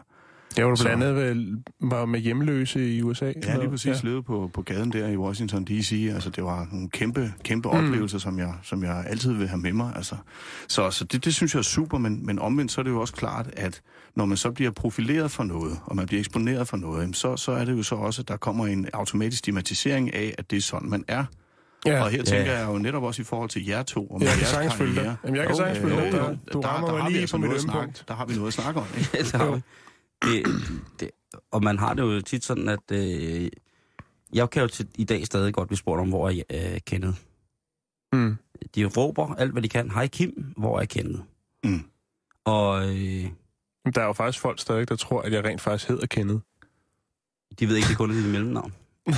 Jeg 0.57 0.65
var 0.67 0.75
du 0.75 0.83
blandt 0.83 1.03
andet 1.03 1.63
var 1.81 2.05
med 2.05 2.19
hjemløse 2.19 2.95
i 2.95 3.01
USA. 3.01 3.33
Ja, 3.45 3.57
lige 3.57 3.69
præcis. 3.69 4.03
Ja. 4.03 4.07
Levede 4.09 4.23
på, 4.23 4.49
på 4.53 4.61
gaden 4.61 4.91
der 4.93 5.07
i 5.07 5.17
Washington 5.17 5.65
D.C. 5.65 6.09
Altså, 6.13 6.29
det 6.29 6.43
var 6.43 6.67
nogle 6.71 6.89
kæmpe, 6.89 7.33
kæmpe 7.43 7.69
mm. 7.69 7.77
oplevelser, 7.77 8.17
som 8.17 8.39
jeg, 8.39 8.53
som 8.63 8.83
jeg 8.83 9.03
altid 9.07 9.33
vil 9.33 9.47
have 9.47 9.59
med 9.59 9.73
mig. 9.73 9.91
Altså. 9.95 10.15
Så, 10.67 10.91
så 10.91 11.03
det, 11.05 11.25
det 11.25 11.35
synes 11.35 11.53
jeg 11.53 11.59
er 11.59 11.63
super, 11.63 11.97
men, 11.97 12.25
men 12.25 12.39
omvendt 12.39 12.71
så 12.71 12.81
er 12.81 12.83
det 12.83 12.91
jo 12.91 13.01
også 13.01 13.13
klart, 13.13 13.49
at 13.57 13.81
når 14.15 14.25
man 14.25 14.37
så 14.37 14.51
bliver 14.51 14.71
profileret 14.71 15.31
for 15.31 15.43
noget, 15.43 15.79
og 15.85 15.95
man 15.95 16.05
bliver 16.05 16.19
eksponeret 16.19 16.67
for 16.67 16.77
noget, 16.77 17.15
så, 17.15 17.37
så 17.37 17.51
er 17.51 17.65
det 17.65 17.77
jo 17.77 17.83
så 17.83 17.95
også, 17.95 18.21
at 18.21 18.27
der 18.27 18.37
kommer 18.37 18.67
en 18.67 18.87
automatisk 18.93 19.39
stigmatisering 19.39 20.13
af, 20.13 20.35
at 20.37 20.51
det 20.51 20.57
er 20.57 20.61
sådan, 20.61 20.89
man 20.89 21.03
er. 21.07 21.25
Ja. 21.85 22.03
Og 22.03 22.09
her 22.09 22.17
Ja. 22.17 22.23
tænker 22.23 22.51
jeg 22.53 22.67
jo 22.67 22.77
netop 22.77 23.03
også 23.03 23.21
i 23.21 23.25
forhold 23.25 23.49
til 23.49 23.65
jer 23.65 23.83
to. 23.83 24.05
Og 24.07 24.19
med 24.19 24.27
Jeg 24.27 24.37
kan 24.37 24.47
sagtens 24.47 24.73
følge 24.75 24.95
dig. 24.95 25.15
Jamen, 25.23 25.35
jeg 25.37 25.47
kan 25.47 25.55
sagtens 25.55 25.79
følge 25.79 26.11
dig. 26.11 26.37
du 26.53 26.59
rammer 26.61 26.97
mig 26.97 27.11
lige 27.11 27.27
på 27.31 27.37
mit 27.37 27.41
noget 27.49 27.55
at 27.55 27.61
ømme 27.63 27.71
snakke- 27.71 27.85
punkt. 27.85 28.03
Der 28.07 28.13
har 28.13 28.25
vi 28.25 28.33
noget 28.33 28.47
at 28.47 28.53
snakke 28.53 28.79
om. 28.79 28.85
Ikke? 28.97 29.09
det. 29.53 29.63
Det, 30.23 30.45
det, 30.99 31.11
og 31.51 31.63
man 31.63 31.79
har 31.79 31.93
det 31.93 32.01
jo 32.01 32.21
tit 32.21 32.43
sådan, 32.43 32.69
at 32.69 32.91
øh, 32.91 33.49
jeg 34.33 34.49
kan 34.49 34.61
jo 34.61 34.67
til, 34.67 34.87
i 34.95 35.03
dag 35.03 35.25
stadig 35.25 35.53
godt 35.53 35.67
blive 35.67 35.77
spurgt 35.77 36.01
om, 36.01 36.09
hvor 36.09 36.29
er 36.29 36.73
øh, 36.73 36.79
Kenneth. 36.85 37.17
Mm. 38.13 38.37
De 38.75 38.85
råber 38.85 39.35
alt, 39.35 39.51
hvad 39.51 39.61
de 39.61 39.69
kan. 39.69 39.91
Hej 39.91 40.07
Kim, 40.07 40.53
hvor 40.57 40.79
er 40.79 40.85
Kenneth? 40.85 41.23
Mm. 41.63 41.83
Og 42.45 42.89
øh, 42.89 43.25
Der 43.95 44.01
er 44.01 44.05
jo 44.05 44.13
faktisk 44.13 44.41
folk 44.41 44.59
stadig, 44.59 44.89
der 44.89 44.95
tror, 44.95 45.21
at 45.21 45.33
jeg 45.33 45.43
rent 45.43 45.61
faktisk 45.61 45.89
hedder 45.89 46.05
Kenneth. 46.07 46.39
de 47.59 47.67
ved 47.69 47.75
ikke, 47.75 47.87
det 47.89 47.97
kun 47.97 48.11
er 48.11 48.15
dit 48.15 48.31
mellemnavn. 48.31 48.73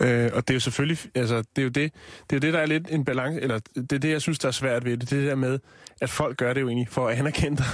Øh, 0.00 0.30
og 0.34 0.48
det 0.48 0.50
er 0.50 0.54
jo 0.54 0.60
selvfølgelig, 0.60 0.98
altså, 1.14 1.36
det 1.36 1.58
er 1.58 1.62
jo 1.62 1.68
det, 1.68 1.94
det 2.30 2.32
er 2.32 2.36
jo 2.36 2.38
det, 2.38 2.52
der 2.52 2.58
er 2.58 2.66
lidt 2.66 2.90
en 2.90 3.04
balance, 3.04 3.40
eller 3.40 3.58
det 3.74 3.92
er 3.92 3.98
det, 3.98 4.10
jeg 4.10 4.22
synes, 4.22 4.38
der 4.38 4.48
er 4.48 4.52
svært 4.52 4.84
ved 4.84 4.92
det, 4.92 5.00
det 5.00 5.10
det 5.10 5.26
der 5.28 5.34
med, 5.34 5.58
at 6.00 6.10
folk 6.10 6.36
gør 6.36 6.52
det 6.52 6.60
jo 6.60 6.68
egentlig 6.68 6.88
for 6.88 7.08
at 7.08 7.18
anerkende 7.18 7.56
dig 7.56 7.66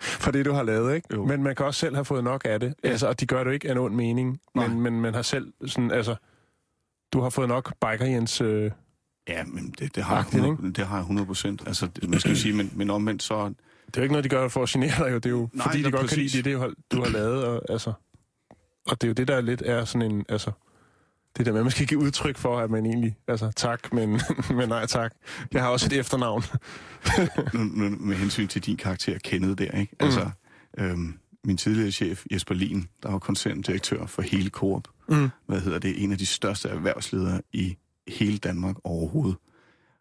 for 0.00 0.30
det, 0.30 0.44
du 0.44 0.52
har 0.52 0.62
lavet, 0.62 0.94
ikke? 0.94 1.08
Jo. 1.14 1.24
Men 1.24 1.42
man 1.42 1.54
kan 1.54 1.66
også 1.66 1.80
selv 1.80 1.94
have 1.94 2.04
fået 2.04 2.24
nok 2.24 2.42
af 2.44 2.60
det, 2.60 2.74
altså, 2.82 3.08
og 3.08 3.20
de 3.20 3.26
gør 3.26 3.38
det 3.38 3.46
jo 3.46 3.50
ikke 3.50 3.68
af 3.68 3.72
en 3.72 3.78
ond 3.78 3.94
mening, 3.94 4.40
Nej. 4.54 4.66
men, 4.66 4.80
men 4.80 5.00
man 5.00 5.14
har 5.14 5.22
selv 5.22 5.52
sådan, 5.66 5.90
altså, 5.90 6.16
du 7.12 7.20
har 7.20 7.30
fået 7.30 7.48
nok 7.48 7.74
biker 7.80 8.06
Jens, 8.06 8.40
øh, 8.40 8.70
Ja, 9.28 9.44
men 9.44 9.74
det, 9.78 9.94
det, 9.94 10.04
har, 10.04 10.14
jeg 10.14 10.24
Agtigt, 10.24 10.44
100, 10.44 10.72
det 10.72 10.86
har 10.86 10.96
jeg 10.96 11.00
100 11.00 11.26
procent. 11.26 11.62
Altså, 11.66 11.86
det, 11.86 12.10
man 12.10 12.20
skal 12.20 12.30
jo 12.30 12.36
sige, 12.36 12.54
men, 12.56 12.72
men 12.74 12.90
omvendt 12.90 13.22
så... 13.22 13.44
det 13.44 13.96
er 13.96 14.00
jo 14.00 14.02
ikke 14.02 14.12
noget, 14.12 14.24
de 14.24 14.28
gør 14.28 14.48
for 14.48 14.62
at 14.62 14.68
genere 14.68 15.04
dig, 15.04 15.10
jo. 15.12 15.14
det 15.14 15.26
er 15.26 15.30
jo 15.30 15.48
Nej, 15.52 15.66
fordi, 15.66 15.78
de 15.78 15.84
ja, 15.84 15.90
godt 15.90 16.08
kan 16.08 16.18
lide 16.18 16.26
præcis. 16.26 16.44
det, 16.44 16.60
det, 16.60 16.74
du 16.92 17.02
har 17.02 17.10
lavet, 17.10 17.44
og, 17.44 17.62
altså, 17.68 17.92
og 18.86 19.00
det 19.00 19.04
er 19.04 19.08
jo 19.08 19.14
det, 19.14 19.28
der 19.28 19.40
lidt 19.40 19.62
er 19.66 19.84
sådan 19.84 20.12
en, 20.12 20.24
altså, 20.28 20.50
det 21.36 21.46
der 21.46 21.52
med, 21.52 21.60
at 21.60 21.64
man 21.64 21.70
skal 21.70 21.86
give 21.86 22.00
udtryk 22.00 22.36
for, 22.36 22.58
at 22.58 22.70
man 22.70 22.86
egentlig, 22.86 23.16
altså 23.28 23.50
tak, 23.56 23.92
men, 23.92 24.10
men 24.58 24.68
nej 24.68 24.86
tak. 24.86 25.14
Jeg 25.52 25.62
har 25.62 25.68
også 25.68 25.86
et 25.86 25.92
efternavn. 25.92 26.42
nu, 27.54 27.96
med 28.00 28.16
hensyn 28.16 28.48
til 28.48 28.62
din 28.62 28.76
karakter, 28.76 29.18
Kenneth 29.18 29.64
der, 29.64 29.78
ikke? 29.78 29.96
Altså, 30.00 30.30
øhm, 30.78 31.18
min 31.44 31.56
tidligere 31.56 31.90
chef, 31.90 32.24
Jesper 32.32 32.54
Lien, 32.54 32.88
der 33.02 33.10
var 33.10 33.18
koncerndirektør 33.18 34.06
for 34.06 34.22
hele 34.22 34.50
Coop. 34.50 34.88
Mm. 35.08 35.30
Hvad 35.46 35.60
hedder 35.60 35.78
det? 35.78 36.04
En 36.04 36.12
af 36.12 36.18
de 36.18 36.26
største 36.26 36.68
erhvervsledere 36.68 37.42
i 37.52 37.76
hele 38.08 38.38
Danmark 38.38 38.76
overhovedet. 38.84 39.36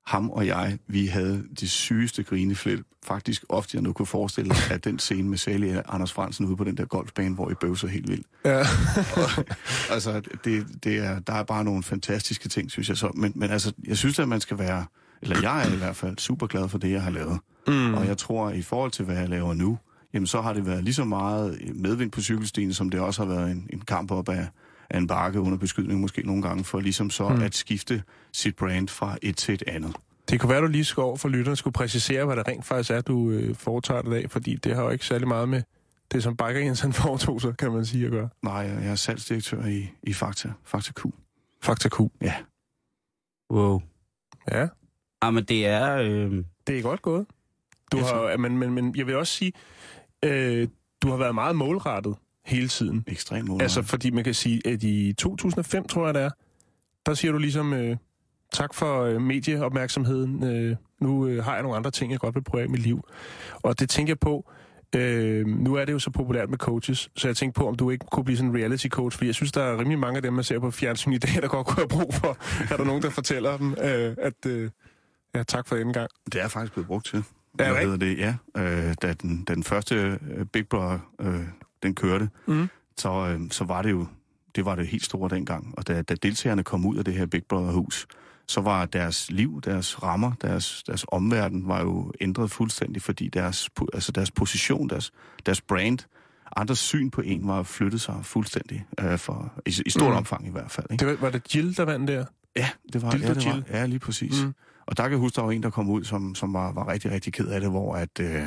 Ham 0.05 0.29
og 0.29 0.47
jeg, 0.47 0.77
vi 0.87 1.07
havde 1.07 1.43
de 1.59 1.67
sygeste 1.67 2.23
grineflæt. 2.23 2.79
Faktisk 3.05 3.43
ofte, 3.49 3.75
jeg 3.75 3.83
nu 3.83 3.93
kunne 3.93 4.05
forestille 4.05 4.47
mig, 4.47 4.57
at 4.71 4.83
den 4.83 4.99
scene 4.99 5.29
med 5.29 5.37
Sally 5.37 5.75
og 5.75 5.95
Anders 5.95 6.13
Fransen 6.13 6.45
ude 6.45 6.57
på 6.57 6.63
den 6.63 6.77
der 6.77 6.85
golfbane, 6.85 7.35
hvor 7.35 7.51
I 7.51 7.53
bøvser 7.53 7.87
helt 7.87 8.09
vildt. 8.09 8.27
Ja. 8.45 8.57
altså, 9.93 10.21
det, 10.43 10.67
det 10.83 10.97
er, 10.97 11.19
der 11.19 11.33
er 11.33 11.43
bare 11.43 11.63
nogle 11.63 11.83
fantastiske 11.83 12.49
ting, 12.49 12.71
synes 12.71 12.89
jeg 12.89 12.97
så. 12.97 13.11
Men, 13.15 13.33
men 13.35 13.49
altså, 13.49 13.73
jeg 13.87 13.97
synes, 13.97 14.19
at 14.19 14.27
man 14.27 14.41
skal 14.41 14.57
være, 14.57 14.85
eller 15.21 15.41
jeg 15.41 15.67
er 15.67 15.73
i 15.73 15.77
hvert 15.77 15.95
fald 15.95 16.17
super 16.17 16.47
glad 16.47 16.69
for 16.69 16.77
det, 16.77 16.91
jeg 16.91 17.03
har 17.03 17.11
lavet. 17.11 17.39
Mm. 17.67 17.93
Og 17.93 18.07
jeg 18.07 18.17
tror, 18.17 18.47
at 18.47 18.55
i 18.55 18.61
forhold 18.61 18.91
til, 18.91 19.05
hvad 19.05 19.15
jeg 19.15 19.29
laver 19.29 19.53
nu, 19.53 19.77
jamen 20.13 20.27
så 20.27 20.41
har 20.41 20.53
det 20.53 20.65
været 20.65 20.83
lige 20.83 20.93
så 20.93 21.03
meget 21.03 21.71
medvind 21.75 22.11
på 22.11 22.21
cykelstien, 22.21 22.73
som 22.73 22.89
det 22.89 22.99
også 22.99 23.25
har 23.25 23.35
været 23.35 23.51
en, 23.51 23.67
en 23.73 23.81
kamp 23.81 24.11
op 24.11 24.29
af, 24.29 24.47
af 24.89 24.97
en 24.97 25.07
bakke 25.07 25.39
under 25.41 25.57
beskydning 25.57 25.99
måske 26.01 26.21
nogle 26.21 26.41
gange, 26.41 26.63
for 26.63 26.79
ligesom 26.79 27.09
så 27.09 27.29
Mm. 27.29 27.41
at 27.41 27.55
skifte 27.55 28.03
sit 28.33 28.55
brand 28.55 28.87
fra 28.89 29.17
et 29.21 29.37
til 29.37 29.53
et 29.53 29.63
andet. 29.67 29.95
Det 30.29 30.39
kunne 30.39 30.49
være, 30.49 30.61
du 30.61 30.67
lige 30.67 30.85
skulle 30.85 31.05
over 31.05 31.17
for 31.17 31.29
lytterne 31.29 31.55
skulle 31.55 31.73
præcisere, 31.73 32.25
hvad 32.25 32.35
det 32.35 32.47
rent 32.47 32.65
faktisk 32.65 32.91
er, 32.91 33.01
du 33.01 33.29
øh, 33.29 33.55
foretager 33.55 34.01
dig 34.01 34.23
af, 34.23 34.31
fordi 34.31 34.55
det 34.55 34.75
har 34.75 34.83
jo 34.83 34.89
ikke 34.89 35.05
særlig 35.05 35.27
meget 35.27 35.49
med 35.49 35.61
det, 36.11 36.23
som 36.23 36.37
Bakker 36.37 36.61
Jens 36.61 36.79
han 36.81 36.93
foretog 37.03 37.41
sig, 37.41 37.57
kan 37.57 37.71
man 37.71 37.85
sige, 37.85 38.05
at 38.05 38.11
gøre. 38.11 38.29
Nej, 38.43 38.53
jeg 38.55 38.87
er 38.91 38.95
salgsdirektør 38.95 39.65
i, 39.65 39.89
i 40.03 40.13
Fakta, 40.13 40.49
Fakta 40.63 40.91
Q. 40.91 41.05
Fakta 41.61 41.89
Q. 41.89 41.99
Ja. 42.21 42.33
Wow. 43.51 43.81
Ja, 44.51 44.67
Ah, 45.21 45.33
men 45.33 45.43
det 45.45 45.67
er... 45.67 45.95
Øh, 45.97 46.43
det 46.67 46.77
er 46.77 46.81
godt 46.81 47.01
gået. 47.01 47.25
Du 47.91 47.97
Jeg 47.97 48.05
har, 48.05 48.37
men, 48.37 48.57
men, 48.57 48.73
men 48.73 48.95
jeg 48.95 49.07
vil 49.07 49.15
også 49.15 49.33
sige, 49.33 49.53
øh, 50.25 50.67
du 51.01 51.09
har 51.09 51.17
været 51.17 51.35
meget 51.35 51.55
målrettet 51.55 52.15
hele 52.45 52.67
tiden. 52.67 53.03
Ekstremt 53.07 53.47
målrettet. 53.47 53.63
Altså, 53.63 53.81
fordi 53.81 54.11
man 54.11 54.23
kan 54.23 54.33
sige, 54.33 54.61
at 54.67 54.83
i 54.83 55.13
2005, 55.13 55.87
tror 55.87 56.05
jeg 56.05 56.13
det 56.13 56.21
er, 56.21 56.29
der 57.05 57.13
siger 57.13 57.31
du 57.31 57.37
ligesom, 57.37 57.73
øh, 57.73 57.97
tak 58.53 58.73
for 58.73 59.03
øh, 59.03 59.21
medieopmærksomheden. 59.21 60.43
Øh, 60.43 60.75
nu 60.99 61.27
øh, 61.27 61.43
har 61.43 61.53
jeg 61.53 61.61
nogle 61.61 61.77
andre 61.77 61.91
ting, 61.91 62.11
jeg 62.11 62.19
godt 62.19 62.35
vil 62.35 62.43
prøve 62.43 62.61
af 62.61 62.67
i 62.67 62.69
mit 62.69 62.81
liv. 62.81 63.07
Og 63.53 63.79
det 63.79 63.89
tænker 63.89 64.11
jeg 64.11 64.19
på, 64.19 64.51
Øh, 64.95 65.47
nu 65.47 65.73
er 65.73 65.85
det 65.85 65.93
jo 65.93 65.99
så 65.99 66.09
populært 66.09 66.49
med 66.49 66.57
coaches, 66.57 67.09
så 67.15 67.27
jeg 67.27 67.35
tænkte 67.35 67.59
på, 67.59 67.67
om 67.67 67.75
du 67.75 67.89
ikke 67.89 68.05
kunne 68.11 68.23
blive 68.23 68.37
sådan 68.37 68.49
en 68.49 68.57
reality 68.57 68.87
coach, 68.87 69.17
fordi 69.17 69.27
jeg 69.27 69.35
synes, 69.35 69.51
der 69.51 69.63
er 69.63 69.79
rimelig 69.79 69.99
mange 69.99 70.17
af 70.17 70.21
dem, 70.21 70.33
man 70.33 70.43
ser 70.43 70.59
på 70.59 70.71
fjernsyn 70.71 71.13
i 71.13 71.17
dag, 71.17 71.41
der 71.41 71.47
godt 71.47 71.67
kunne 71.67 71.75
have 71.75 71.87
brug 71.87 72.13
for. 72.13 72.37
er 72.73 72.77
der 72.77 72.83
nogen, 72.83 73.01
der 73.01 73.09
fortæller 73.09 73.57
dem, 73.57 73.71
øh, 73.71 74.15
at 74.17 74.45
øh, 74.47 74.69
ja, 75.35 75.43
tak 75.43 75.67
for 75.67 75.75
den 75.75 75.93
gang. 75.93 76.09
Det 76.25 76.41
er 76.41 76.47
faktisk 76.47 76.73
blevet 76.73 76.87
brugt 76.87 77.05
til. 77.05 77.23
Er 77.59 77.85
det 77.85 78.01
det? 78.01 78.17
Ja, 78.17 78.35
øh, 78.57 78.95
da 79.01 79.13
den, 79.13 79.43
da 79.43 79.53
den 79.53 79.63
første 79.63 80.19
øh, 80.35 80.45
Big 80.45 80.67
Brother, 80.67 80.99
øh, 81.21 81.41
den 81.83 81.95
kørte, 81.95 82.29
Mm. 82.47 82.67
så, 82.97 83.09
øh, 83.27 83.39
så 83.51 83.63
var 83.63 83.81
det 83.81 83.91
jo 83.91 84.05
det 84.55 84.65
var 84.65 84.75
det 84.75 84.87
helt 84.87 85.05
store 85.05 85.29
dengang. 85.29 85.73
Og 85.77 85.87
da, 85.87 86.01
da 86.01 86.15
deltagerne 86.15 86.63
kom 86.63 86.85
ud 86.85 86.95
af 86.97 87.05
det 87.05 87.13
her 87.13 87.25
Big 87.25 87.43
Brother-hus, 87.49 88.07
så 88.47 88.61
var 88.61 88.85
deres 88.85 89.31
liv, 89.31 89.61
deres 89.65 90.03
rammer, 90.03 90.31
deres, 90.41 90.83
deres 90.87 91.05
omverden 91.07 91.67
var 91.67 91.81
jo 91.81 92.11
ændret 92.21 92.51
fuldstændig, 92.51 93.01
fordi 93.01 93.27
deres, 93.27 93.69
altså 93.93 94.11
deres 94.11 94.31
position, 94.31 94.89
deres, 94.89 95.11
deres 95.45 95.61
brand, 95.61 95.99
andres 96.55 96.79
syn 96.79 97.09
på 97.09 97.21
en 97.21 97.47
var 97.47 97.63
flyttet 97.63 98.01
sig 98.01 98.15
fuldstændig, 98.23 98.85
øh, 98.99 99.17
for, 99.19 99.53
i, 99.65 99.73
i 99.85 99.89
stort 99.89 100.11
Mm. 100.11 100.17
omfang 100.17 100.47
i 100.47 100.51
hvert 100.51 100.71
fald. 100.71 100.85
Ikke? 100.91 101.05
Det 101.05 101.07
var, 101.13 101.17
var 101.21 101.29
det 101.29 101.55
Jill, 101.55 101.77
der 101.77 101.85
vandt 101.85 102.07
der? 102.07 102.25
Ja, 102.55 102.69
det 102.93 103.01
var, 103.01 103.11
Dildo 103.11 103.27
ja, 103.27 103.33
det 103.33 103.45
var 103.45 103.51
Jill. 103.51 103.65
ja, 103.69 103.85
lige 103.85 103.99
præcis. 103.99 104.43
Mm. 104.43 104.53
Og 104.85 104.97
der 104.97 105.03
kan 105.03 105.11
jeg 105.11 105.19
huske, 105.19 105.35
der 105.35 105.41
var 105.41 105.51
en, 105.51 105.63
der 105.63 105.69
kom 105.69 105.89
ud, 105.89 106.03
som, 106.03 106.35
som 106.35 106.53
var, 106.53 106.71
var 106.71 106.87
rigtig, 106.87 107.11
rigtig 107.11 107.33
ked 107.33 107.47
af 107.47 107.61
det, 107.61 107.69
hvor 107.69 107.95
at, 107.95 108.19
øh, 108.19 108.43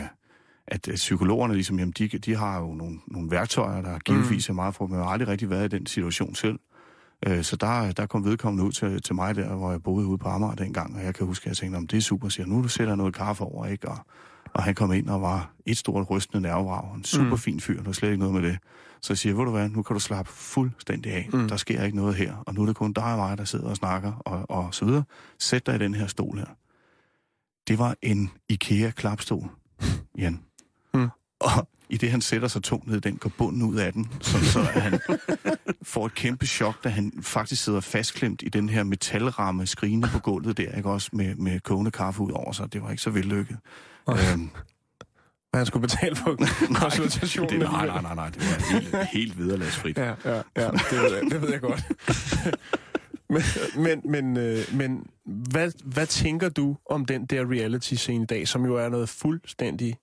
at 0.69 0.89
øh, 0.89 0.95
psykologerne, 0.95 1.55
ligesom, 1.55 1.79
jamen, 1.79 1.93
de, 1.99 2.09
de 2.09 2.37
har 2.37 2.61
jo 2.61 2.75
nogle, 2.75 2.99
nogle 3.07 3.31
værktøjer, 3.31 3.83
der 3.83 3.99
givetvis 3.99 4.49
er 4.49 4.53
meget 4.53 4.75
for, 4.75 4.87
men 4.87 4.97
jeg 4.97 5.05
har 5.05 5.13
aldrig 5.13 5.29
rigtig 5.29 5.51
været 5.51 5.73
i 5.73 5.77
den 5.77 5.87
situation 5.87 6.35
selv. 6.35 6.59
Øh, 7.27 7.43
så 7.45 7.57
der, 7.57 7.93
der 7.93 8.07
kom 8.07 8.25
vedkommende 8.25 8.65
ud 8.65 8.73
til, 8.73 9.03
til 9.03 9.15
mig 9.15 9.35
der, 9.35 9.55
hvor 9.55 9.71
jeg 9.71 9.83
boede 9.83 10.07
ude 10.07 10.19
på 10.19 10.29
Amager 10.29 10.55
dengang, 10.55 10.97
og 10.97 11.05
jeg 11.05 11.15
kan 11.15 11.27
huske, 11.27 11.43
at 11.43 11.47
jeg 11.47 11.57
tænkte, 11.57 11.77
om 11.77 11.87
det 11.87 11.97
er 11.97 12.01
super, 12.01 12.29
siger, 12.29 12.47
nu 12.47 12.63
du 12.63 12.69
sætter 12.69 12.95
noget 12.95 13.15
kaffe 13.15 13.45
over, 13.45 13.67
ikke? 13.67 13.89
Og, 13.89 13.99
og 14.55 14.63
han 14.63 14.75
kom 14.75 14.93
ind 14.93 15.09
og 15.09 15.23
var 15.23 15.51
et 15.67 15.79
stort 15.79 16.11
rystende 16.11 16.43
nervevrag, 16.43 16.97
en 16.97 17.05
super 17.05 17.37
fin 17.37 17.61
fyr, 17.61 17.83
der 17.83 17.93
slet 17.93 18.09
ikke 18.09 18.19
noget 18.19 18.35
med 18.35 18.51
det. 18.51 18.59
Så 19.03 19.13
jeg 19.13 19.19
siger, 19.19 19.35
ved 19.35 19.45
du 19.45 19.51
hvad, 19.51 19.69
nu 19.69 19.83
kan 19.83 19.95
du 19.95 20.01
slappe 20.01 20.33
fuldstændig 20.33 21.13
af. 21.13 21.29
Mm. 21.33 21.39
Mm. 21.39 21.49
Der 21.49 21.57
sker 21.57 21.83
ikke 21.83 21.97
noget 21.97 22.15
her, 22.15 22.37
og 22.47 22.55
nu 22.55 22.63
er 22.63 22.67
det 22.67 22.77
kun 22.77 22.93
dig 22.93 23.05
og 23.05 23.19
mig, 23.19 23.39
der 23.39 23.45
sidder 23.45 23.69
og 23.69 23.77
snakker, 23.77 24.13
og, 24.13 24.51
og 24.51 24.75
så 24.75 24.85
videre. 24.85 25.05
Sæt 25.39 25.67
dig 25.67 25.75
i 25.75 25.79
den 25.79 25.95
her 25.95 26.07
stol 26.07 26.39
her. 26.39 26.47
Det 27.69 27.79
var 27.79 27.97
en 28.03 28.31
IKEA-klapstol, 28.49 29.51
Jan. 30.19 30.41
I 31.89 31.97
det, 31.97 32.11
han 32.11 32.21
sætter 32.21 32.49
sig 32.49 32.63
tungt 32.63 32.87
ned 32.87 32.97
i 32.97 33.01
den, 33.01 33.17
går 33.17 33.33
bunden 33.39 33.63
ud 33.63 33.77
af 33.77 33.93
den, 33.93 34.09
så, 34.21 34.45
så 34.45 34.61
han 34.61 35.01
får 35.83 36.07
et 36.07 36.15
kæmpe 36.15 36.47
chok, 36.47 36.85
da 36.85 36.89
han 36.89 37.13
faktisk 37.23 37.65
sidder 37.65 37.81
fastklemt 37.81 38.43
i 38.43 38.49
den 38.49 38.69
her 38.69 38.83
metalramme, 38.83 39.67
skrigende 39.67 40.09
på 40.13 40.19
gulvet 40.19 40.57
der, 40.59 40.73
ikke 40.77 40.91
også, 40.91 41.11
med, 41.13 41.35
med 41.35 41.61
kogende 41.61 41.91
kaffe 41.91 42.21
ud 42.23 42.31
over 42.33 42.53
sig. 42.53 42.73
Det 42.73 42.83
var 42.83 42.91
ikke 42.91 43.03
så 43.03 43.11
vellykket. 43.11 43.57
Okay. 44.07 44.33
Øhm, 44.33 44.51
Og 45.53 45.59
han 45.59 45.67
skulle 45.67 45.81
betale 45.89 46.17
for 46.17 46.37
konsultationen. 46.81 47.51
det, 47.51 47.59
nej, 47.71 47.81
alligevel. 47.81 48.03
nej, 48.03 48.15
nej, 48.15 48.15
nej, 48.15 48.29
det 48.31 48.43
var 48.43 48.73
helt, 48.73 49.09
helt 49.13 49.39
vederlagsfrit. 49.39 49.99
Ja, 49.99 50.15
ja, 50.25 50.35
ja 50.57 50.71
det, 50.71 50.93
ved 50.93 51.15
jeg, 51.15 51.23
det 51.31 51.43
ved 51.43 51.51
jeg 51.51 51.61
godt. 51.61 51.85
men 53.31 53.43
men, 53.77 54.01
men, 54.05 54.37
øh, 54.37 54.59
men 54.73 55.07
hvad, 55.25 55.73
hvad 55.85 56.07
tænker 56.07 56.49
du 56.49 56.77
om 56.91 57.05
den 57.05 57.27
der 57.27 57.41
reality-scene 57.51 58.23
i 58.23 58.27
dag, 58.27 58.49
som 58.49 58.65
jo 58.65 58.75
er 58.77 58.89
noget 58.89 59.09
fuldstændig 59.09 59.97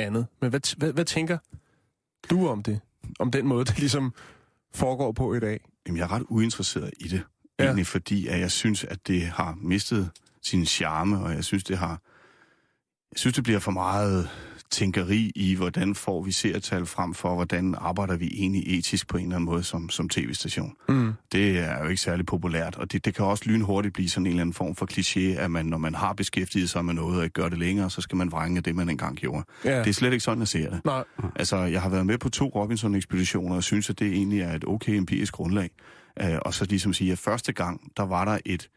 andet? 0.00 0.26
Men 0.40 0.50
hvad, 0.50 0.76
hvad, 0.76 0.92
hvad 0.92 1.04
tænker 1.04 1.38
du 2.30 2.48
om 2.48 2.62
det? 2.62 2.80
Om 3.18 3.30
den 3.30 3.46
måde, 3.46 3.64
det 3.64 3.78
ligesom 3.78 4.14
foregår 4.74 5.12
på 5.12 5.34
i 5.34 5.40
dag? 5.40 5.60
Jamen, 5.86 5.98
jeg 5.98 6.04
er 6.04 6.12
ret 6.12 6.22
uinteresseret 6.28 6.90
i 7.00 7.08
det. 7.08 7.22
Ja. 7.58 7.64
Egentlig 7.64 7.86
fordi, 7.86 8.26
at 8.26 8.40
jeg 8.40 8.50
synes, 8.50 8.84
at 8.84 9.06
det 9.06 9.22
har 9.22 9.58
mistet 9.60 10.10
sin 10.42 10.66
charme, 10.66 11.18
og 11.18 11.32
jeg 11.34 11.44
synes, 11.44 11.64
det 11.64 11.78
har... 11.78 12.00
Jeg 13.12 13.18
synes, 13.18 13.34
det 13.34 13.44
bliver 13.44 13.58
for 13.58 13.70
meget 13.70 14.28
tænkeri 14.70 15.32
i, 15.34 15.54
hvordan 15.54 15.94
får 15.94 16.22
vi 16.22 16.32
seertal 16.32 16.86
frem 16.86 17.14
for, 17.14 17.34
hvordan 17.34 17.74
arbejder 17.78 18.16
vi 18.16 18.30
egentlig 18.32 18.78
etisk 18.78 19.08
på 19.08 19.16
en 19.16 19.22
eller 19.22 19.36
anden 19.36 19.46
måde 19.50 19.62
som, 19.62 19.90
som 19.90 20.08
tv-station. 20.08 20.72
Mm. 20.88 21.12
Det 21.32 21.58
er 21.58 21.82
jo 21.82 21.88
ikke 21.88 22.02
særlig 22.02 22.26
populært, 22.26 22.76
og 22.76 22.92
det, 22.92 23.04
det 23.04 23.14
kan 23.14 23.24
også 23.24 23.44
lynhurtigt 23.46 23.94
blive 23.94 24.08
sådan 24.08 24.26
en 24.26 24.30
eller 24.30 24.40
anden 24.40 24.54
form 24.54 24.76
for 24.76 24.86
kliché, 24.92 25.40
at 25.40 25.50
man, 25.50 25.66
når 25.66 25.78
man 25.78 25.94
har 25.94 26.12
beskæftiget 26.12 26.70
sig 26.70 26.84
med 26.84 26.94
noget 26.94 27.18
og 27.18 27.24
ikke 27.24 27.34
gør 27.34 27.48
det 27.48 27.58
længere, 27.58 27.90
så 27.90 28.00
skal 28.00 28.16
man 28.16 28.32
vrænge 28.32 28.60
det, 28.60 28.74
man 28.76 28.88
engang 28.88 29.16
gjorde. 29.16 29.44
Ja. 29.64 29.78
Det 29.78 29.88
er 29.88 29.92
slet 29.92 30.12
ikke 30.12 30.24
sådan, 30.24 30.38
jeg 30.38 30.48
ser 30.48 30.70
det. 30.70 30.84
Nej. 30.84 31.04
Altså, 31.36 31.56
jeg 31.56 31.82
har 31.82 31.88
været 31.88 32.06
med 32.06 32.18
på 32.18 32.28
to 32.28 32.48
Robinson-ekspeditioner, 32.48 33.56
og 33.56 33.62
synes, 33.62 33.90
at 33.90 33.98
det 33.98 34.12
egentlig 34.12 34.40
er 34.40 34.54
et 34.54 34.64
okay 34.64 34.92
empirisk 34.92 35.34
grundlag. 35.34 35.70
Uh, 36.22 36.38
og 36.42 36.54
så 36.54 36.64
ligesom 36.64 36.92
sige, 36.92 37.12
at 37.12 37.18
første 37.18 37.52
gang, 37.52 37.80
der 37.96 38.02
var 38.02 38.24
der 38.24 38.38
et, 38.44 38.68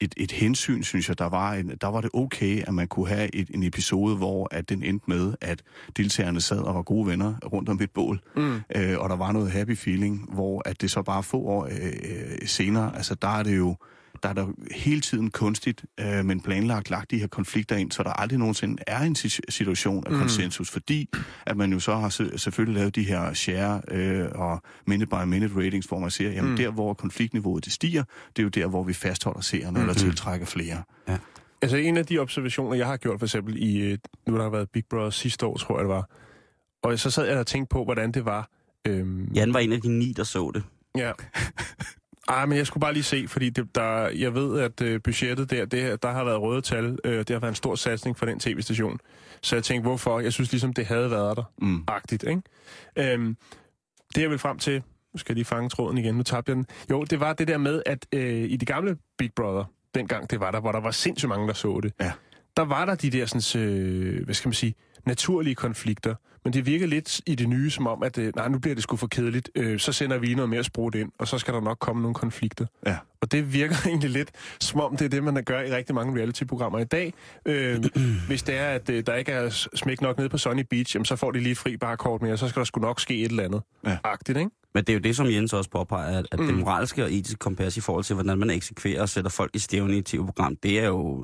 et, 0.00 0.14
et 0.16 0.32
hensyn, 0.32 0.82
synes 0.82 1.08
jeg, 1.08 1.18
der 1.18 1.28
var, 1.28 1.52
en, 1.54 1.72
der 1.80 1.86
var 1.86 2.00
det 2.00 2.10
okay, 2.14 2.62
at 2.62 2.74
man 2.74 2.88
kunne 2.88 3.08
have 3.08 3.34
et, 3.34 3.50
en 3.54 3.62
episode, 3.62 4.16
hvor 4.16 4.48
at 4.50 4.68
den 4.68 4.82
endte 4.82 5.04
med, 5.08 5.34
at 5.40 5.62
deltagerne 5.96 6.40
sad 6.40 6.58
og 6.58 6.74
var 6.74 6.82
gode 6.82 7.06
venner 7.06 7.34
rundt 7.52 7.68
om 7.68 7.80
et 7.82 7.90
bål, 7.90 8.20
Mm. 8.36 8.54
uh, 8.54 8.60
og 8.98 9.08
der 9.08 9.16
var 9.16 9.32
noget 9.32 9.50
happy 9.50 9.76
feeling, 9.76 10.28
hvor 10.32 10.62
at 10.68 10.80
det 10.80 10.90
så 10.90 11.02
bare 11.02 11.22
få 11.22 11.38
år 11.40 11.64
uh, 11.64 12.46
senere, 12.46 12.96
altså 12.96 13.14
der 13.14 13.28
er 13.38 13.42
det 13.42 13.56
jo, 13.56 13.76
der 14.22 14.28
er 14.28 14.32
der 14.32 14.46
hele 14.74 15.00
tiden 15.00 15.30
kunstigt, 15.30 15.84
øh, 16.00 16.24
men 16.24 16.40
planlagt 16.40 16.90
lagt 16.90 17.10
de 17.10 17.18
her 17.18 17.26
konflikter 17.26 17.76
ind, 17.76 17.92
så 17.92 18.02
der 18.02 18.10
aldrig 18.10 18.38
nogensinde 18.38 18.82
er 18.86 19.00
en 19.00 19.14
si- 19.14 19.40
situation 19.48 20.06
af 20.06 20.12
Mm. 20.12 20.18
konsensus, 20.18 20.70
fordi 20.70 21.08
at 21.46 21.56
man 21.56 21.72
jo 21.72 21.80
så 21.80 21.96
har 21.96 22.08
se- 22.08 22.38
selvfølgelig 22.38 22.78
lavet 22.80 22.94
de 22.94 23.02
her 23.02 23.32
share 23.34 23.82
øh, 23.90 24.28
og 24.34 24.62
minute-by-minute 24.86 25.54
ratings, 25.56 25.86
hvor 25.86 25.98
man 25.98 26.10
siger, 26.10 26.30
jamen 26.30 26.44
Mm. 26.44 26.50
mm. 26.50 26.56
der, 26.56 26.70
hvor 26.70 26.94
konfliktniveauet 26.94 27.64
det 27.64 27.72
stiger, 27.72 28.04
det 28.36 28.38
er 28.38 28.42
jo 28.42 28.48
der, 28.48 28.66
hvor 28.66 28.82
vi 28.82 28.92
fastholder 28.92 29.40
seerne 29.40 29.80
eller 29.80 29.92
Mm. 29.92 29.98
tiltrækker 29.98 30.46
flere. 30.46 30.82
Altså 31.62 31.76
en 31.76 31.96
af 31.96 32.06
de 32.06 32.18
observationer, 32.18 32.74
jeg 32.76 32.86
har 32.86 32.96
gjort 32.96 33.18
for 33.20 33.26
eksempel 33.26 33.56
i, 33.62 33.76
øh, 33.78 33.98
nu 34.28 34.36
der 34.36 34.42
har 34.42 34.50
været 34.50 34.70
Big 34.72 34.84
Brother 34.90 35.10
sidste 35.10 35.46
år, 35.46 35.56
tror 35.56 35.78
jeg 35.78 35.84
det 35.84 35.88
var, 35.88 36.10
og 36.82 36.98
så 36.98 37.10
sad 37.10 37.26
jeg 37.26 37.38
og 37.38 37.46
tænkte 37.46 37.72
på, 37.72 37.84
hvordan 37.84 38.12
det 38.12 38.24
var. 38.24 38.50
Øhm, 38.86 39.24
Jan 39.34 39.54
var 39.54 39.60
en 39.60 39.72
af 39.72 39.80
de 39.80 39.88
ni, 39.88 40.12
der 40.16 40.24
så 40.24 40.50
det. 40.54 40.62
Ja. 40.96 41.12
Ej, 42.28 42.46
men 42.46 42.58
jeg 42.58 42.66
skulle 42.66 42.80
bare 42.80 42.92
lige 42.92 43.02
se, 43.02 43.24
fordi 43.28 43.50
det, 43.50 43.74
der, 43.74 44.08
jeg 44.08 44.34
ved, 44.34 44.60
at 44.60 44.80
øh, 44.80 45.00
budgettet 45.02 45.50
der, 45.50 45.64
det, 45.64 46.02
der 46.02 46.10
har 46.10 46.24
været 46.24 46.40
røde 46.40 46.60
tal. 46.60 46.98
Øh, 47.04 47.18
det 47.18 47.30
har 47.30 47.38
været 47.38 47.52
en 47.52 47.54
stor 47.56 47.74
satsning 47.74 48.18
for 48.18 48.26
den 48.26 48.40
tv-station. 48.40 48.98
Så 49.42 49.56
jeg 49.56 49.64
tænkte, 49.64 49.82
hvorfor? 49.88 50.20
Jeg 50.20 50.32
synes 50.32 50.52
ligesom, 50.52 50.72
det 50.72 50.86
havde 50.86 51.10
været 51.10 51.36
der. 51.36 51.42
Mm. 51.58 51.84
Agtigt, 51.88 52.24
ikke? 52.28 52.42
Øhm, 53.12 53.36
det 54.14 54.22
jeg 54.22 54.30
vil 54.30 54.38
frem 54.38 54.58
til, 54.58 54.82
nu 55.14 55.18
skal 55.18 55.32
jeg 55.32 55.36
lige 55.36 55.44
fange 55.44 55.68
tråden 55.68 55.98
igen, 55.98 56.14
nu 56.14 56.22
tabte 56.22 56.50
jeg 56.50 56.56
den. 56.56 56.66
Jo, 56.90 57.04
det 57.04 57.20
var 57.20 57.32
det 57.32 57.48
der 57.48 57.58
med, 57.58 57.82
at 57.86 58.06
øh, 58.12 58.50
i 58.50 58.56
det 58.56 58.68
gamle 58.68 58.96
Big 59.18 59.30
Brother, 59.36 59.64
dengang 59.94 60.30
det 60.30 60.40
var 60.40 60.50
der, 60.50 60.60
hvor 60.60 60.72
der 60.72 60.80
var 60.80 60.90
sindssygt 60.90 61.28
mange, 61.28 61.48
der 61.48 61.54
så 61.54 61.80
det, 61.82 61.92
Ja. 62.00 62.12
der 62.56 62.62
var 62.64 62.84
der 62.84 62.94
de 62.94 63.10
der, 63.10 63.26
sådan, 63.26 63.62
øh, 63.68 64.24
hvad 64.24 64.34
skal 64.34 64.48
man 64.48 64.54
sige, 64.54 64.74
naturlige 65.06 65.54
konflikter. 65.54 66.14
Men 66.44 66.52
det 66.52 66.66
virker 66.66 66.86
lidt 66.86 67.20
i 67.26 67.34
det 67.34 67.48
nye, 67.48 67.70
som 67.70 67.86
om, 67.86 68.02
at 68.02 68.18
øh, 68.18 68.32
nej, 68.36 68.48
nu 68.48 68.58
bliver 68.58 68.74
det 68.74 68.82
sgu 68.82 68.96
for 68.96 69.06
kedeligt. 69.06 69.50
Øh, 69.54 69.78
så 69.78 69.92
sender 69.92 70.18
vi 70.18 70.26
lige 70.26 70.36
noget 70.36 70.48
mere 70.48 70.64
sprut 70.64 70.94
ind, 70.94 71.12
og 71.18 71.28
så 71.28 71.38
skal 71.38 71.54
der 71.54 71.60
nok 71.60 71.78
komme 71.78 72.02
nogle 72.02 72.14
konflikter. 72.14 72.66
Ja. 72.86 72.96
Og 73.20 73.32
det 73.32 73.52
virker 73.52 73.74
egentlig 73.86 74.10
lidt, 74.10 74.30
som 74.60 74.80
om 74.80 74.96
det 74.96 75.04
er 75.04 75.08
det, 75.08 75.24
man 75.24 75.44
gør 75.44 75.60
i 75.60 75.74
rigtig 75.74 75.94
mange 75.94 76.18
reality-programmer 76.20 76.78
i 76.78 76.84
dag. 76.84 77.12
Øh, 77.46 77.84
hvis 78.28 78.42
det 78.42 78.56
er, 78.56 78.68
at 78.68 78.90
øh, 78.90 79.02
der 79.06 79.14
ikke 79.14 79.32
er 79.32 79.68
smæk 79.74 80.00
nok 80.00 80.18
nede 80.18 80.28
på 80.28 80.38
Sunny 80.38 80.62
Beach, 80.70 80.94
jamen, 80.96 81.04
så 81.04 81.16
får 81.16 81.30
de 81.30 81.40
lige 81.40 81.56
fri 81.56 81.76
barkort 81.76 82.22
mere, 82.22 82.36
så 82.36 82.48
skal 82.48 82.60
der 82.60 82.64
sgu 82.64 82.80
nok 82.80 83.00
ske 83.00 83.18
et 83.18 83.30
eller 83.30 83.42
andet. 83.44 83.62
Ja. 83.86 83.98
Agtigt, 84.04 84.38
ikke? 84.38 84.50
Men 84.74 84.84
det 84.84 84.88
er 84.92 84.94
jo 84.94 85.00
det, 85.00 85.16
som 85.16 85.26
Jens 85.26 85.52
også 85.52 85.70
påpeger, 85.70 86.18
at, 86.18 86.26
at 86.32 86.40
Mm. 86.40 86.46
det 86.46 86.54
moralske 86.54 87.04
og 87.04 87.12
etiske 87.12 87.38
kompas 87.38 87.76
i 87.76 87.80
forhold 87.80 88.04
til, 88.04 88.14
hvordan 88.14 88.38
man 88.38 88.50
eksekverer 88.50 89.02
og 89.02 89.08
sætter 89.08 89.30
folk 89.30 89.50
i 89.54 89.58
stævne 89.58 89.94
i 89.94 89.98
et 89.98 90.06
tv-program, 90.06 90.56
det 90.56 90.80
er 90.80 90.86
jo, 90.86 91.18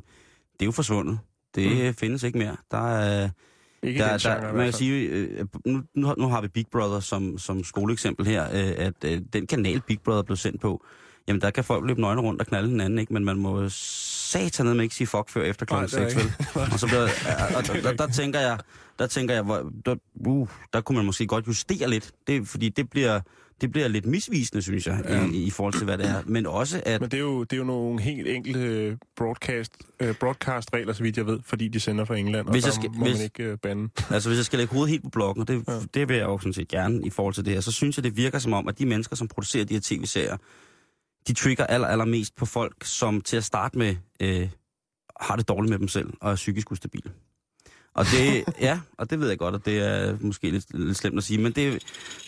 det 0.52 0.62
er 0.62 0.66
jo 0.66 0.72
forsvundet. 0.72 1.18
Det 1.54 1.86
mm. 1.86 1.94
findes 1.94 2.22
ikke 2.22 2.38
mere. 2.38 2.56
Der 2.70 2.96
er, 2.96 3.28
Ikke 3.82 4.00
der, 4.00 4.18
genre, 4.18 4.40
der, 4.46 4.52
man 4.52 4.64
kan 4.66 4.72
sige, 4.72 5.08
øh, 5.08 5.46
nu, 5.66 5.82
nu 5.94 6.06
har- 6.06 6.14
nu 6.18 6.28
har 6.28 6.40
vi 6.40 6.48
Big 6.48 6.66
Brother 6.72 7.00
som, 7.00 7.38
som 7.38 7.64
skoleeksempel 7.64 8.26
her, 8.26 8.44
øh, 8.44 8.86
at 8.86 8.94
øh, 9.04 9.20
den 9.32 9.46
kanal 9.46 9.80
Big 9.80 10.00
Brother 10.00 10.22
blev 10.22 10.36
sendt 10.36 10.60
på, 10.60 10.84
jamen 11.28 11.40
der 11.40 11.50
kan 11.50 11.64
folk 11.64 11.86
løbe 11.86 12.00
nøgne 12.00 12.20
rundt 12.20 12.40
og 12.40 12.46
knalde 12.46 12.68
hinanden, 12.68 12.98
ikke? 12.98 13.12
men 13.12 13.24
man 13.24 13.36
må 13.36 13.68
satan 13.68 14.66
med 14.66 14.82
ikke 14.82 14.94
sige 14.94 15.06
fuck 15.06 15.28
før 15.30 15.42
efter 15.42 15.66
klokken 15.66 15.88
Nej, 16.00 16.04
det 16.08 16.14
er 16.16 16.20
6, 16.20 16.24
vel? 16.54 16.62
Og 16.72 16.78
så 16.80 16.86
bliver, 16.86 17.02
og 17.56 17.66
der, 17.66 17.80
der, 17.82 17.92
der, 17.92 18.06
tænker 18.12 18.40
jeg, 18.40 18.58
der 18.98 19.06
tænker 19.06 19.34
jeg, 19.34 19.42
hvor, 19.42 19.70
der, 19.86 19.96
uh, 20.14 20.48
der 20.72 20.80
kunne 20.80 20.96
man 20.96 21.06
måske 21.06 21.26
godt 21.26 21.46
justere 21.46 21.90
lidt, 21.90 22.12
det, 22.26 22.48
fordi 22.48 22.68
det 22.68 22.90
bliver, 22.90 23.20
det 23.60 23.70
bliver 23.72 23.88
lidt 23.88 24.06
misvisende, 24.06 24.62
synes 24.62 24.86
jeg, 24.86 25.02
ja. 25.08 25.26
i, 25.32 25.42
i 25.44 25.50
forhold 25.50 25.74
til, 25.74 25.84
hvad 25.84 25.98
det 25.98 26.06
er. 26.06 26.22
Men 26.26 26.46
også, 26.46 26.82
at 26.86 27.00
Men 27.00 27.10
det 27.10 27.16
er, 27.16 27.20
jo, 27.20 27.44
det 27.44 27.52
er 27.52 27.56
jo 27.56 27.64
nogle 27.64 28.00
helt 28.00 28.28
enkelte 28.28 28.58
øh, 28.60 28.96
broadcast, 29.16 29.72
øh, 30.00 30.14
broadcast-regler, 30.14 30.92
så 30.92 31.02
vidt 31.02 31.16
jeg 31.16 31.26
ved, 31.26 31.38
fordi 31.44 31.68
de 31.68 31.80
sender 31.80 32.04
fra 32.04 32.16
England, 32.16 32.46
og 32.46 32.52
Hvis 32.52 32.64
jeg 32.64 32.72
skal- 32.72 32.90
må 32.90 33.04
hvis- 33.04 33.16
man 33.16 33.24
ikke 33.24 33.44
øh, 33.44 33.58
bande. 33.58 33.88
Altså, 34.10 34.28
hvis 34.28 34.36
jeg 34.36 34.44
skal 34.44 34.58
lægge 34.58 34.72
hovedet 34.72 34.90
helt 34.90 35.02
på 35.02 35.10
blokken, 35.10 35.46
det, 35.46 35.64
ja. 35.68 35.72
det 35.94 36.08
vil 36.08 36.16
jeg 36.16 36.24
jo 36.24 36.38
sådan 36.38 36.52
set 36.52 36.68
gerne 36.68 37.06
i 37.06 37.10
forhold 37.10 37.34
til 37.34 37.44
det 37.44 37.52
her, 37.52 37.60
så 37.60 37.72
synes 37.72 37.96
jeg, 37.98 38.04
det 38.04 38.16
virker 38.16 38.38
som 38.38 38.52
om, 38.52 38.68
at 38.68 38.78
de 38.78 38.86
mennesker, 38.86 39.16
som 39.16 39.28
producerer 39.28 39.64
de 39.64 39.74
her 39.74 39.80
tv-serier, 39.84 40.36
de 41.28 41.32
trigger 41.34 41.66
aller, 41.66 41.88
allermest 41.88 42.36
på 42.36 42.46
folk, 42.46 42.84
som 42.84 43.20
til 43.20 43.36
at 43.36 43.44
starte 43.44 43.78
med 43.78 43.96
øh, 44.22 44.48
har 45.20 45.36
det 45.36 45.48
dårligt 45.48 45.70
med 45.70 45.78
dem 45.78 45.88
selv 45.88 46.12
og 46.20 46.30
er 46.32 46.36
psykisk 46.36 46.72
ustabile. 46.72 47.10
Og 47.94 48.04
det, 48.04 48.44
ja, 48.60 48.80
og 48.98 49.10
det 49.10 49.20
ved 49.20 49.28
jeg 49.28 49.38
godt, 49.38 49.54
og 49.54 49.66
det 49.66 49.78
er 49.78 50.16
måske 50.20 50.50
lidt, 50.50 50.78
lidt 50.78 50.96
slemt 50.96 51.18
at 51.18 51.24
sige, 51.24 51.40
men 51.40 51.52
det 51.52 51.68
er 51.68 51.78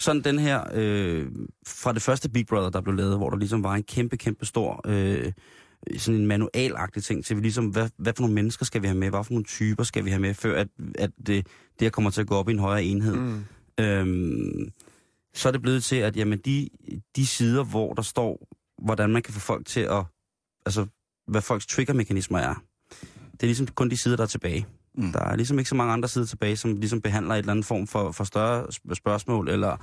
sådan 0.00 0.22
den 0.22 0.38
her, 0.38 0.64
øh, 0.74 1.26
fra 1.66 1.92
det 1.92 2.02
første 2.02 2.28
Big 2.28 2.46
Brother, 2.46 2.70
der 2.70 2.80
blev 2.80 2.94
lavet, 2.94 3.16
hvor 3.16 3.30
der 3.30 3.36
ligesom 3.36 3.62
var 3.62 3.74
en 3.74 3.82
kæmpe, 3.82 4.16
kæmpe 4.16 4.46
stor 4.46 4.80
øh, 4.86 5.32
sådan 5.96 6.20
en 6.20 6.26
manualagtig 6.26 7.04
ting 7.04 7.24
til, 7.24 7.36
vi 7.36 7.42
ligesom, 7.42 7.66
hvad, 7.66 7.88
hvad 7.96 8.12
for 8.16 8.22
nogle 8.22 8.34
mennesker 8.34 8.64
skal 8.64 8.82
vi 8.82 8.86
have 8.86 8.98
med, 8.98 9.10
hvad 9.10 9.24
for 9.24 9.32
nogle 9.32 9.44
typer 9.44 9.82
skal 9.82 10.04
vi 10.04 10.10
have 10.10 10.20
med, 10.20 10.34
før 10.34 10.60
at, 10.60 10.68
at 10.98 11.10
det, 11.16 11.46
det 11.78 11.80
her 11.80 11.90
kommer 11.90 12.10
til 12.10 12.20
at 12.20 12.26
gå 12.26 12.34
op 12.34 12.48
i 12.48 12.52
en 12.52 12.58
højere 12.58 12.84
enhed. 12.84 13.16
Mm. 13.16 13.44
Øhm, 13.80 14.72
så 15.34 15.48
er 15.48 15.52
det 15.52 15.62
blevet 15.62 15.84
til, 15.84 15.96
at 15.96 16.16
jamen, 16.16 16.38
de, 16.38 16.68
de 17.16 17.26
sider, 17.26 17.64
hvor 17.64 17.94
der 17.94 18.02
står, 18.02 18.48
hvordan 18.82 19.10
man 19.10 19.22
kan 19.22 19.34
få 19.34 19.40
folk 19.40 19.66
til 19.66 19.80
at, 19.80 20.04
altså, 20.66 20.86
hvad 21.26 21.42
folks 21.42 21.66
triggermekanismer 21.66 22.38
er, 22.38 22.54
det 23.32 23.42
er 23.42 23.46
ligesom 23.46 23.66
kun 23.66 23.90
de 23.90 23.96
sider, 23.96 24.16
der 24.16 24.22
er 24.22 24.28
tilbage. 24.28 24.66
Mm. 24.94 25.04
Mm. 25.04 25.12
Der 25.12 25.20
er 25.20 25.36
ligesom 25.36 25.58
ikke 25.58 25.68
så 25.68 25.74
mange 25.74 25.92
andre 25.92 26.08
sider 26.08 26.26
tilbage, 26.26 26.56
som 26.56 26.76
ligesom 26.76 27.00
behandler 27.00 27.34
et 27.34 27.38
eller 27.38 27.50
andet 27.52 27.66
form 27.66 27.86
for, 27.86 28.12
for 28.12 28.24
større 28.24 28.64
sp- 28.64 28.94
spørgsmål, 28.94 29.48
eller 29.48 29.76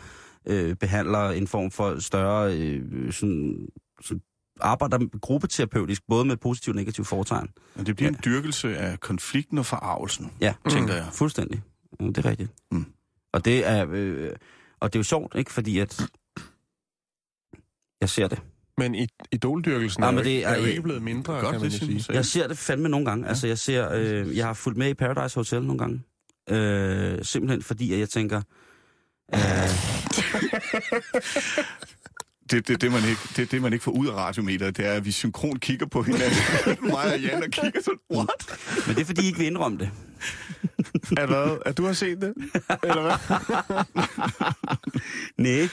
øh, 0.45 0.75
behandler 0.75 1.29
en 1.29 1.47
form 1.47 1.71
for 1.71 1.99
større 1.99 2.57
øh, 2.57 3.13
sådan, 3.13 3.67
sådan 4.01 4.21
arbejder 4.61 5.19
gruppeterapeutisk, 5.19 6.01
både 6.07 6.25
med 6.25 6.37
positiv 6.37 6.71
og 6.71 6.75
negativ 6.75 7.05
foretegn. 7.05 7.49
Men 7.75 7.85
det 7.85 7.95
bliver 7.95 8.09
en 8.09 8.17
dyrkelse 8.25 8.77
af 8.77 8.99
konflikten 8.99 9.57
og 9.57 9.65
forarvelsen, 9.65 10.31
Ja, 10.41 10.53
tænker 10.69 10.93
jeg. 10.93 11.07
fuldstændig. 11.13 11.61
Ja, 11.99 12.05
det 12.05 12.17
er 12.17 12.25
rigtigt. 12.25 12.51
Mm. 12.71 12.85
Og 13.33 13.45
det 13.45 13.67
er 13.67 13.87
øh, 13.89 14.31
og 14.79 14.93
det 14.93 14.97
er 14.97 14.99
jo 14.99 15.03
sjovt, 15.03 15.35
ikke? 15.35 15.51
Fordi 15.51 15.79
at 15.79 16.01
jeg 18.01 18.09
ser 18.09 18.27
det. 18.27 18.41
Men 18.83 18.95
i, 18.95 19.07
idoldyrkelsen 19.31 20.01
Nej, 20.01 20.07
er, 20.09 20.11
men 20.13 20.23
det 20.23 20.29
ikke, 20.29 20.43
er 20.43 20.49
er 20.49 20.57
jo 20.59 20.65
ikke- 20.65 20.81
blevet 20.81 21.01
mindre, 21.03 21.33
Godt, 21.33 21.51
kan 21.51 21.61
man 21.61 21.71
det 21.71 21.79
sige. 21.79 22.05
jeg. 22.07 22.15
Jeg 22.15 22.25
ser 22.25 22.47
det 22.47 22.57
fandme 22.57 22.89
nogle 22.89 23.05
gange. 23.05 23.27
Altså, 23.27 23.47
jeg 23.47 23.57
ser, 23.57 23.89
øh, 23.93 24.37
jeg 24.37 24.45
har 24.45 24.53
fulgt 24.53 24.77
med 24.77 24.89
i 24.89 24.93
Paradise 24.93 25.35
Hotel 25.35 25.61
nogle 25.63 25.77
gange. 25.79 26.01
Øh, 26.49 27.19
simpelthen 27.25 27.61
fordi, 27.63 27.93
at 27.93 27.99
jeg 27.99 28.09
tænker, 28.09 28.41
øh, 29.35 29.39
Det, 32.51 32.67
det, 32.67 32.81
det, 32.81 32.91
man 32.91 33.01
ikke, 33.09 33.21
det, 33.35 33.51
det, 33.51 33.61
man 33.61 33.73
ikke 33.73 33.83
får 33.83 33.91
ud 33.91 34.07
af 34.07 34.13
radiometeret, 34.13 34.77
det 34.77 34.85
er, 34.85 34.93
at 34.93 35.05
vi 35.05 35.11
synkron 35.11 35.59
kigger 35.59 35.85
på 35.85 36.03
hinanden. 36.03 36.37
Mig 36.91 37.13
og 37.13 37.19
Jan, 37.21 37.43
og 37.43 37.49
kigger 37.49 37.81
sådan, 37.81 37.99
what? 38.11 38.59
men 38.87 38.95
det 38.95 39.01
er 39.01 39.05
fordi, 39.05 39.21
I 39.23 39.25
ikke 39.25 39.37
vil 39.37 39.47
indrømme 39.47 39.77
det. 39.77 39.89
Er, 41.17 41.25
hvad? 41.25 41.57
at 41.65 41.77
du 41.77 41.85
har 41.85 41.93
set 41.93 42.21
det? 42.21 42.33
Eller 42.83 43.01
hvad? 43.01 43.15
Nej. 45.37 45.69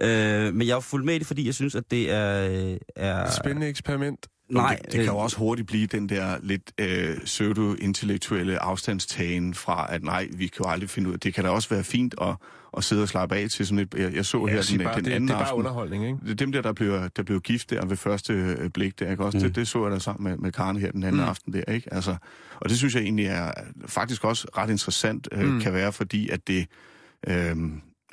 Øh, 0.00 0.54
men 0.54 0.66
jeg 0.66 0.74
har 0.74 0.80
fulgt 0.80 1.06
med 1.06 1.14
i 1.14 1.18
det, 1.18 1.26
fordi 1.26 1.46
jeg 1.46 1.54
synes, 1.54 1.74
at 1.74 1.84
det 1.90 2.12
er... 2.12 2.50
øh, 2.50 2.76
er 2.96 3.30
Spændende 3.30 3.68
eksperiment. 3.68 4.26
nej, 4.50 4.78
det, 4.84 4.92
det 4.92 5.00
kan 5.04 5.12
jo 5.12 5.18
også 5.18 5.36
hurtigt 5.38 5.68
blive 5.68 5.86
den 5.86 6.08
der 6.08 6.36
lidt 6.42 6.72
øh, 6.80 7.18
pseudo-intellektuelle 7.24 8.58
afstandstagen 8.62 9.54
fra, 9.54 9.86
at 9.94 10.02
nej, 10.02 10.28
vi 10.32 10.46
kan 10.46 10.64
jo 10.64 10.70
aldrig 10.70 10.90
finde 10.90 11.08
ud 11.08 11.14
af 11.14 11.20
det. 11.20 11.34
kan 11.34 11.44
da 11.44 11.50
også 11.50 11.68
være 11.68 11.84
fint 11.84 12.14
at, 12.20 12.36
at 12.76 12.84
sidde 12.84 13.02
og 13.02 13.08
slappe 13.08 13.36
af 13.36 13.48
til 13.50 13.66
sådan 13.66 13.78
et... 13.78 13.94
Jeg, 13.94 14.14
jeg 14.14 14.24
så 14.26 14.46
Ja, 14.46 14.52
her 14.52 14.62
den, 14.70 14.84
bare, 14.84 14.96
den 14.96 15.04
det, 15.04 15.12
anden 15.12 15.28
det 15.28 15.34
er 15.34 15.38
bare 15.38 15.44
aften. 15.46 15.58
underholdning, 15.58 16.06
ikke? 16.06 16.18
Det 16.22 16.30
er 16.30 16.34
dem 16.34 16.52
der, 16.52 16.62
der 16.62 16.72
blev, 16.72 17.00
der 17.16 17.22
blev 17.22 17.40
gift 17.40 17.70
der 17.70 17.86
ved 17.86 17.96
første 17.96 18.32
øh, 18.32 18.70
blik 18.70 18.98
der, 18.98 19.10
ikke 19.10 19.24
også? 19.24 19.38
Mm. 19.38 19.44
Det, 19.44 19.56
det 19.56 19.68
så 19.68 19.82
jeg 19.82 19.92
da 19.92 19.98
sammen 19.98 20.30
med, 20.30 20.36
med 20.38 20.52
Karen 20.52 20.76
her 20.76 20.90
den 20.92 21.02
anden 21.04 21.22
mm. 21.22 21.28
aften 21.28 21.52
der, 21.52 21.62
ikke? 21.72 21.94
Altså, 21.94 22.16
og 22.60 22.68
det 22.68 22.78
synes 22.78 22.94
jeg 22.94 23.02
egentlig 23.02 23.26
er 23.26 23.50
faktisk 23.86 24.24
også 24.24 24.48
ret 24.58 24.70
interessant, 24.70 25.28
øh, 25.32 25.48
mm. 25.48 25.60
kan 25.60 25.72
være, 25.72 25.92
fordi 25.92 26.28
at 26.28 26.46
det... 26.46 26.66
Øh, 27.28 27.56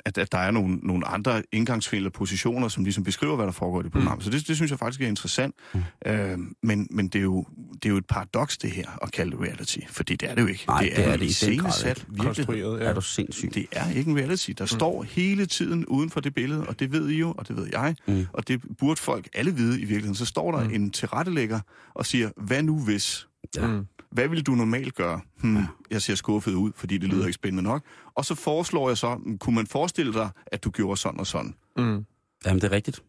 at, 0.04 0.18
at 0.18 0.32
der 0.32 0.38
er 0.38 0.50
nogle, 0.50 0.76
nogle 0.76 1.06
andre 1.06 1.42
indgangsvinkler 1.52 2.10
positioner, 2.10 2.68
som 2.68 2.84
ligesom 2.84 3.04
beskriver, 3.04 3.36
hvad 3.36 3.46
der 3.46 3.52
foregår 3.52 3.80
i 3.80 3.82
det 3.82 3.92
program. 3.92 4.18
Mm. 4.18 4.20
Så 4.20 4.30
det, 4.30 4.48
det 4.48 4.56
synes 4.56 4.70
jeg 4.70 4.78
faktisk 4.78 5.00
er 5.00 5.06
interessant. 5.08 5.54
Mm. 5.74 5.82
Øh, 6.06 6.38
men 6.62 6.88
men 6.90 7.08
det, 7.08 7.18
er 7.18 7.22
jo, 7.22 7.46
det 7.74 7.84
er 7.84 7.90
jo 7.90 7.96
et 7.96 8.06
paradoks, 8.06 8.58
det 8.58 8.70
her, 8.70 8.98
at 9.02 9.12
kalde 9.12 9.30
det 9.30 9.40
reality. 9.40 9.78
Fordi 9.88 10.16
det 10.16 10.30
er 10.30 10.34
det 10.34 10.42
jo 10.42 10.46
ikke. 10.46 10.64
Nej, 10.68 10.80
det 10.96 11.08
er 11.08 11.16
det 11.16 11.42
i 11.42 11.46
den 11.46 11.58
grad. 11.58 11.94
Konstrueret, 12.18 12.82
er 12.86 12.92
du 12.94 13.00
sindssyg. 13.00 13.54
Det 13.54 13.66
er 13.72 13.90
ikke 13.90 14.10
en 14.10 14.16
reality. 14.18 14.50
Der 14.50 14.64
mm. 14.64 14.68
står 14.68 15.02
hele 15.02 15.46
tiden 15.46 15.86
uden 15.86 16.10
for 16.10 16.20
det 16.20 16.34
billede, 16.34 16.66
og 16.66 16.80
det 16.80 16.92
ved 16.92 17.08
I 17.08 17.18
jo, 17.18 17.34
og 17.38 17.48
det 17.48 17.56
ved 17.56 17.68
jeg, 17.72 17.96
Mm. 18.06 18.26
og 18.32 18.48
det 18.48 18.62
burde 18.78 19.00
folk 19.00 19.28
alle 19.34 19.54
vide 19.54 19.76
i 19.76 19.84
virkeligheden. 19.84 20.14
Så 20.14 20.24
står 20.26 20.52
der 20.52 20.64
mm. 20.68 20.74
en 20.74 20.90
tilrettelægger 20.90 21.60
og 21.94 22.06
siger, 22.06 22.30
hvad 22.36 22.62
nu 22.62 22.84
hvis? 22.84 23.28
Ja. 23.56 23.66
Mm. 23.66 23.86
Hvad 24.14 24.28
vil 24.28 24.46
du 24.46 24.52
normalt 24.54 24.94
gøre? 24.94 25.20
Hmm, 25.40 25.56
ja. 25.56 25.66
Jeg 25.90 26.02
ser 26.02 26.14
skuffet 26.14 26.54
ud, 26.54 26.72
fordi 26.76 26.98
det 26.98 27.08
lyder 27.08 27.20
Mm. 27.22 27.26
ikke 27.26 27.32
spændende 27.34 27.62
nok. 27.62 27.82
Og 28.14 28.24
så 28.24 28.34
foreslår 28.34 28.88
jeg 28.90 28.98
så, 28.98 29.14
hmm, 29.14 29.38
kunne 29.38 29.54
man 29.54 29.66
forestille 29.66 30.12
dig, 30.12 30.30
at 30.46 30.64
du 30.64 30.70
gjorde 30.70 30.96
sådan 30.96 31.20
og 31.20 31.26
sådan? 31.26 31.54
Mm. 31.76 32.04
Jamen, 32.46 32.60
det 32.60 32.64
er 32.64 32.70
rigtigt. 32.70 33.02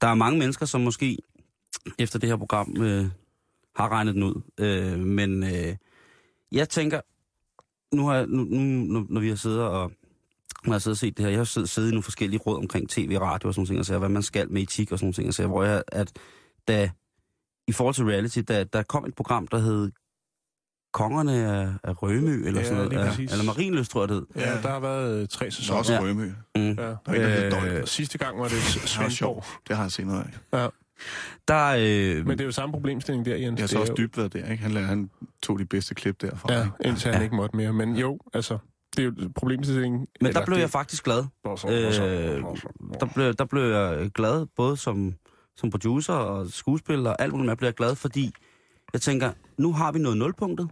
Der 0.00 0.06
er 0.06 0.14
mange 0.14 0.38
mennesker, 0.38 0.66
som 0.66 0.80
måske 0.80 1.18
efter 1.98 2.18
det 2.18 2.28
her 2.28 2.36
program 2.36 2.76
øh, 2.82 3.06
har 3.76 3.88
regnet 3.88 4.14
den 4.14 4.22
ud. 4.22 4.40
Øh, 4.58 4.98
men 4.98 5.42
øh, 5.42 5.76
jeg 6.52 6.68
tænker, 6.68 7.00
nu 7.96 8.06
har 8.06 8.14
jeg, 8.14 8.26
nu, 8.26 8.44
nu, 8.44 9.06
når 9.08 9.20
vi 9.20 9.28
har 9.28 9.36
siddet 9.36 9.60
og 9.62 9.92
når 10.64 10.72
jeg 10.72 10.74
har 10.74 10.78
siddet 10.78 10.94
og 10.94 10.98
set 10.98 11.16
det 11.16 11.24
her, 11.24 11.30
jeg 11.30 11.38
har 11.40 11.44
siddet, 11.44 11.68
siddet 11.70 11.88
i 11.88 11.92
nogle 11.92 12.02
forskellige 12.02 12.40
råd 12.46 12.56
omkring 12.56 12.88
tv, 12.88 13.18
radio 13.20 13.48
og 13.48 13.54
sådan 13.54 13.60
nogle 13.60 13.68
ting, 13.68 13.78
og 13.78 13.86
så 13.86 13.98
hvad 13.98 14.08
man 14.08 14.22
skal 14.22 14.52
med 14.52 14.62
etik 14.62 14.92
og 14.92 14.98
sådan 14.98 15.04
nogle 15.06 15.14
ting, 15.14 15.28
og 15.28 15.34
så 15.34 15.46
hvor 15.46 15.64
jeg, 15.64 15.82
at 15.88 16.12
da, 16.68 16.90
i 17.68 17.72
forhold 17.72 17.94
til 17.94 18.04
reality, 18.04 18.38
da 18.48 18.64
der 18.64 18.82
kom 18.82 19.04
et 19.04 19.14
program, 19.14 19.46
der 19.46 19.58
hed 19.58 19.90
Kongerne 20.92 21.32
af, 21.32 21.68
af 21.84 22.02
Rømø, 22.02 22.34
eller 22.46 22.60
Ja, 22.60 22.64
sådan 22.66 22.76
noget, 22.76 22.90
lige 22.92 23.00
ja, 23.02 23.08
præcis. 23.08 23.32
eller 23.32 23.44
Marienløst, 23.44 23.90
tror 23.90 24.00
jeg 24.02 24.08
det 24.08 24.16
hed. 24.16 24.26
Ja, 24.36 24.60
der 24.62 24.68
har 24.68 24.80
været 24.80 25.22
øh, 25.22 25.28
tre 25.28 25.50
Så 25.50 25.56
sæsoner. 25.56 25.78
også 25.78 25.92
Ja. 25.92 26.00
Rømø. 26.00 26.26
Mm. 26.56 26.62
Ja. 26.62 26.72
Der 26.72 26.96
er 27.06 27.50
der 27.50 27.64
Øh. 27.74 27.82
Og 27.82 27.88
sidste 27.88 28.18
gang 28.18 28.38
var 28.38 28.44
det 28.44 28.52
Det 28.52 28.62
Svendborg. 28.62 29.12
sjovt. 29.12 29.46
Det 29.68 29.76
har 29.76 29.84
jeg 29.84 29.92
set 29.92 30.06
noget 30.06 30.26
af. 30.52 30.58
Ja. 30.58 30.68
Der, 31.48 31.66
øh, 31.78 32.26
Men 32.26 32.38
det 32.38 32.40
er 32.40 32.44
jo 32.44 32.52
samme 32.52 32.72
problemstilling 32.72 33.24
der, 33.26 33.36
Jens. 33.36 33.42
Jeg 33.42 33.50
har 33.50 33.56
Det 33.56 33.70
så 33.70 33.80
også 33.80 33.94
dybt 33.96 34.16
været 34.16 34.32
der, 34.32 34.50
ikke? 34.50 34.62
Han, 34.62 34.76
han 34.76 35.10
tog 35.42 35.58
de 35.58 35.64
bedste 35.64 35.94
klip 35.94 36.20
derfra. 36.20 36.52
Ja, 36.52 36.60
ikke? 36.62 36.72
indtil 36.84 37.10
han 37.10 37.20
Ja. 37.20 37.24
ikke 37.24 37.36
måtte 37.36 37.56
mere. 37.56 37.72
Men 37.72 37.96
jo, 37.96 38.18
altså, 38.34 38.58
det 38.96 39.02
er 39.02 39.04
jo 39.22 39.30
problemstillingen. 39.36 40.06
men 40.20 40.32
der 40.32 40.44
blev 40.46 40.58
jeg 40.58 40.70
faktisk 40.70 41.04
glad. 41.04 41.24
Øh, 41.46 41.52
der 43.00 43.06
blev, 43.14 43.34
der 43.34 43.44
blev 43.44 43.62
jeg 43.62 44.10
glad, 44.14 44.46
både 44.56 44.76
som, 44.76 45.14
som 45.60 45.70
producer 45.70 46.12
og 46.12 46.50
skuespiller 46.50 47.10
og 47.10 47.22
alt 47.22 47.32
muligt, 47.32 47.62
jeg 47.62 47.74
glad, 47.74 47.94
fordi 47.96 48.32
jeg 48.92 49.00
tænker, 49.00 49.32
nu 49.58 49.72
har 49.72 49.92
vi 49.92 49.98
noget 49.98 50.18
nulpunktet, 50.18 50.68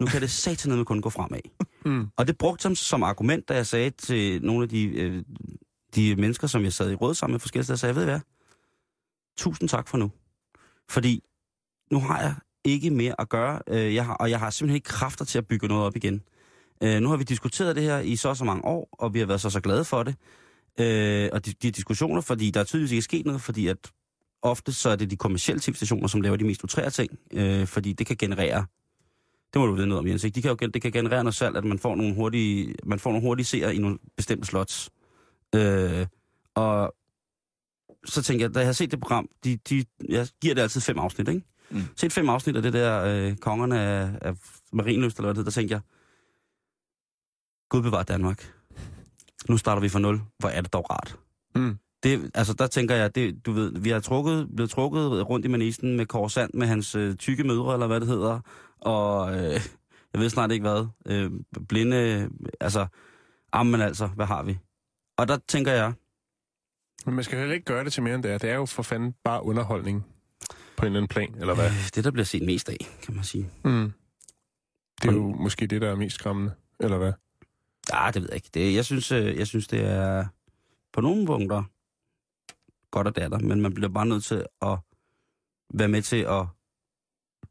nu 0.00 0.06
kan 0.06 0.20
det 0.20 0.30
satanede 0.44 0.84
kun 0.84 1.00
gå 1.00 1.10
fremad. 1.10 1.40
Mm. 1.84 2.08
Og 2.16 2.26
det 2.26 2.38
brugte 2.38 2.62
som, 2.62 2.74
som 2.74 3.02
argument, 3.02 3.48
da 3.48 3.54
jeg 3.54 3.66
sagde 3.66 3.90
til 3.90 4.42
nogle 4.42 4.62
af 4.62 4.68
de, 4.68 4.84
øh, 4.84 5.24
de 5.94 6.16
mennesker, 6.16 6.46
som 6.46 6.64
jeg 6.64 6.72
sad 6.72 6.90
i 6.90 6.94
råd 6.94 7.14
sammen 7.14 7.32
med 7.32 7.40
forskellige 7.40 7.64
steder, 7.64 7.76
sagde, 7.76 7.90
jeg 7.90 7.96
ved 7.96 8.04
hvad, 8.04 8.20
tusind 9.36 9.68
tak 9.68 9.88
for 9.88 9.98
nu. 9.98 10.10
Fordi 10.88 11.22
nu 11.90 12.00
har 12.00 12.20
jeg 12.20 12.34
ikke 12.64 12.90
mere 12.90 13.14
at 13.20 13.28
gøre, 13.28 13.60
øh, 13.68 13.94
jeg 13.94 14.06
har, 14.06 14.14
og 14.14 14.30
jeg 14.30 14.38
har 14.38 14.50
simpelthen 14.50 14.74
ikke 14.74 14.88
kræfter 14.88 15.24
til 15.24 15.38
at 15.38 15.46
bygge 15.46 15.68
noget 15.68 15.84
op 15.84 15.96
igen. 15.96 16.22
Øh, 16.82 17.00
nu 17.00 17.08
har 17.08 17.16
vi 17.16 17.24
diskuteret 17.24 17.76
det 17.76 17.84
her 17.84 17.98
i 17.98 18.16
så 18.16 18.28
og 18.28 18.36
så 18.36 18.44
mange 18.44 18.64
år, 18.64 18.88
og 18.92 19.14
vi 19.14 19.18
har 19.18 19.26
været 19.26 19.40
så 19.40 19.50
så 19.50 19.60
glade 19.60 19.84
for 19.84 20.02
det. 20.02 20.14
Øh, 20.80 21.28
og 21.32 21.46
de, 21.46 21.52
de 21.62 21.70
diskussioner, 21.70 22.20
fordi 22.20 22.50
der 22.50 22.60
er 22.60 22.64
tydeligvis 22.64 22.92
ikke 22.92 23.04
sket 23.04 23.26
noget, 23.26 23.40
fordi 23.40 23.66
at 23.66 23.92
ofte 24.42 24.72
så 24.72 24.90
er 24.90 24.96
det 24.96 25.10
de 25.10 25.16
kommercielle 25.16 25.60
tv-stationer, 25.60 26.06
som 26.06 26.20
laver 26.20 26.36
de 26.36 26.44
mest 26.44 26.64
utrære 26.64 26.90
ting, 26.90 27.18
øh, 27.32 27.66
fordi 27.66 27.92
det 27.92 28.06
kan 28.06 28.16
generere, 28.16 28.66
det 29.52 29.60
må 29.60 29.66
du 29.66 29.72
vide 29.72 29.86
noget 29.86 29.98
om, 29.98 30.06
Jens, 30.06 30.24
ikke? 30.24 30.34
De 30.34 30.42
kan 30.42 30.50
jo, 30.50 30.68
det 30.68 30.82
kan 30.82 30.92
generere 30.92 31.24
noget 31.24 31.34
salg, 31.34 31.56
at 31.56 31.64
man 31.64 31.78
får 31.78 31.94
nogle 31.94 32.14
hurtige, 32.14 32.74
man 32.84 32.98
får 32.98 33.10
nogle 33.10 33.26
hurtige 33.26 33.46
seere 33.46 33.74
i 33.74 33.78
nogle 33.78 33.98
bestemte 34.16 34.46
slots. 34.46 34.90
Øh, 35.54 36.06
og 36.54 36.94
så 38.04 38.22
tænker 38.22 38.44
jeg, 38.44 38.54
da 38.54 38.58
jeg 38.58 38.68
har 38.68 38.72
set 38.72 38.90
det 38.90 39.00
program, 39.00 39.28
de, 39.44 39.56
de, 39.56 39.84
jeg 40.08 40.28
giver 40.40 40.54
det 40.54 40.62
altid 40.62 40.80
fem 40.80 40.98
afsnit, 40.98 41.28
ikke? 41.28 41.42
Mm. 41.70 41.82
Set 41.96 42.12
fem 42.12 42.28
afsnit 42.28 42.56
af 42.56 42.62
det 42.62 42.72
der 42.72 43.04
øh, 43.04 43.36
Kongerne 43.36 43.80
af, 43.80 44.10
af 44.20 44.34
Marienløst, 44.72 45.16
eller 45.16 45.26
hvad 45.26 45.34
det 45.34 45.38
hedder, 45.38 45.50
der 45.50 45.54
tænkte 45.54 45.72
jeg, 45.72 45.80
Gud 47.68 47.82
bevar 47.82 48.02
Danmark. 48.02 48.52
Nu 49.48 49.56
starter 49.56 49.82
vi 49.82 49.88
fra 49.88 49.98
nul. 49.98 50.20
Hvor 50.38 50.48
er 50.48 50.60
det 50.60 50.72
dog 50.72 50.90
rart. 50.90 51.18
Mm. 51.54 51.78
Det, 52.02 52.30
altså, 52.34 52.52
der 52.52 52.66
tænker 52.66 52.94
jeg, 52.94 53.14
det, 53.14 53.46
du 53.46 53.52
ved, 53.52 53.72
vi 53.80 53.90
har 53.90 54.00
trukket, 54.00 54.48
blevet 54.56 54.70
trukket 54.70 55.28
rundt 55.28 55.46
i 55.46 55.48
manisen 55.48 55.96
med 55.96 56.06
Korsand, 56.06 56.50
med 56.54 56.66
hans 56.66 56.94
øh, 56.94 57.14
tykke 57.14 57.44
mødre, 57.44 57.72
eller 57.72 57.86
hvad 57.86 58.00
det 58.00 58.08
hedder, 58.08 58.40
og 58.80 59.34
øh, 59.34 59.60
jeg 60.12 60.20
ved 60.20 60.28
snart 60.28 60.52
ikke 60.52 60.62
hvad, 60.62 60.86
øh, 61.06 61.30
blinde, 61.68 62.30
altså, 62.60 62.86
jamen 63.54 63.80
altså, 63.80 64.06
hvad 64.06 64.26
har 64.26 64.42
vi? 64.42 64.58
Og 65.16 65.28
der 65.28 65.38
tænker 65.48 65.72
jeg, 65.72 65.92
Men 67.06 67.14
man 67.14 67.24
skal 67.24 67.38
heller 67.38 67.54
ikke 67.54 67.64
gøre 67.64 67.84
det 67.84 67.92
til 67.92 68.02
mere 68.02 68.14
end 68.14 68.22
det 68.22 68.32
er. 68.32 68.38
Det 68.38 68.50
er 68.50 68.54
jo 68.54 68.66
for 68.66 68.82
fanden 68.82 69.14
bare 69.24 69.44
underholdning 69.44 70.06
på 70.76 70.82
en 70.82 70.86
eller 70.86 70.98
anden 70.98 71.08
plan, 71.08 71.34
eller 71.40 71.54
hvad? 71.54 71.66
øh, 71.66 71.90
det 71.94 72.04
der 72.04 72.10
bliver 72.10 72.24
set 72.24 72.42
mest 72.42 72.68
af, 72.68 72.76
kan 73.02 73.14
man 73.14 73.24
sige. 73.24 73.50
Mm. 73.64 73.92
Det 75.02 75.08
er 75.08 75.12
jo 75.12 75.28
måske 75.28 75.66
det, 75.66 75.80
der 75.80 75.90
er 75.90 75.96
mest 75.96 76.14
skræmmende, 76.14 76.52
eller 76.80 76.98
hvad? 76.98 77.12
Ja, 77.92 78.10
det 78.14 78.22
ved 78.22 78.28
jeg 78.28 78.36
ikke. 78.36 78.50
Det, 78.54 78.74
jeg, 78.74 78.84
synes, 78.84 79.12
øh, 79.12 79.36
jeg 79.38 79.46
synes, 79.46 79.68
det 79.68 79.80
er 79.80 80.26
på 80.92 81.00
nogle 81.00 81.26
punkter 81.26 81.62
godt 82.92 83.06
at 83.06 83.16
datter, 83.16 83.38
men 83.38 83.60
man 83.60 83.74
bliver 83.74 83.88
bare 83.88 84.06
nødt 84.06 84.24
til 84.24 84.44
at 84.62 84.78
være 85.74 85.88
med 85.88 86.02
til 86.02 86.16
at... 86.16 86.44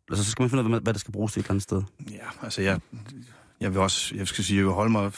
Altså, 0.09 0.23
så 0.25 0.31
skal 0.31 0.43
man 0.43 0.49
finde 0.49 0.63
ud 0.63 0.73
af, 0.73 0.81
hvad- 0.81 0.93
der 0.93 0.99
skal 0.99 1.11
bruges 1.11 1.33
til 1.33 1.39
et 1.39 1.43
eller 1.43 1.51
andet 1.51 1.63
sted. 1.63 1.83
Ja, 2.11 2.25
altså 2.43 2.61
jeg, 2.61 2.79
jeg 3.59 3.71
vil 3.73 3.81
også, 3.81 4.15
jeg 4.15 4.27
skal 4.27 4.43
sige, 4.43 4.57
jeg 4.57 4.65
vil 4.65 4.73
holde 4.73 4.91
mig, 4.91 5.11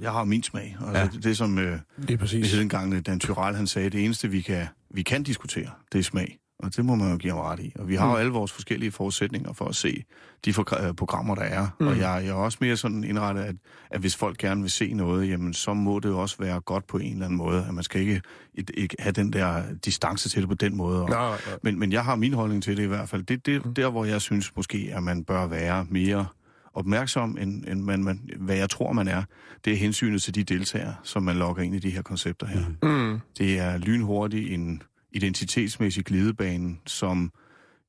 jeg 0.00 0.12
har 0.12 0.24
min 0.24 0.42
smag. 0.42 0.76
Altså, 0.80 0.98
Ja. 0.98 1.08
det, 1.12 1.24
det 1.24 1.36
som 1.36 1.58
øh, 1.58 1.78
Det 2.02 2.10
er 2.10 2.16
præcis. 2.16 2.54
engang, 2.54 3.06
Dan 3.06 3.20
Tyrell, 3.20 3.56
han 3.56 3.66
sagde, 3.66 3.90
det 3.90 4.04
eneste 4.04 4.28
vi 4.28 4.40
kan, 4.40 4.66
vi 4.90 5.02
kan 5.02 5.22
diskutere, 5.22 5.70
det 5.92 5.98
er 5.98 6.02
smag. 6.02 6.38
Og 6.62 6.76
det 6.76 6.84
må 6.84 6.94
man 6.94 7.10
jo 7.10 7.16
give 7.16 7.32
ham 7.32 7.40
ret 7.42 7.60
i. 7.60 7.72
Og 7.78 7.88
vi 7.88 7.94
har 7.94 8.06
jo 8.06 8.12
Mm. 8.12 8.18
alle 8.20 8.32
vores 8.32 8.52
forskellige 8.52 8.90
forudsætninger 8.90 9.52
for 9.52 9.64
at 9.64 9.74
se 9.76 10.04
de 10.44 10.52
for, 10.52 10.86
øh, 10.88 10.94
programmer, 10.94 11.34
der 11.34 11.42
er. 11.42 11.66
Mm. 11.80 11.86
Og 11.86 11.96
jeg, 11.98 12.20
jeg 12.24 12.26
er 12.28 12.32
også 12.34 12.58
mere 12.60 12.76
sådan 12.76 13.04
indrettet, 13.04 13.42
at, 13.42 13.54
at 13.90 14.00
hvis 14.00 14.16
folk 14.16 14.38
gerne 14.38 14.60
vil 14.60 14.70
se 14.70 14.92
noget, 14.94 15.28
jamen 15.28 15.54
så 15.54 15.74
må 15.74 15.98
det 15.98 16.08
jo 16.08 16.18
også 16.18 16.36
være 16.38 16.60
godt 16.60 16.86
på 16.86 16.98
en 16.98 17.12
eller 17.12 17.24
anden 17.24 17.38
måde. 17.38 17.64
At 17.68 17.74
man 17.74 17.84
skal 17.84 18.00
ikke, 18.00 18.20
ikke, 18.54 18.72
ikke 18.78 18.96
have 18.98 19.12
den 19.12 19.32
der 19.32 19.62
distance 19.84 20.28
til 20.28 20.40
det 20.40 20.48
på 20.48 20.54
den 20.54 20.76
måde. 20.76 21.02
Og, 21.02 21.08
Nej, 21.08 21.28
nej. 21.28 21.38
men, 21.62 21.78
men 21.78 21.92
jeg 21.92 22.04
har 22.04 22.16
min 22.16 22.32
holdning 22.32 22.62
til 22.62 22.76
det 22.76 22.82
i 22.82 22.86
hvert 22.86 23.08
fald. 23.08 23.22
Det 23.22 23.48
er 23.48 23.60
Mm. 23.64 23.74
der, 23.74 23.90
hvor 23.90 24.04
jeg 24.04 24.20
synes 24.20 24.56
måske, 24.56 24.90
at 24.94 25.02
man 25.02 25.24
bør 25.24 25.46
være 25.46 25.86
mere 25.90 26.26
opmærksom, 26.74 27.38
end, 27.40 27.64
end 27.68 27.82
man, 27.82 28.04
man, 28.04 28.20
hvad 28.36 28.56
jeg 28.56 28.70
tror, 28.70 28.92
man 28.92 29.08
er. 29.08 29.22
Det 29.64 29.72
er 29.72 29.76
hensynet 29.76 30.22
til 30.22 30.34
de 30.34 30.44
deltagere, 30.44 30.94
som 31.02 31.22
man 31.22 31.36
logger 31.36 31.62
ind 31.62 31.74
i 31.74 31.78
de 31.78 31.90
her 31.90 32.02
koncepter 32.02 32.46
her. 32.46 32.64
Mm. 32.82 33.20
Det 33.38 33.58
er 33.58 33.78
lynhurtigt 33.78 34.52
en 34.54 34.82
identitetsmæssig 35.12 36.04
glidebane, 36.04 36.76
som 36.86 37.32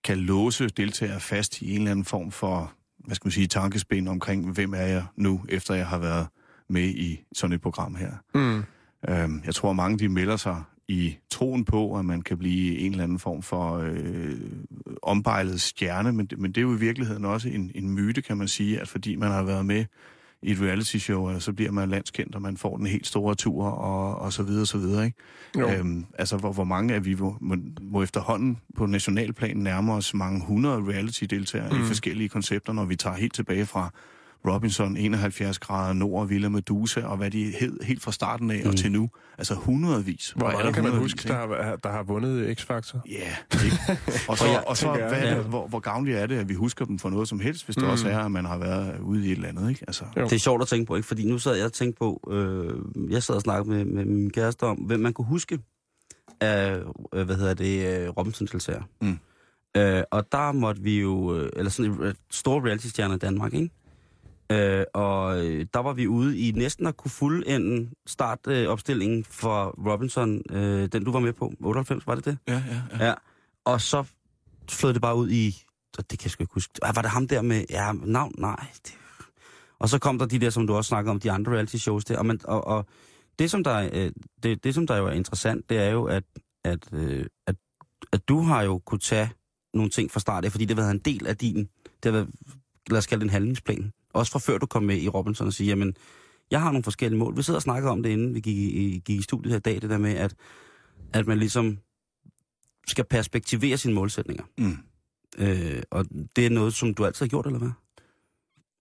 kan 0.04 0.18
låse 0.18 0.68
deltagere 0.68 1.20
fast 1.20 1.62
i 1.62 1.72
en 1.72 1.78
eller 1.78 1.92
anden 1.92 2.06
form 2.06 2.32
for, 2.32 2.74
hvad 3.06 3.16
skal 3.16 3.28
man 3.28 3.32
sige, 3.32 3.48
tankespind 3.48 4.10
omkring, 4.10 4.52
hvem 4.54 4.74
er 4.74 4.78
jeg 4.82 5.06
nu, 5.16 5.42
efter 5.50 5.74
jeg 5.76 5.88
har 5.88 5.98
været 5.98 6.28
med 6.70 6.84
i 6.90 7.24
sådan 7.34 7.54
et 7.54 7.62
program 7.62 7.96
her. 7.96 8.12
Mm. 8.36 8.64
Øhm, 9.10 9.42
jeg 9.46 9.56
tror, 9.56 9.74
mange 9.74 9.98
de 10.00 10.10
melder 10.10 10.36
sig 10.38 10.64
i 10.88 11.18
troen 11.32 11.66
på, 11.66 11.98
at 12.00 12.06
man 12.06 12.22
kan 12.22 12.38
blive 12.38 12.78
en 12.80 12.92
eller 12.92 13.04
anden 13.04 13.20
form 13.20 13.42
for 13.42 13.78
øh, 13.78 14.36
ombejlet 15.02 15.62
stjerne, 15.62 16.12
men, 16.12 16.26
det- 16.26 16.40
men 16.40 16.52
det 16.52 16.58
er 16.58 16.62
jo 16.62 16.76
i 16.76 16.80
virkeligheden 16.80 17.26
også 17.26 17.50
en, 17.50 17.72
en 17.76 17.90
myte, 17.90 18.22
kan 18.22 18.38
man 18.38 18.48
sige, 18.48 18.80
at 18.82 18.88
fordi 18.88 19.16
man 19.16 19.32
har 19.32 19.44
været 19.44 19.66
med 19.66 19.86
i 20.44 20.52
et 20.52 20.62
reality 20.62 20.98
show, 20.98 21.32
øh, 21.32 21.42
så 21.42 21.54
bliver 21.54 21.72
man 21.72 21.90
landskendt, 21.90 22.36
og 22.36 22.42
man 22.42 22.58
får 22.58 22.78
den 22.78 22.86
helt 22.86 23.08
store 23.08 23.36
tur, 23.36 23.66
og, 23.66 24.16
og 24.16 24.34
så 24.34 24.44
videre, 24.44 24.62
og 24.62 24.68
så 24.68 24.78
videre, 24.78 25.06
ikke? 25.06 25.18
Jo. 25.60 25.70
Øhm, 25.70 26.06
altså, 26.18 26.38
hvor, 26.38 26.52
hvor 26.52 26.64
mange 26.64 26.94
af 26.94 27.06
vi 27.06 27.16
må, 27.16 27.38
må, 27.42 27.56
må 27.82 28.04
efterhånden 28.04 28.58
på 28.78 28.86
nationalplan 28.86 29.58
nærme 29.58 29.94
os 29.94 30.14
mange 30.14 30.46
hundrede 30.46 30.78
reality-deltagere 30.78 31.74
mm. 31.74 31.82
i 31.82 31.84
forskellige 31.84 32.30
koncepter, 32.30 32.74
når 32.74 32.86
vi 32.86 32.96
tager 32.96 33.16
helt 33.16 33.34
tilbage 33.34 33.66
fra 33.66 33.92
Robinson, 34.48 34.98
71 34.98 35.60
grader 35.60 35.94
nord, 35.94 36.28
Villa 36.28 36.50
Medusa, 36.50 37.02
og 37.02 37.18
hvad 37.18 37.32
de 37.32 37.54
hed 37.60 37.80
helt 37.84 38.02
fra 38.02 38.12
starten 38.12 38.52
af 38.52 38.62
mm. 38.64 38.70
og 38.70 38.76
til 38.78 38.92
nu. 38.92 39.10
Altså 39.38 39.56
hundredvis. 39.56 40.34
Hvor 40.36 40.48
Og 40.48 40.54
mange 40.54 40.74
kan 40.74 40.84
man 40.84 40.92
huske, 40.98 41.28
der 41.28 41.34
har, 41.34 41.76
der 41.76 41.92
har 41.92 42.04
vundet 42.04 42.60
X-Factor? 42.60 43.00
Ja, 43.10 43.36
ikke? 43.66 43.78
Og 44.30 44.38
så, 44.38 44.46
jeg 44.54 44.64
og 44.68 44.78
så 44.78 44.92
hvad 44.92 45.02
er 45.12 45.28
ja. 45.30 45.38
det, 45.38 45.46
hvor, 45.46 45.68
hvor 45.68 45.80
gavnligt 45.80 46.18
er 46.18 46.26
det, 46.28 46.36
at 46.38 46.50
vi 46.50 46.54
husker 46.54 46.86
dem 46.86 47.00
for 47.00 47.10
noget 47.10 47.28
som 47.28 47.40
helst, 47.40 47.66
hvis 47.66 47.76
det 47.76 47.84
Mm. 47.84 47.90
også 47.90 48.10
er, 48.10 48.20
at 48.20 48.32
man 48.32 48.46
har 48.46 48.58
været 48.58 49.00
ude 49.00 49.28
i 49.28 49.32
et 49.32 49.36
eller 49.36 49.50
andet, 49.50 49.70
ikke? 49.70 49.84
Altså, 49.88 50.06
Jo. 50.18 50.24
Det 50.24 50.34
er 50.34 50.40
sjovt 50.40 50.62
at 50.62 50.68
tænke 50.68 50.86
på, 50.86 50.96
ikke? 50.96 51.08
Fordi 51.08 51.30
nu 51.30 51.40
sad 51.40 51.56
jeg 51.56 51.66
og 51.66 51.74
tænkte 51.74 51.98
på, 52.00 52.30
øh, 52.32 53.12
jeg 53.12 53.24
sad 53.24 53.36
og 53.36 53.42
snakkede 53.42 53.70
med, 53.76 53.86
med 53.86 54.06
min 54.06 54.30
kæreste 54.30 54.64
om, 54.64 54.78
hvem 54.78 55.00
man 55.00 55.14
kunne 55.14 55.28
huske 55.28 55.60
af, 56.42 56.80
øh, 57.14 57.26
hvad 57.26 57.36
hedder 57.36 57.54
det, 57.54 58.02
øh, 58.02 58.10
robinson 58.10 58.48
deltager 58.48 58.82
Mm. 59.02 59.18
Øh, 59.78 60.04
og 60.12 60.32
der 60.32 60.52
måtte 60.52 60.82
vi 60.82 61.00
jo, 61.02 61.36
øh, 61.38 61.50
eller 61.56 61.70
sådan 61.72 61.92
en 61.92 62.02
øh, 62.02 62.14
stor 62.32 62.66
reality-stjerne 62.66 63.16
i 63.16 63.18
Danmark, 63.18 63.54
ikke? 63.54 63.70
Øh, 64.52 64.86
og 64.94 65.46
øh, 65.46 65.66
der 65.74 65.80
var 65.80 65.94
vi 65.94 66.08
ude 66.08 66.40
i 66.40 66.52
næsten 66.52 66.88
at 66.88 66.98
kunne 66.98 67.12
fuldende 67.12 67.90
startopstillingen 68.08 68.68
øh, 68.68 68.72
opstillingen 68.72 69.24
for 69.24 69.90
Robinson, 69.92 70.42
øh, 70.50 70.90
den 70.92 71.04
du 71.04 71.12
var 71.12 71.20
med 71.20 71.34
på, 71.34 71.54
98, 71.60 72.08
var 72.08 72.16
det 72.16 72.26
det? 72.26 72.38
ja, 72.48 72.54
ja, 72.54 72.82
ja. 73.00 73.06
Ja. 73.06 73.14
Og 73.66 73.82
så 73.82 74.04
flød 74.70 74.94
det 74.94 75.02
bare 75.02 75.16
ud 75.16 75.30
i... 75.30 75.52
så 75.96 76.02
Det 76.02 76.20
kan 76.20 76.26
jeg 76.26 76.32
sgu 76.32 76.44
ikke 76.44 76.54
huske. 76.54 76.74
Ah, 76.82 76.96
var 76.96 77.02
det 77.02 77.12
ham 77.12 77.28
der 77.28 77.42
med... 77.42 77.66
Ja, 77.70 77.92
navn? 78.04 78.34
Nej. 78.38 78.66
Det... 78.86 78.94
Og 79.80 79.90
så 79.90 80.00
kom 80.00 80.20
der 80.20 80.26
de 80.26 80.40
der, 80.40 80.50
som 80.50 80.68
du 80.68 80.74
også 80.76 80.90
snakker 80.90 81.12
om, 81.12 81.20
de 81.20 81.32
andre 81.32 81.52
reality 81.52 81.76
shows 81.76 82.06
der. 82.06 82.18
Og, 82.18 82.26
man, 82.26 82.40
og, 82.44 82.68
og 82.68 82.86
det, 83.40 83.52
som 83.52 83.64
der, 83.64 83.72
er, 83.72 83.90
øh, 83.94 84.12
det, 84.44 84.64
det, 84.64 84.76
som 84.76 84.88
der 84.88 84.98
jo 84.98 85.08
er 85.08 85.12
interessant, 85.12 85.70
det 85.70 85.78
er 85.78 85.90
jo, 85.90 86.04
at, 86.04 86.24
at, 86.64 86.94
øh, 86.94 87.26
at, 87.48 87.56
at 88.12 88.28
du 88.28 88.42
har 88.42 88.62
jo 88.62 88.82
kunne 88.86 89.00
tage 89.00 89.32
nogle 89.74 89.90
ting 89.90 90.12
fra 90.12 90.20
start 90.20 90.46
af, 90.46 90.52
fordi 90.52 90.66
det 90.66 90.78
har 90.78 90.84
været 90.84 90.94
en 90.94 91.00
del 91.00 91.28
af 91.28 91.38
din... 91.38 91.58
Det 91.86 92.06
har 92.06 92.12
været, 92.12 92.30
lad 92.90 92.98
os 92.98 93.08
kalde 93.08 93.20
det 93.20 93.26
en 93.26 93.34
handlingsplan. 93.34 93.92
Også 94.14 94.32
fra 94.32 94.40
før 94.40 94.58
du 94.58 94.66
kom 94.66 94.84
med 94.84 94.98
i 94.98 95.08
Robinson 95.08 95.48
og 95.48 95.54
sige, 95.54 95.68
jamen, 95.68 95.96
jeg 96.52 96.62
har 96.62 96.72
nogle 96.72 96.84
forskellige 96.84 97.20
mål. 97.20 97.38
Vi 97.38 97.44
sidder 97.44 97.58
og 97.58 97.62
snakker 97.62 97.90
om 97.90 98.04
det, 98.04 98.10
inden 98.10 98.36
vi 98.36 98.40
gik 98.40 98.58
i, 98.58 99.02
gik 99.06 99.20
i 99.20 99.22
studiet 99.22 99.52
her 99.52 99.58
i 99.58 99.62
dag, 99.62 99.82
det 99.82 99.90
der 99.90 99.98
med, 99.98 100.14
at, 100.14 100.36
at 101.14 101.28
man 101.28 101.38
ligesom 101.38 101.78
skal 102.88 103.06
perspektivere 103.06 103.78
sine 103.78 103.94
målsætninger. 103.94 104.44
Mm. 104.58 104.78
Øh, 105.38 105.84
og 105.92 106.06
det 106.36 106.46
er 106.46 106.50
noget, 106.50 106.74
som 106.74 106.94
du 106.94 107.06
altid 107.06 107.26
har 107.26 107.30
gjort, 107.30 107.46
eller 107.46 107.60
hvad? 107.60 107.72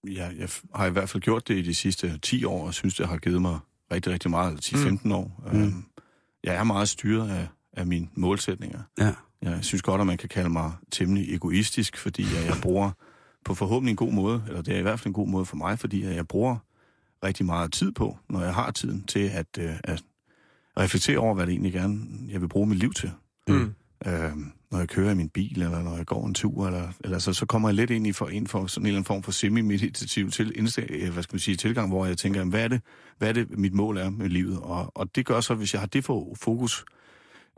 Jeg, 0.07 0.33
jeg 0.37 0.49
har 0.75 0.85
i 0.85 0.89
hvert 0.89 1.09
fald 1.09 1.23
gjort 1.23 1.47
det 1.47 1.57
i 1.57 1.61
de 1.61 1.75
sidste 1.75 2.17
10 2.17 2.43
år, 2.43 2.67
og 2.67 2.73
synes, 2.73 2.95
det 2.95 3.07
har 3.07 3.17
givet 3.17 3.41
mig 3.41 3.59
rigtig, 3.91 4.13
rigtig 4.13 4.31
meget, 4.31 4.73
eller 4.73 4.99
10-15 5.03 5.13
år. 5.13 5.43
Mm. 5.53 5.61
Øhm, 5.61 5.85
jeg 6.43 6.55
er 6.55 6.63
meget 6.63 6.89
styret 6.89 7.29
af, 7.29 7.47
af 7.73 7.87
mine 7.87 8.09
målsætninger. 8.15 8.79
Ja. 8.99 9.13
Jeg 9.41 9.59
synes 9.61 9.81
godt, 9.81 10.01
at 10.01 10.07
man 10.07 10.17
kan 10.17 10.29
kalde 10.29 10.49
mig 10.49 10.71
temmelig 10.91 11.35
egoistisk, 11.35 11.97
fordi 11.97 12.23
jeg, 12.23 12.45
jeg 12.45 12.57
bruger 12.61 12.91
på 13.45 13.53
forhåbentlig 13.53 13.91
en 13.91 13.97
god 13.97 14.11
måde, 14.11 14.43
eller 14.47 14.61
det 14.61 14.73
er 14.73 14.79
i 14.79 14.81
hvert 14.81 14.99
fald 14.99 15.07
en 15.07 15.13
god 15.13 15.27
måde 15.27 15.45
for 15.45 15.55
mig, 15.55 15.79
fordi 15.79 16.05
jeg 16.05 16.27
bruger 16.27 16.57
rigtig 17.23 17.45
meget 17.45 17.73
tid 17.73 17.91
på, 17.91 18.17
når 18.29 18.41
jeg 18.41 18.53
har 18.53 18.71
tiden 18.71 19.03
til 19.03 19.29
at, 19.33 19.47
øh, 19.59 19.75
at 19.83 20.03
reflektere 20.77 21.17
over, 21.17 21.33
hvad 21.35 21.45
det 21.45 21.51
egentlig 21.51 21.73
gerne 21.73 21.99
jeg 22.29 22.41
vil 22.41 22.47
bruge 22.47 22.67
mit 22.67 22.77
liv 22.77 22.93
til. 22.93 23.11
Mm. 23.47 23.73
Øh, 24.05 24.31
når 24.71 24.77
jeg 24.77 24.87
kører 24.87 25.11
i 25.11 25.15
min 25.15 25.29
bil, 25.29 25.61
eller 25.61 25.83
når 25.83 25.95
jeg 25.97 26.05
går 26.05 26.27
en 26.27 26.33
tur, 26.33 26.67
eller, 26.67 26.91
eller 27.03 27.19
så, 27.19 27.33
så 27.33 27.45
kommer 27.45 27.69
jeg 27.69 27.75
lidt 27.75 27.89
ind 27.89 28.07
i 28.07 28.11
for, 28.11 28.27
ind 28.27 28.47
for 28.47 28.67
sådan 28.67 28.83
en 28.83 28.87
eller 28.87 28.97
anden 28.97 29.05
form 29.05 29.23
for 29.23 29.31
semi-meditativ 29.31 30.31
til, 30.31 30.53
indstil- 30.57 31.05
øh, 31.05 31.13
hvad 31.13 31.23
skal 31.23 31.33
man 31.35 31.39
sige, 31.39 31.57
tilgang, 31.57 31.89
hvor 31.89 32.05
jeg 32.05 32.17
tænker, 32.17 32.43
hvad 32.45 32.63
er, 32.63 32.67
det, 32.67 32.81
hvad 33.17 33.29
er 33.29 33.33
det, 33.33 33.57
mit 33.57 33.73
mål 33.73 33.97
er 33.97 34.09
med 34.09 34.29
livet? 34.29 34.59
Og, 34.59 34.91
og 34.95 35.15
det 35.15 35.25
gør 35.25 35.41
så, 35.41 35.53
hvis 35.53 35.73
jeg 35.73 35.81
har 35.81 35.87
det 35.87 36.05
for 36.05 36.35
fokus 36.41 36.85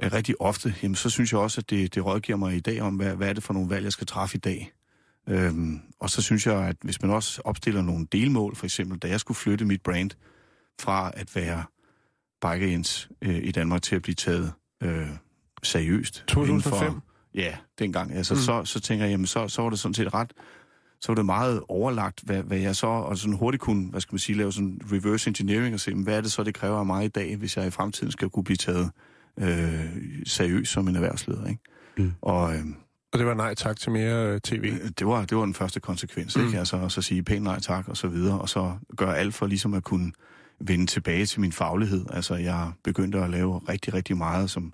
øh, 0.04 0.14
rigtig 0.14 0.42
ofte, 0.42 0.76
jamen, 0.84 0.96
så 0.96 1.10
synes 1.10 1.32
jeg 1.32 1.40
også, 1.40 1.62
at 1.62 1.70
det, 1.70 1.96
det 1.96 2.06
rådgiver 2.06 2.38
mig 2.38 2.56
i 2.56 2.60
dag 2.60 2.82
om, 2.82 2.96
hvad, 2.96 3.16
hvad 3.16 3.30
er 3.30 3.34
det 3.34 3.44
for 3.44 3.54
nogle 3.54 3.70
valg, 3.70 3.84
jeg 3.84 3.92
skal 3.92 4.08
træffe 4.08 4.36
i 4.36 4.40
dag. 4.40 4.72
Øhm, 5.30 5.80
og 6.00 6.10
så 6.10 6.22
synes 6.22 6.46
jeg, 6.48 6.56
at 6.68 6.76
hvis 6.84 7.02
man 7.02 7.12
også 7.12 7.42
opstiller 7.46 7.82
nogle 7.82 8.08
delmål, 8.12 8.56
for 8.56 8.66
eksempel, 8.66 8.98
da 9.00 9.08
jeg 9.08 9.20
skulle 9.20 9.36
flytte 9.36 9.66
mit 9.66 9.82
brand 9.82 10.12
fra 10.82 11.12
at 11.14 11.36
være 11.36 11.64
Biker 12.42 12.68
Jens 12.68 13.10
øh, 13.22 13.36
i 13.44 13.52
Danmark 13.52 13.82
til 13.82 13.96
at 13.96 14.02
blive 14.02 14.16
taget 14.16 14.52
øh, 14.84 15.08
seriøst. 15.64 16.24
2005? 16.28 16.74
indenfor- 16.88 17.00
Ja, 17.36 17.58
dengang. 17.80 18.14
Altså, 18.14 18.34
Mm. 18.34 18.40
så, 18.40 18.66
så 18.66 18.80
tænker 18.80 19.06
jeg, 19.06 19.12
jamen, 19.12 19.26
så, 19.28 19.48
så 19.48 19.62
var 19.62 19.70
det 19.70 19.80
sådan 19.80 19.94
set 19.94 20.14
ret 20.14 20.34
så 21.02 21.12
var 21.12 21.16
det 21.16 21.26
meget 21.26 21.62
overlagt, 21.68 22.22
hvad, 22.24 22.44
hvad 22.44 22.58
jeg 22.58 22.76
så, 22.76 22.88
og 22.88 23.18
sådan 23.18 23.34
hurtigt 23.38 23.62
kunne, 23.62 23.90
hvad 23.90 24.02
skal 24.02 24.14
man 24.14 24.20
sige, 24.20 24.38
lave 24.38 24.52
sådan 24.54 24.82
reverse 24.92 25.28
engineering 25.30 25.74
og 25.74 25.80
se, 25.80 25.94
hvad 25.96 26.18
er 26.18 26.22
det 26.22 26.32
så, 26.32 26.44
det 26.44 26.54
kræver 26.54 26.78
af 26.80 26.86
mig 26.86 27.06
i 27.06 27.08
dag, 27.08 27.36
hvis 27.36 27.58
jeg 27.58 27.68
i 27.68 27.70
fremtiden 27.70 28.12
skal 28.12 28.30
kunne 28.30 28.44
blive 28.44 28.58
taget 28.58 28.92
øh, 29.40 29.86
seriøst 30.26 30.72
som 30.72 30.88
en 30.88 30.96
erhvervsleder, 30.96 31.48
ikke? 31.48 31.62
Mm. 31.98 32.12
Og 32.22 32.56
øh, 32.56 32.66
Og 33.14 33.20
det 33.20 33.28
var 33.28 33.34
nej 33.34 33.54
tak 33.56 33.78
til 33.80 33.92
mere 33.92 34.28
øh, 34.28 34.40
tv. 34.42 34.64
Øh, 34.84 34.90
Det 35.00 35.08
var, 35.08 35.26
det 35.26 35.38
var 35.38 35.44
den 35.46 35.54
første 35.54 35.80
konsekvens, 35.80 36.38
Mm. 36.38 36.46
ikke? 36.46 36.60
Altså, 36.60 36.78
og 36.78 36.92
så 36.92 37.02
sige 37.02 37.24
pænt 37.24 37.44
nej 37.44 37.60
tak, 37.60 37.88
og 37.88 37.98
så 37.98 38.08
videre, 38.08 38.40
og 38.42 38.50
så 38.50 38.72
gøre 38.98 39.18
alt 39.18 39.34
for 39.36 39.48
ligesom 39.48 39.74
at 39.74 39.84
kunne 39.84 40.12
vende 40.60 40.86
tilbage 40.86 41.26
til 41.26 41.42
min 41.42 41.52
faglighed. 41.52 42.06
Altså, 42.14 42.36
jeg 42.36 42.72
begyndte 42.84 43.18
at 43.20 43.30
lave 43.30 43.62
rigtig, 43.70 43.94
rigtig 43.94 44.18
meget 44.18 44.50
som, 44.50 44.74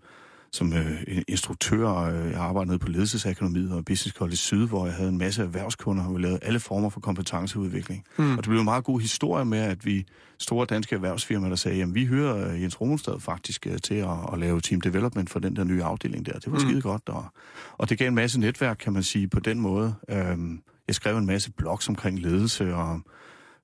som 0.52 0.74
øh, 0.74 1.02
instruktør, 1.28 1.90
øh, 1.90 2.32
jeg 2.32 2.40
arbejdede 2.40 2.68
nede 2.68 2.80
på 2.80 2.90
Ledelsesakademiet 2.90 3.72
og 3.72 3.86
Business 3.86 4.18
College 4.18 4.36
Syd, 4.36 4.68
hvor 4.68 4.86
jeg 4.86 4.96
havde 4.96 5.10
en 5.10 5.18
masse 5.18 5.42
erhvervskunder, 5.44 6.06
og 6.06 6.16
vi 6.16 6.22
lavede 6.22 6.40
alle 6.42 6.60
former 6.60 6.90
for 6.90 7.00
kompetenceudvikling. 7.00 8.04
Mm. 8.18 8.32
Og 8.32 8.38
det 8.38 8.50
blev 8.50 8.60
en 8.60 8.66
meget 8.66 8.84
god 8.84 9.00
historie 9.02 9.46
med, 9.46 9.60
at 9.60 9.86
vi 9.86 10.06
store 10.38 10.66
danske 10.66 10.96
erhvervsfirmaer, 10.96 11.50
der 11.50 11.56
sagde, 11.56 11.78
jamen 11.78 11.96
vi 11.96 12.06
hører 12.06 12.54
øh, 12.54 12.62
Jens 12.62 12.82
Romenstad 12.82 13.20
faktisk 13.20 13.68
øh, 13.68 13.78
til 13.84 13.96
at, 13.96 14.10
at 14.34 14.40
lave 14.40 14.62
team 14.62 14.82
development 14.82 15.30
for 15.30 15.40
den 15.40 15.56
der 15.56 15.64
nye 15.64 15.84
afdeling 15.84 16.26
der. 16.26 16.34
Det 16.34 16.52
var 16.52 16.60
Mm. 16.60 16.66
skide 16.70 16.82
godt, 16.82 17.10
og, 17.10 17.26
og 17.78 17.90
det 17.90 17.98
gav 17.98 18.08
en 18.08 18.16
masse 18.16 18.40
netværk, 18.40 18.78
kan 18.78 18.94
man 18.94 19.04
sige, 19.04 19.28
på 19.28 19.40
den 19.40 19.60
måde. 19.60 19.96
Øhm, 20.10 20.62
jeg 20.88 20.96
skrev 20.96 21.18
en 21.18 21.26
masse 21.26 21.52
blogs 21.52 21.90
omkring 21.90 22.20
ledelse 22.20 22.76
og 22.76 23.02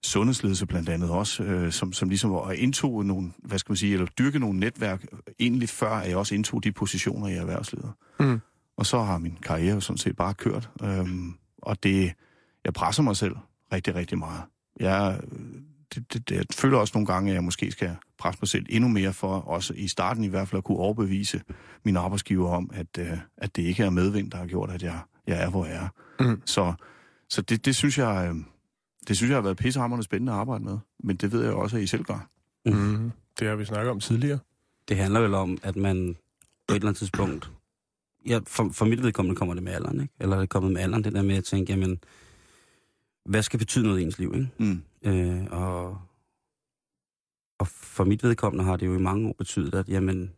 sundhedsledelse 0.06 0.66
blandt 0.66 0.90
andet 0.90 1.10
også, 1.10 1.44
øh, 1.44 1.72
som, 1.72 1.94
som 1.94 2.10
ligesom 2.10 2.32
var 2.32 2.52
indtog 2.52 3.06
nogle, 3.06 3.32
hvad 3.38 3.60
skal 3.60 3.72
man 3.72 3.78
sige, 3.78 3.94
eller 3.94 4.06
dyrke 4.06 4.40
nogle 4.40 4.60
netværk, 4.60 5.06
egentlig 5.40 5.70
før 5.70 5.92
at 5.92 6.10
jeg 6.10 6.18
også 6.18 6.36
indtog 6.36 6.64
de 6.64 6.72
positioner 6.72 7.28
i 7.28 7.34
erhvervslivet. 7.34 7.92
Mm. 8.20 8.42
Og 8.78 8.86
så 8.86 9.02
har 9.02 9.18
min 9.18 9.38
karriere 9.44 9.74
jo 9.74 9.80
sådan 9.80 9.98
set 9.98 10.16
bare 10.16 10.34
kørt. 10.34 10.70
Øhm, 10.84 11.34
og 11.58 11.84
det, 11.84 12.14
jeg 12.66 12.74
presser 12.74 13.04
mig 13.04 13.16
selv 13.16 13.36
rigtig, 13.74 13.96
rigtig 13.96 14.18
meget. 14.18 14.42
Jeg, 14.80 15.20
det, 15.96 16.14
det, 16.14 16.30
det, 16.30 16.36
jeg 16.36 16.46
føler 16.56 16.78
også 16.78 16.92
nogle 16.96 17.06
gange, 17.06 17.32
at 17.32 17.36
jeg 17.36 17.44
måske 17.44 17.72
skal 17.72 17.96
presse 18.20 18.40
mig 18.42 18.48
selv 18.50 18.66
endnu 18.70 18.90
mere 18.90 19.14
for, 19.14 19.40
også 19.40 19.74
i 19.74 19.88
starten 19.88 20.24
i 20.24 20.28
hvert 20.28 20.48
fald, 20.48 20.58
at 20.58 20.64
kunne 20.64 20.78
overbevise 20.78 21.42
min 21.86 21.98
arbejdsgiver 21.98 22.50
om, 22.50 22.70
at, 22.74 22.98
øh, 23.00 23.18
at 23.38 23.56
det 23.56 23.62
ikke 23.62 23.84
er 23.84 23.90
medvind, 23.90 24.32
der 24.32 24.38
har 24.38 24.46
gjort, 24.46 24.72
at 24.72 24.84
jeg, 24.84 25.00
jeg 25.28 25.44
er, 25.44 25.50
hvor 25.50 25.66
jeg 25.66 25.76
er. 25.76 25.90
Mm. 26.24 26.42
Så, 26.46 26.74
så 27.30 27.42
det, 27.42 27.66
det 27.66 27.76
synes 27.76 27.98
jeg... 27.98 28.30
Øh, 28.30 28.36
det 29.08 29.18
synes 29.18 29.30
jeg 29.30 29.38
har 29.38 29.42
været 29.42 29.58
pissehammerende 29.58 30.04
spændende 30.04 30.32
at 30.32 30.38
arbejde 30.38 30.64
med. 30.64 30.78
Men 31.00 31.16
det 31.16 31.32
ved 31.32 31.44
jeg 31.44 31.54
også, 31.54 31.78
at 31.78 31.84
I 31.84 31.88
selv 31.88 32.04
gør. 32.04 32.30
Mm. 32.66 33.12
Det 33.40 33.48
har 33.48 33.56
vi 33.56 33.66
snakket 33.66 33.92
om 33.92 34.00
tidligere. 34.00 34.40
Det 34.88 34.98
handler 34.98 35.20
vel 35.20 35.34
om, 35.34 35.58
at 35.64 35.76
man 35.76 36.16
på 36.68 36.74
et 36.74 36.76
eller 36.76 36.88
andet 36.88 36.98
tidspunkt... 36.98 37.52
Ja, 38.28 38.40
for, 38.48 38.70
for 38.72 38.86
mit 38.86 39.04
vedkommende 39.04 39.36
kommer 39.36 39.54
det 39.54 39.64
med 39.64 39.74
alderen, 39.74 40.02
ikke? 40.02 40.14
Eller 40.20 40.36
er 40.36 40.40
det 40.40 40.50
kommet 40.50 40.72
med 40.72 40.82
alderen, 40.82 41.04
det 41.04 41.14
der 41.14 41.22
med 41.22 41.36
at 41.36 41.44
tænke, 41.44 41.74
jamen, 41.74 42.00
hvad 43.26 43.44
skal 43.44 43.60
betyde 43.60 43.86
noget 43.86 44.00
i 44.00 44.04
ens 44.04 44.20
liv, 44.20 44.34
ikke? 44.36 44.50
Mm. 44.58 44.84
Øh, 45.04 45.46
og, 45.52 45.98
og 47.60 47.68
for 47.68 48.04
mit 48.04 48.24
vedkommende 48.24 48.64
har 48.64 48.78
det 48.78 48.86
jo 48.86 48.96
i 48.96 49.02
mange 49.02 49.30
år 49.30 49.36
betydet, 49.38 49.76
at 49.76 49.90
jamen, 49.90 50.32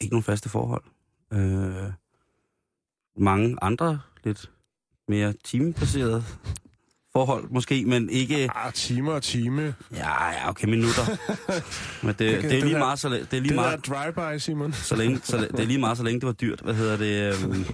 ikke 0.00 0.14
nogen 0.14 0.22
faste 0.22 0.48
forhold. 0.48 0.84
Øh, 1.32 1.92
mange 3.16 3.56
andre 3.62 4.00
lidt 4.24 4.52
mere 5.08 5.32
timebaserede 5.44 6.24
forhold 7.16 7.50
måske, 7.50 7.84
men 7.86 8.10
ikke... 8.10 8.48
Ah, 8.54 8.72
time 8.72 9.12
og 9.12 9.22
time. 9.22 9.74
Ja, 9.92 10.30
ja, 10.30 10.48
okay, 10.50 10.68
minutter. 10.68 11.02
Men 12.06 12.08
det, 12.08 12.18
Det 12.18 12.30
det, 12.32 12.40
kan- 12.40 12.50
det 12.50 12.58
er 12.58 12.62
lige 12.62 12.72
der- 12.72 12.78
meget, 12.78 12.98
så, 12.98 13.08
det 13.08 13.20
er 13.20 13.26
lige 13.40 13.42
Det 13.48 13.54
meget, 13.54 13.86
drive-by, 13.86 14.38
Simon. 14.38 14.72
så 14.72 14.96
længe, 14.96 15.20
så 15.24 15.36
det 15.38 15.60
er 15.60 15.64
lige 15.64 15.78
meget, 15.78 15.98
så 15.98 16.04
længe 16.04 16.20
det 16.20 16.26
var 16.26 16.32
dyrt. 16.32 16.60
Hvad 16.60 16.74
hedder 16.74 16.96
det? 16.96 17.44
Øhm, 17.44 17.64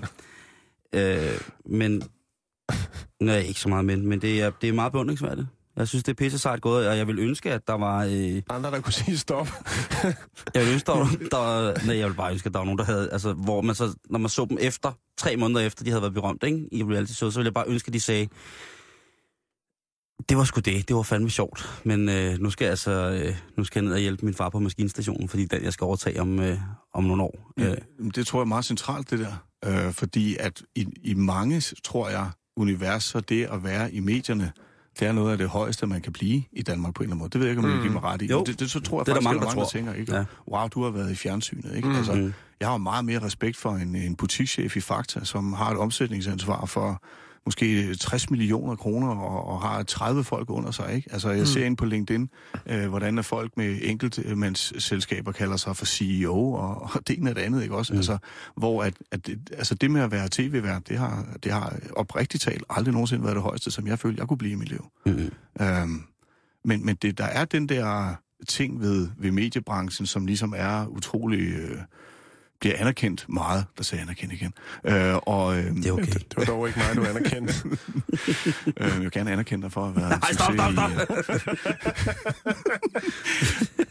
øh, 1.00 1.40
men... 1.66 2.02
Nej, 3.20 3.38
ikke 3.38 3.60
så 3.60 3.68
meget 3.68 3.84
men, 3.84 4.06
men 4.06 4.20
det 4.22 4.40
er, 4.42 4.50
det 4.60 4.68
er 4.68 4.72
meget 4.72 4.92
beundringsværdigt. 4.92 5.46
Jeg 5.76 5.88
synes, 5.88 6.04
det 6.04 6.12
er 6.12 6.14
pisse 6.14 6.38
sejt 6.38 6.60
gået, 6.60 6.88
og 6.88 6.96
jeg 6.98 7.06
vil 7.06 7.18
ønske, 7.18 7.52
at 7.52 7.66
der 7.66 7.72
var... 7.74 8.04
Øh, 8.04 8.42
Andre, 8.50 8.70
der 8.70 8.80
kunne 8.80 8.92
sige 8.92 9.18
stop. 9.18 9.48
jeg 10.54 10.62
vil 10.64 10.72
ønske, 10.72 10.86
der 10.86 10.92
var, 10.98 11.06
der 11.30 11.86
nej, 11.86 11.96
jeg 11.98 12.08
vil 12.08 12.14
bare 12.14 12.32
ønske, 12.32 12.46
at 12.46 12.52
der 12.52 12.58
var 12.58 12.64
nogen, 12.64 12.78
der 12.78 12.84
havde... 12.84 13.08
Altså, 13.12 13.32
hvor 13.32 13.60
man 13.60 13.74
så, 13.74 13.94
når 14.10 14.18
man 14.18 14.28
så 14.28 14.46
dem 14.50 14.58
efter, 14.60 14.92
tre 15.18 15.36
måneder 15.36 15.60
efter, 15.60 15.84
de 15.84 15.90
havde 15.90 16.02
været 16.02 16.14
berømt, 16.14 16.42
ikke, 16.42 16.68
i 16.72 16.82
reality 16.84 17.12
show, 17.12 17.30
så 17.30 17.38
ville 17.38 17.46
jeg 17.46 17.54
bare 17.54 17.68
ønske, 17.68 17.88
at 17.88 17.92
de 17.94 18.00
sagde, 18.00 18.28
det 20.28 20.36
var 20.36 20.44
sgu 20.44 20.60
det, 20.60 20.88
det 20.88 20.96
var 20.96 21.02
fandme 21.02 21.30
sjovt, 21.30 21.80
men 21.84 22.08
øh, 22.08 22.38
nu 22.38 22.50
skal 22.50 22.64
jeg 22.64 22.70
altså, 22.70 22.90
øh, 23.24 23.36
nu 23.56 23.64
skal 23.64 23.80
jeg 23.80 23.84
ned 23.84 23.92
og 23.94 24.00
hjælpe 24.00 24.24
min 24.24 24.34
far 24.34 24.48
på 24.48 24.58
maskinstationen, 24.58 25.28
fordi 25.28 25.44
den, 25.44 25.64
jeg 25.64 25.72
skal 25.72 25.84
overtage 25.84 26.20
om, 26.20 26.40
øh, 26.40 26.58
om 26.94 27.04
nogle 27.04 27.22
år. 27.22 27.52
Øh, 27.60 27.76
Mm. 27.98 28.10
Det 28.10 28.26
tror 28.26 28.38
jeg 28.38 28.44
er 28.44 28.48
meget 28.48 28.64
centralt, 28.64 29.10
det 29.10 29.18
der. 29.18 29.32
Øh, 29.86 29.92
fordi 29.92 30.36
at 30.40 30.62
i, 30.74 30.86
i 31.02 31.14
mange, 31.14 31.60
tror 31.84 32.08
jeg, 32.08 32.30
univers, 32.56 33.04
så 33.04 33.20
det 33.20 33.44
at 33.44 33.64
være 33.64 33.92
i 33.92 34.00
medierne, 34.00 34.52
det 35.00 35.08
er 35.08 35.12
noget 35.12 35.32
af 35.32 35.38
det 35.38 35.48
højeste, 35.48 35.86
man 35.86 36.00
kan 36.00 36.12
blive 36.12 36.42
i 36.52 36.62
Danmark 36.62 36.94
på 36.94 37.02
en 37.02 37.04
eller 37.04 37.12
anden 37.14 37.18
måde. 37.18 37.30
Det 37.30 37.40
ved 37.40 37.46
jeg 37.46 37.50
ikke, 37.52 37.62
om 37.62 37.68
du 37.70 37.76
mm. 37.76 37.82
give 37.82 37.92
mig 37.92 38.02
ret 38.02 38.22
i. 38.22 38.26
Jo. 38.26 38.38
Men 38.38 38.46
det, 38.46 38.60
det, 38.60 38.70
så 38.70 38.80
tror 38.80 38.98
jeg 39.00 39.06
Det 39.06 39.12
er 39.12 39.14
der 39.14 39.22
faktisk, 39.22 39.24
mange, 39.24 39.36
at 39.36 39.42
der 39.42 39.46
mange, 39.56 39.60
der 39.60 39.68
tænker, 39.70 39.92
ikke? 39.92 40.14
Ja. 40.16 40.24
wow, 40.52 40.68
du 40.68 40.82
har 40.84 40.90
været 40.90 41.10
i 41.10 41.14
fjernsynet. 41.14 41.76
Ikke? 41.76 41.88
Mm. 41.88 41.96
Altså, 41.96 42.12
Mm. 42.14 42.32
jeg 42.60 42.68
har 42.68 42.76
meget 42.78 43.04
mere 43.04 43.22
respekt 43.22 43.56
for 43.56 43.70
en, 43.70 43.96
en 43.96 44.16
butikschef 44.16 44.76
i 44.76 44.80
Fakta, 44.80 45.24
som 45.24 45.52
har 45.52 45.70
et 45.70 45.78
omsætningsansvar 45.78 46.66
for 46.66 47.02
måske 47.44 47.94
60 47.94 48.30
millioner 48.30 48.76
kroner 48.76 49.08
og, 49.08 49.44
og 49.46 49.60
har 49.62 49.82
30 49.82 50.24
folk 50.24 50.50
under 50.50 50.70
sig. 50.70 50.94
Ikke? 50.94 51.12
Altså, 51.12 51.30
jeg 51.30 51.38
mm. 51.38 51.46
ser 51.46 51.64
ind 51.64 51.76
på 51.76 51.84
LinkedIn, 51.84 52.28
øh, 52.66 52.88
hvordan 52.88 53.18
er 53.18 53.22
folk 53.22 53.56
med 53.56 53.78
enkeltmandsselskaber 53.82 55.32
kalder 55.32 55.56
sig 55.56 55.76
for 55.76 55.84
CEO, 55.86 56.52
og, 56.52 56.82
og 56.94 57.08
det 57.08 57.18
ene 57.18 57.30
og 57.30 57.36
det 57.36 57.42
andet, 57.42 57.62
ikke 57.62 57.74
også? 57.74 57.92
Mm. 57.92 57.96
Altså, 57.96 58.18
hvor 58.56 58.82
at, 58.82 58.94
at 59.10 59.26
det, 59.26 59.50
altså 59.52 59.74
det 59.74 59.90
med 59.90 60.00
at 60.00 60.10
være 60.10 60.28
tv-vært, 60.30 60.88
det 60.88 60.98
har, 60.98 61.26
det 61.42 61.52
har 61.52 61.76
oprigtigt 61.96 62.42
talt 62.42 62.64
aldrig 62.70 62.92
nogensinde 62.92 63.24
været 63.24 63.34
det 63.34 63.42
højeste, 63.42 63.70
som 63.70 63.86
jeg 63.86 63.98
følte, 63.98 64.20
jeg 64.20 64.28
kunne 64.28 64.38
blive 64.38 64.52
i 64.52 64.56
mit 64.56 64.68
liv. 64.68 64.86
Mm. 65.06 65.30
Øhm, 65.60 66.02
men 66.64 66.86
men 66.86 66.96
det, 67.02 67.18
der 67.18 67.24
er 67.24 67.44
den 67.44 67.68
der 67.68 68.14
ting 68.48 68.80
ved, 68.80 69.08
ved 69.18 69.30
mediebranchen, 69.30 70.06
som 70.06 70.26
ligesom 70.26 70.54
er 70.56 70.86
utrolig... 70.86 71.40
Øh, 71.40 71.78
bliver 72.62 72.74
anerkendt 72.78 73.26
meget, 73.28 73.64
der 73.78 73.84
sagde 73.84 74.02
anerkendt 74.02 74.34
igen. 74.34 74.52
Øh, 74.84 75.14
og 75.16 75.58
øh, 75.58 75.64
Det 75.76 75.86
er 75.86 75.92
okay. 75.92 76.06
Det 76.12 76.36
var 76.36 76.44
dog 76.44 76.66
ikke 76.68 76.78
mig, 76.78 76.96
du 76.96 77.04
anerkendte. 77.10 77.54
øh, 78.80 78.88
jeg 78.92 79.00
vil 79.00 79.10
gerne 79.10 79.32
anerkende 79.32 79.62
dig 79.62 79.72
for 79.72 79.86
at 79.86 79.96
være 79.96 80.08
Nej, 80.08 80.32
stop, 80.32 80.54
stop, 80.54 80.72
succes 80.72 81.46
i, 81.46 81.50
øh, 81.50 81.56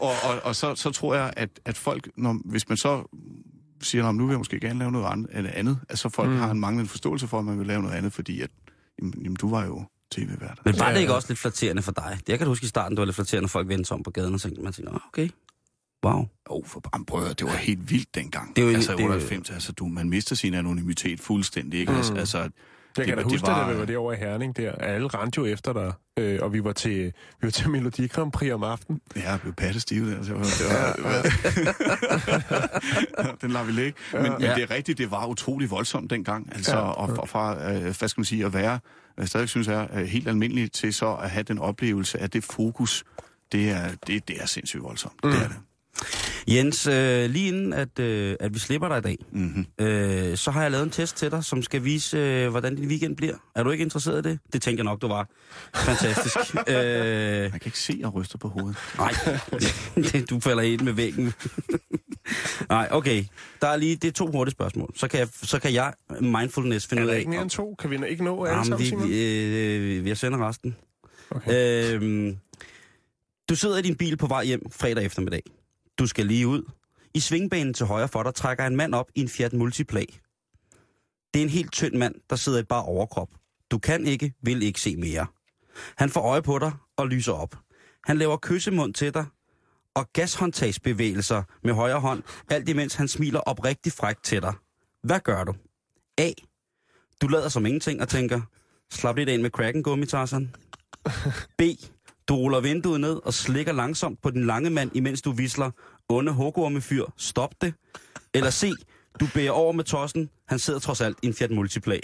og, 0.00 0.12
og, 0.24 0.40
og 0.44 0.56
så, 0.56 0.74
så 0.74 0.90
tror 0.90 1.14
jeg, 1.14 1.32
at, 1.36 1.48
at 1.64 1.76
folk, 1.76 2.08
når, 2.16 2.36
hvis 2.44 2.68
man 2.68 2.76
så 2.78 3.16
siger, 3.82 4.04
"Nå, 4.04 4.12
men 4.12 4.18
nu 4.18 4.26
vil 4.26 4.32
jeg 4.32 4.38
måske 4.38 4.60
gerne 4.60 4.78
lave 4.78 4.92
noget 4.92 5.06
an- 5.06 5.26
andet, 5.32 5.50
andet 5.50 5.78
at 5.88 5.98
så 5.98 6.08
folk 6.08 6.30
mm. 6.30 6.36
har 6.36 6.50
en 6.50 6.60
manglende 6.60 6.88
forståelse 6.90 7.28
for, 7.28 7.38
at 7.38 7.44
man 7.44 7.58
vil 7.58 7.66
lave 7.66 7.82
noget 7.82 7.96
andet, 7.96 8.12
fordi 8.12 8.40
at, 8.40 8.50
jamen, 8.98 9.14
jamen 9.22 9.36
du 9.36 9.50
var 9.50 9.64
jo 9.64 9.84
tv-vært. 10.12 10.58
Men 10.64 10.78
var 10.78 10.92
det 10.92 11.00
ikke 11.00 11.10
ja. 11.12 11.16
også 11.16 11.28
lidt 11.28 11.38
flatterende 11.38 11.82
for 11.82 11.92
dig? 11.92 12.18
Det 12.20 12.28
jeg 12.28 12.38
kan 12.38 12.44
du 12.46 12.50
huske 12.50 12.64
i 12.64 12.68
starten, 12.68 12.96
det 12.96 13.00
var 13.00 13.04
lidt 13.06 13.14
flatterende, 13.14 13.42
når 13.42 13.48
folk 13.48 13.68
vendte 13.68 13.92
om 13.92 14.02
på 14.02 14.10
gaden 14.10 14.34
og 14.34 14.40
tænkte, 14.40 14.62
man 14.62 14.72
tænkte, 14.72 14.92
"Nå, 14.92 14.98
okay, 15.08 15.28
wow. 16.04 16.18
Åh, 16.18 16.26
oh, 16.46 16.64
for 16.66 16.80
bare 16.80 17.04
prøv 17.04 17.20
at 17.20 17.24
høre, 17.26 17.34
det 17.34 17.46
var 17.46 17.52
helt 17.56 17.90
vildt 17.90 18.14
dengang. 18.14 18.56
Det 18.56 18.68
en- 18.68 18.74
altså, 18.74 18.92
det 18.92 19.00
er 19.00 19.04
jo- 19.04 19.10
98, 19.12 19.50
altså, 19.50 19.72
du, 19.72 19.86
man 19.86 20.08
mister 20.10 20.36
sin 20.36 20.54
anonymitet 20.54 21.20
fuldstændig, 21.20 21.80
ikke? 21.80 21.92
Mm. 21.92 21.98
Altså, 21.98 22.14
altså, 22.14 22.38
Jeg 22.38 23.06
kan 23.06 23.16
da 23.16 23.22
var- 23.22 23.30
huske, 23.30 23.36
det, 23.46 23.46
var- 23.54 23.66
da 23.66 23.72
vi 23.72 23.78
var 23.78 23.84
derovre 23.84 24.14
i 24.14 24.18
Herning 24.18 24.56
der. 24.56 24.72
Alle 24.72 25.08
rendte 25.08 25.38
jo 25.38 25.44
efter 25.46 25.72
dig, 25.72 25.92
øh, 26.18 26.38
og 26.42 26.52
vi 26.52 26.64
var 26.64 26.72
til, 26.72 27.04
vi 27.04 27.12
var 27.42 27.50
til 27.50 27.70
Melodi 27.70 28.06
Grand 28.06 28.32
Prix 28.32 28.52
om 28.52 28.62
aftenen. 28.62 29.00
Ja, 29.16 29.30
jeg 29.30 29.40
blev 29.40 29.52
pattestiv 29.52 30.06
der. 30.10 30.22
Det 30.22 30.30
var, 30.30 30.42
det 30.42 30.64
var, 30.68 30.92
det 30.92 31.04
var, 33.18 33.36
den 33.40 33.50
lader 33.50 33.64
vi 33.64 33.72
ligge. 33.72 33.98
Men, 34.12 34.22
men 34.22 34.32
Ja. 34.40 34.54
det 34.54 34.62
er 34.62 34.70
rigtigt, 34.70 34.98
det 34.98 35.10
var 35.10 35.26
utrolig 35.26 35.70
voldsomt 35.70 36.10
dengang. 36.10 36.52
Altså, 36.54 36.76
Ja. 36.76 36.82
og 36.82 37.08
fra, 37.16 37.24
fra 37.26 37.72
øh, 37.72 37.82
hvad 37.82 37.92
skal 38.08 38.20
man 38.20 38.24
sige, 38.24 38.44
at 38.44 38.54
være, 38.54 38.78
jeg 39.18 39.28
stadig 39.28 39.48
synes 39.48 39.68
er 39.68 39.86
øh, 39.94 40.04
helt 40.06 40.28
almindeligt, 40.28 40.74
til 40.74 40.94
så 40.94 41.14
at 41.14 41.30
have 41.30 41.42
den 41.42 41.58
oplevelse 41.58 42.18
af 42.18 42.30
det 42.30 42.44
fokus, 42.44 43.04
det 43.52 43.70
er, 43.70 43.88
det, 44.06 44.28
det 44.28 44.42
er 44.42 44.46
sindssygt 44.46 44.82
voldsomt. 44.82 45.24
Mm. 45.24 45.30
Det 45.30 45.40
er 45.42 45.48
det. 45.48 45.56
Jens, 46.48 46.86
øh, 46.86 47.30
lige 47.30 47.48
inden 47.48 47.72
at, 47.72 47.98
øh, 47.98 48.36
at 48.40 48.54
vi 48.54 48.58
slipper 48.58 48.88
dig 48.88 48.98
i 48.98 49.00
dag, 49.00 49.16
Mm-hmm. 49.32 49.66
øh, 49.86 50.36
så 50.36 50.50
har 50.50 50.62
jeg 50.62 50.70
lavet 50.70 50.84
en 50.84 50.90
test 50.90 51.16
til 51.16 51.30
dig, 51.30 51.44
som 51.44 51.62
skal 51.62 51.84
vise, 51.84 52.16
øh, 52.18 52.48
hvordan 52.50 52.76
din 52.76 52.88
weekend 52.88 53.16
bliver. 53.16 53.34
Er 53.56 53.62
du 53.62 53.70
ikke 53.70 53.82
interesseret 53.84 54.26
i 54.26 54.30
det? 54.30 54.38
Det 54.52 54.62
tænker 54.62 54.78
jeg 54.82 54.84
nok, 54.84 55.02
du 55.02 55.08
var. 55.08 55.28
Fantastisk. 55.74 56.36
øh, 56.68 56.74
Jeg 56.74 57.50
kan 57.50 57.60
ikke 57.66 57.78
se, 57.78 57.92
at 57.92 57.98
jeg 57.98 58.14
ryster 58.14 58.38
på 58.38 58.48
hovedet. 58.48 58.76
nej, 58.98 59.12
du 60.30 60.40
falder 60.40 60.62
ind 60.62 60.80
med 60.80 60.92
væggen. 60.92 61.32
nej, 62.68 62.88
okay. 62.90 63.24
Der 63.60 63.68
er 63.68 63.76
lige, 63.76 63.96
det 63.96 64.08
er 64.08 64.12
to 64.12 64.26
hurtige 64.26 64.52
spørgsmål. 64.52 64.92
Så 64.96 65.08
kan 65.08 65.20
jeg, 65.20 65.28
så 65.42 65.58
kan 65.58 65.72
jeg 65.74 65.92
mindfulness 66.20 66.86
finde 66.86 67.00
Er 67.00 67.04
ud 67.04 67.08
der 67.08 67.14
af... 67.14 67.18
ikke 67.18 67.30
mere 67.30 67.42
end 67.42 67.50
to? 67.50 67.74
Kan 67.78 67.90
vi 67.90 67.98
ikke 68.08 68.24
nå 68.24 68.44
alle 68.44 68.64
sammen, 68.64 68.78
vi, 68.80 68.86
Simon? 68.88 69.08
vi, 69.08 69.76
øh, 69.76 70.04
vi 70.04 70.14
sender 70.14 70.48
resten. 70.48 70.76
Okay. 71.30 71.94
Øhm, 71.94 72.36
du 73.48 73.54
sidder 73.56 73.78
i 73.78 73.82
din 73.82 73.94
bil 73.96 74.16
på 74.16 74.26
vej 74.26 74.44
hjem 74.44 74.62
fredag 74.70 75.04
eftermiddag. 75.04 75.42
Du 75.98 76.06
skal 76.06 76.26
lige 76.26 76.46
ud. 76.46 76.70
I 77.14 77.20
svingbanen 77.20 77.74
til 77.74 77.86
højre 77.86 78.08
for 78.08 78.22
dig 78.22 78.34
trækker 78.34 78.66
en 78.66 78.76
mand 78.76 78.94
op 78.94 79.10
i 79.14 79.20
en 79.20 79.28
Fiat 79.28 79.52
Multiplay. 79.52 80.06
Det 81.34 81.40
er 81.40 81.44
en 81.44 81.48
helt 81.48 81.72
tynd 81.72 81.94
mand, 81.94 82.14
der 82.30 82.36
sidder 82.36 82.58
i 82.60 82.62
bare 82.62 82.82
overkrop. 82.82 83.28
Du 83.70 83.78
kan 83.78 84.06
ikke, 84.06 84.34
vil 84.42 84.62
ikke 84.62 84.80
se 84.80 84.96
mere. 84.96 85.26
Han 85.96 86.10
får 86.10 86.20
øje 86.20 86.42
på 86.42 86.58
dig 86.58 86.72
og 86.96 87.08
lyser 87.08 87.32
op. 87.32 87.56
Han 88.04 88.18
laver 88.18 88.36
kyssemund 88.42 88.94
til 88.94 89.14
dig 89.14 89.26
og 89.94 90.12
gashåndtagsbevægelser 90.12 91.42
med 91.64 91.74
højre 91.74 92.00
hånd, 92.00 92.22
alt 92.50 92.68
imens 92.68 92.94
han 92.94 93.08
smiler 93.08 93.40
oprigtigt 93.40 93.94
frækt 93.94 94.24
til 94.24 94.42
dig. 94.42 94.54
Hvad 95.02 95.20
gør 95.20 95.44
du? 95.44 95.54
A. 96.18 96.30
Du 97.22 97.28
lader 97.28 97.48
som 97.48 97.66
ingenting 97.66 98.00
og 98.00 98.08
tænker, 98.08 98.40
slap 98.92 99.16
lidt 99.16 99.28
ind 99.28 99.42
med 99.42 99.50
cracken, 99.50 99.82
gummi, 99.82 100.06
Tarzan. 100.06 100.54
B. 101.58 101.62
Du 102.28 102.34
ruller 102.34 102.60
vinduet 102.60 103.00
ned 103.00 103.20
og 103.24 103.34
slikker 103.34 103.72
langsomt 103.72 104.22
på 104.22 104.30
den 104.30 104.46
lange 104.46 104.70
mand, 104.70 104.90
imens 104.94 105.22
du 105.22 105.32
visler, 105.32 105.70
onde 106.08 106.32
hugormefyr, 106.32 107.04
stop 107.16 107.54
det. 107.60 107.74
Eller 108.34 108.50
C. 108.50 108.72
Du 109.20 109.28
bærer 109.34 109.50
over 109.50 109.72
med 109.72 109.84
tossen, 109.84 110.30
han 110.48 110.58
sidder 110.58 110.80
trods 110.80 111.00
alt 111.00 111.18
i 111.22 111.26
en 111.26 111.34
Fiat 111.34 111.50
Multipla. 111.50 111.98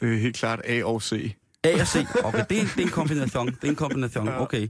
Det 0.00 0.14
er 0.14 0.18
helt 0.18 0.36
klart 0.36 0.60
A 0.64 0.84
og 0.84 1.02
C. 1.02 1.34
A 1.64 1.80
og 1.80 1.86
C. 1.86 1.96
Okay, 2.24 2.44
det 2.50 2.58
er, 2.58 2.64
det 2.64 2.78
er 2.78 2.82
en 2.82 2.88
kombination. 2.88 3.46
Det 3.46 3.64
er 3.64 3.68
en 3.68 3.76
kombination. 3.76 4.28
Okay. 4.28 4.68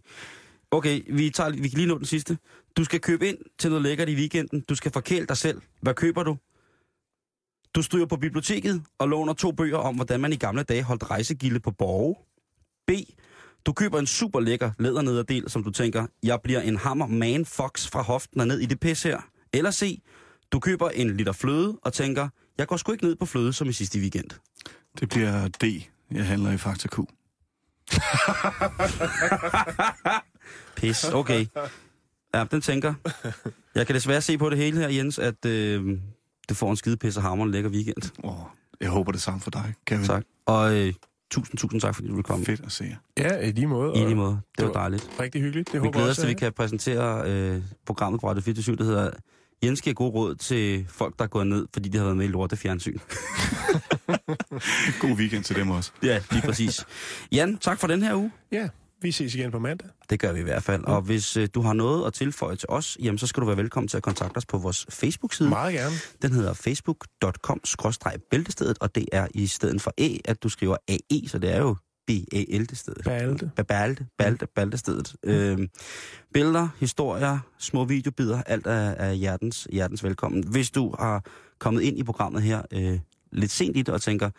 Okay, 0.71 1.03
vi, 1.11 1.31
tager, 1.31 1.51
vi 1.51 1.69
kan 1.69 1.79
lige 1.79 1.87
nå 1.87 1.99
den 1.99 2.07
sidste. 2.07 2.39
Du 2.77 2.85
skal 2.85 3.01
købe 3.01 3.29
ind 3.29 3.39
til 3.59 3.71
noget 3.71 3.83
lækkert 3.83 4.09
i 4.09 4.15
weekenden. 4.15 4.61
Du 4.69 4.75
skal 4.75 4.93
forkæle 4.93 5.27
dig 5.27 5.37
selv. 5.37 5.63
Hvad 5.81 5.95
køber 5.95 6.23
du? 6.23 6.37
Du 7.75 7.83
stryger 7.83 8.07
på 8.07 8.17
biblioteket 8.17 8.83
og 8.99 9.09
låner 9.09 9.33
to 9.33 9.53
bøger 9.53 9.79
om, 9.79 9.95
hvordan 9.95 10.21
man 10.21 10.33
i 10.33 10.37
gamle 10.37 10.63
dage 10.63 10.83
holdt 10.83 11.11
rejsegilde 11.11 11.61
på 11.61 11.71
borge. 11.71 12.15
B. 12.87 12.91
Du 13.67 13.73
køber 13.73 13.99
en 13.99 14.07
super 14.07 14.41
lækker 14.41 14.71
lædernederdel, 14.79 15.51
som 15.51 15.65
du 15.65 15.71
tænker, 15.71 16.07
jeg 16.23 16.41
bliver 16.45 16.61
en 16.61 16.77
hammer 16.77 17.07
man 17.07 17.47
fox 17.47 17.89
fra 17.89 18.03
hoften 18.03 18.41
og 18.41 18.47
ned 18.47 18.61
i 18.61 18.67
det 18.67 18.81
pis 18.81 19.03
her. 19.03 19.21
Eller 19.53 19.71
C. 19.71 20.03
Du 20.53 20.59
køber 20.59 20.89
en 20.89 21.17
liter 21.17 21.33
fløde 21.33 21.79
og 21.83 21.93
tænker, 21.93 22.29
jeg 22.59 22.67
går 22.67 22.77
sgu 22.77 22.93
ikke 22.93 23.05
ned 23.05 23.17
på 23.17 23.27
fløde 23.27 23.53
som 23.53 23.69
i 23.69 23.73
sidste 23.73 23.99
weekend. 23.99 24.31
Det 25.01 25.09
bliver 25.09 25.49
D. 25.49 25.65
Jeg 26.11 26.27
handler 26.27 26.53
i 26.53 26.57
Fakta 26.57 26.89
Q. 26.89 26.99
Pis, 30.77 31.05
okay. 31.05 31.47
Ja, 32.35 32.45
den 32.51 32.61
tænker. 32.61 32.95
Jeg 33.75 33.87
kan 33.87 33.95
desværre 33.95 34.21
se 34.21 34.39
på 34.39 34.51
det 34.51 34.59
hele 34.59 34.79
her, 34.79 34.89
Jens, 34.89 35.19
at 35.19 35.45
øh, 35.47 35.99
det 36.49 36.57
får 36.57 36.71
en 36.71 36.77
skide 36.77 36.97
pisse 36.97 37.21
hammer 37.21 37.47
lækker 37.47 37.71
weekend. 37.71 38.12
Oh, 38.25 38.37
jeg 38.81 38.91
håber 38.91 39.12
det 39.12 39.23
samme 39.23 39.41
for 39.41 39.51
dig, 39.51 39.75
Kevin. 39.87 40.05
Tak. 40.05 40.25
Og 40.47 40.75
øh, 40.77 40.95
tusind, 41.31 41.59
tusind 41.59 41.81
tak, 41.81 41.95
fordi 41.95 42.09
du 42.09 42.14
vil 42.14 42.25
komme. 42.25 42.45
Fedt 42.45 42.61
at 42.64 42.72
se 42.72 42.85
jer. 42.85 42.97
Ja, 43.18 43.49
i 43.49 43.53
lige 43.53 43.66
måde. 43.66 43.93
I 43.95 43.99
lige 44.05 44.14
måde. 44.14 44.31
Det 44.31 44.41
det 44.59 44.66
var 44.66 44.72
var- 44.72 44.81
dejligt. 44.81 45.11
Rigtig 45.20 45.41
hyggeligt. 45.43 45.66
Det 45.72 45.75
Vi 45.75 45.79
håber 45.79 45.93
glæder 45.93 46.07
jeg 46.07 46.11
os 46.11 46.16
til, 46.16 46.22
at 46.22 46.29
vi 46.29 46.35
kan 46.35 46.53
præsentere 46.53 47.31
øh, 47.31 47.62
programmet 47.87 48.20
på 48.20 48.29
Radio 48.29 48.43
24 48.43 48.77
der 48.77 48.85
hedder 48.85 49.11
Jens 49.64 49.83
giver 49.83 49.95
god 49.95 50.14
råd 50.14 50.35
til 50.35 50.87
folk, 50.89 51.18
der 51.18 51.25
er 51.25 51.29
gået 51.29 51.47
ned, 51.47 51.66
fordi 51.72 51.89
de 51.89 51.99
har 51.99 52.05
været 52.05 52.16
med 52.16 52.25
i 52.25 52.29
lorte 52.29 52.57
fjernsyn. 52.57 52.99
God 55.01 55.11
weekend 55.11 55.45
til 55.45 55.57
dem 55.57 55.70
også. 55.70 55.91
Ja, 56.03 56.20
lige 56.31 56.43
præcis. 56.43 56.85
Jan, 57.33 57.57
tak 57.59 57.81
for 57.81 57.87
den 57.87 58.03
her 58.03 58.14
uge. 58.14 58.33
Ja, 58.53 58.68
vi 59.05 59.13
ses 59.13 59.35
igen 59.35 59.51
på 59.51 59.59
mandag. 59.59 59.89
Det 60.11 60.21
gør 60.21 60.33
vi 60.33 60.41
i 60.41 60.43
hvert 60.43 60.63
fald. 60.63 60.85
Og 60.85 61.03
hvis 61.03 61.37
øh, 61.37 61.49
du 61.55 61.61
har 61.61 61.73
noget 61.73 62.07
at 62.07 62.13
tilføje 62.13 62.57
til 62.57 62.69
os, 62.69 62.99
jamen, 63.03 63.19
så 63.19 63.27
skal 63.27 63.41
du 63.41 63.47
være 63.47 63.57
velkommen 63.57 63.89
til 63.89 63.97
at 63.97 64.03
kontakte 64.03 64.39
os 64.39 64.47
på 64.47 64.59
vores 64.59 64.87
Facebook-side. 64.91 65.49
Meget 65.49 65.75
gerne. 65.75 65.95
Den 66.23 66.33
hedder 66.33 66.53
facebook.com-bæltestedet, 66.53 68.79
og 68.81 68.95
det 68.95 69.07
er 69.13 69.27
i 69.35 69.47
stedet 69.47 69.83
for 69.83 69.95
A, 69.99 70.09
at 70.25 70.43
du 70.43 70.49
skriver 70.49 70.77
AE, 70.89 71.29
så 71.29 71.39
det 71.39 71.55
er 71.55 71.59
jo 71.59 71.77
B-A-L-stedet. 72.07 73.05
Balte. 73.05 73.51
Balte, 73.69 74.07
balte, 74.19 74.47
baltestedet. 74.55 75.15
Øhm, 75.25 75.69
billeder, 76.35 76.69
historier, 76.81 77.39
små 77.59 77.85
videobider, 77.85 78.43
alt 78.43 78.67
er, 78.67 78.91
er 78.91 79.13
hjertens, 79.13 79.69
hjertens 79.73 80.05
velkommen. 80.05 80.49
Hvis 80.49 80.71
du 80.71 80.95
har 80.99 81.25
kommet 81.59 81.83
ind 81.83 81.99
i 81.99 82.03
programmet 82.03 82.43
her 82.43 82.63
øh, 82.73 82.99
lidt 83.33 83.51
sent 83.51 83.77
i 83.77 83.83
det 83.83 83.95
og 83.95 84.03
tænker, 84.03 84.31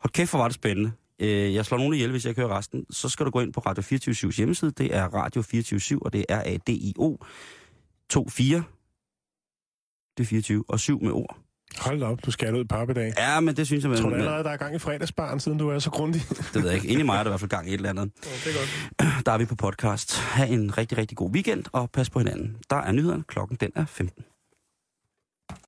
hold 0.00 0.12
kæft, 0.12 0.30
hvor 0.30 0.38
var 0.38 0.48
det 0.48 0.54
spændende. 0.54 0.92
Øh, 1.20 1.54
jeg 1.54 1.66
slår 1.66 1.78
nogen 1.78 1.94
ihjel, 1.94 2.10
hvis 2.10 2.26
jeg 2.26 2.36
kører 2.36 2.58
resten. 2.58 2.86
Så 2.90 3.08
skal 3.08 3.26
du 3.26 3.30
gå 3.30 3.40
ind 3.40 3.52
på 3.52 3.60
Radio 3.60 3.82
24 3.82 4.32
hjemmeside. 4.32 4.70
Det 4.70 4.94
er 4.94 5.04
Radio 5.04 5.42
24 5.42 6.02
og 6.02 6.12
det 6.12 6.24
er 6.28 6.38
R-A-D-I-O 6.40 7.16
24. 8.12 8.64
Det 10.16 10.22
er 10.22 10.26
24, 10.26 10.64
og 10.68 10.80
7 10.80 11.02
med 11.02 11.12
ord. 11.12 11.36
Hold 11.78 12.00
da 12.00 12.06
op, 12.06 12.26
du 12.26 12.30
skal 12.30 12.54
ud 12.54 12.60
et 12.60 12.68
par 12.68 12.84
dag. 12.84 13.12
Ja, 13.18 13.40
men 13.40 13.56
det 13.56 13.66
synes 13.66 13.84
jeg... 13.84 13.90
Jeg 13.90 14.00
tror 14.00 14.08
du 14.08 14.14
allerede, 14.14 14.44
der 14.44 14.50
er 14.50 14.56
gang 14.56 14.74
i 14.74 14.78
fredagsbaren, 14.78 15.40
siden 15.40 15.58
du 15.58 15.68
er 15.68 15.78
så 15.78 15.90
grundig? 15.90 16.22
Det 16.54 16.62
ved 16.62 16.64
jeg 16.64 16.74
ikke. 16.74 16.88
Inde 16.88 17.00
i 17.00 17.04
mig 17.04 17.18
er 17.18 17.22
der 17.22 17.30
i 17.30 17.30
hvert 17.30 17.40
fald 17.40 17.50
gang 17.50 17.66
i 17.68 17.70
et 17.70 17.74
eller 17.74 17.90
andet. 17.90 18.10
Ja, 18.24 18.30
det 18.30 18.56
er 18.56 18.58
godt. 18.58 19.24
Der 19.26 19.32
er 19.32 19.38
vi 19.38 19.44
på 19.44 19.54
podcast. 19.54 20.18
Ha' 20.18 20.46
en 20.46 20.78
rigtig, 20.78 20.98
rigtig 20.98 21.16
god 21.16 21.30
weekend, 21.30 21.64
og 21.72 21.90
pas 21.90 22.10
på 22.10 22.18
hinanden. 22.18 22.56
Der 22.70 22.76
er 22.76 22.92
nyhederne. 22.92 23.24
Klokken 23.28 23.56
den 23.60 23.70
er 23.74 23.86
15. 23.86 24.24